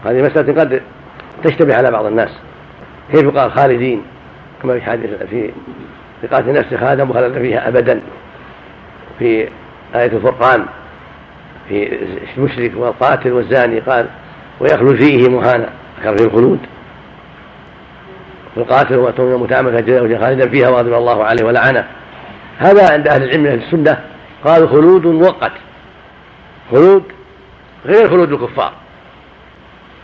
هذه 0.05 0.21
مسألة 0.21 0.61
قد 0.61 0.81
تشتبه 1.43 1.75
على 1.75 1.91
بعض 1.91 2.05
الناس. 2.05 2.29
كيف 3.11 3.37
قال 3.37 3.51
خالدين 3.51 4.01
كما 4.61 4.73
في 4.73 4.81
حديث 4.81 5.09
في 6.21 6.27
قاتل 6.31 6.53
نفسه 6.53 6.77
خادم 6.77 7.09
وخلد 7.09 7.37
فيها 7.37 7.67
أبدا. 7.67 8.01
في 9.19 9.49
آية 9.95 10.11
الفرقان 10.11 10.65
في 11.69 11.99
المشرك 12.37 12.71
والقاتل 12.75 13.31
والزاني 13.31 13.79
قال 13.79 14.07
ويخلد 14.59 15.03
فيه 15.03 15.29
مهانا. 15.29 15.69
ذكر 15.99 16.17
فيه 16.17 16.25
الخلود. 16.25 16.59
والقاتل 18.55 18.95
هو 18.95 19.37
متعمد 19.37 19.85
جزاء 19.85 20.19
خالدا 20.21 20.49
فيها 20.49 20.69
وغضب 20.69 20.93
الله 20.93 21.23
عليه 21.23 21.45
ولعنه. 21.45 21.87
هذا 22.57 22.93
عند 22.93 23.07
أهل 23.07 23.23
العلم 23.23 23.43
من 23.43 23.49
أهل 23.49 23.63
السنة 23.63 23.99
قال 24.45 24.69
خلود 24.69 25.07
مؤقت 25.07 25.51
خلود 26.71 27.03
غير 27.85 28.09
خلود 28.09 28.31
الكفار. 28.31 28.73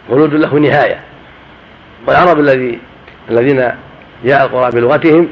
خلود 0.10 0.34
له 0.34 0.60
نهاية. 0.60 1.00
والعرب 2.08 2.40
الذي 2.40 2.80
الذين 3.30 3.72
جاء 4.26 4.46
القرآن 4.46 4.70
بلغتهم 4.70 5.30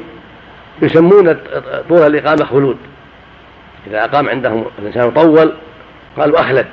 يسمون 0.82 1.36
طول 1.88 2.06
الإقامة 2.06 2.44
خلود. 2.44 2.76
إذا 3.86 4.04
أقام 4.04 4.28
عندهم 4.28 4.64
الإنسان 4.78 5.10
طول 5.10 5.54
قالوا 6.16 6.40
أخلد. 6.40 6.66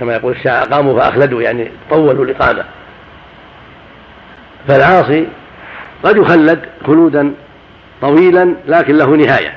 كما 0.00 0.14
يقول 0.14 0.32
الشاعر 0.32 0.62
أقاموا 0.62 1.00
فأخلدوا 1.00 1.42
يعني 1.42 1.70
طولوا 1.90 2.24
الإقامة. 2.24 2.64
فالعاصي 4.68 5.28
قد 6.02 6.16
يخلد 6.16 6.60
خلودا 6.86 7.34
طويلا 8.00 8.54
لكن 8.66 8.96
له 8.96 9.16
نهاية. 9.16 9.54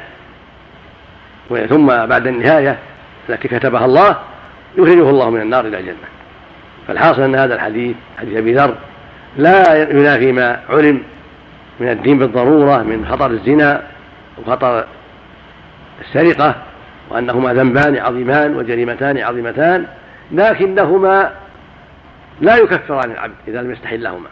ثم 1.69 1.87
بعد 1.87 2.27
النهاية 2.27 2.79
التي 3.29 3.47
كتبها 3.47 3.85
الله 3.85 4.19
يخرجه 4.77 5.09
الله 5.09 5.29
من 5.29 5.41
النار 5.41 5.65
إلى 5.65 5.79
الجنة. 5.79 6.20
فالحاصل 6.91 7.21
أن 7.21 7.35
هذا 7.35 7.55
الحديث 7.55 7.95
حديث 8.17 8.37
أبي 8.37 8.53
ذر 8.53 8.75
لا 9.37 9.91
ينافي 9.91 10.31
ما 10.31 10.59
علم 10.69 11.03
من 11.79 11.89
الدين 11.89 12.19
بالضرورة 12.19 12.83
من 12.83 13.05
خطر 13.05 13.31
الزنا 13.31 13.83
وخطر 14.37 14.85
السرقة 16.01 16.55
وأنهما 17.09 17.53
ذنبان 17.53 17.97
عظيمان 17.97 18.55
وجريمتان 18.55 19.17
عظيمتان 19.17 19.85
لكنهما 20.31 21.31
لا 22.41 22.57
يكفران 22.57 23.11
العبد 23.11 23.35
إذا 23.47 23.61
لم 23.61 23.71
يستحلهما. 23.71 24.27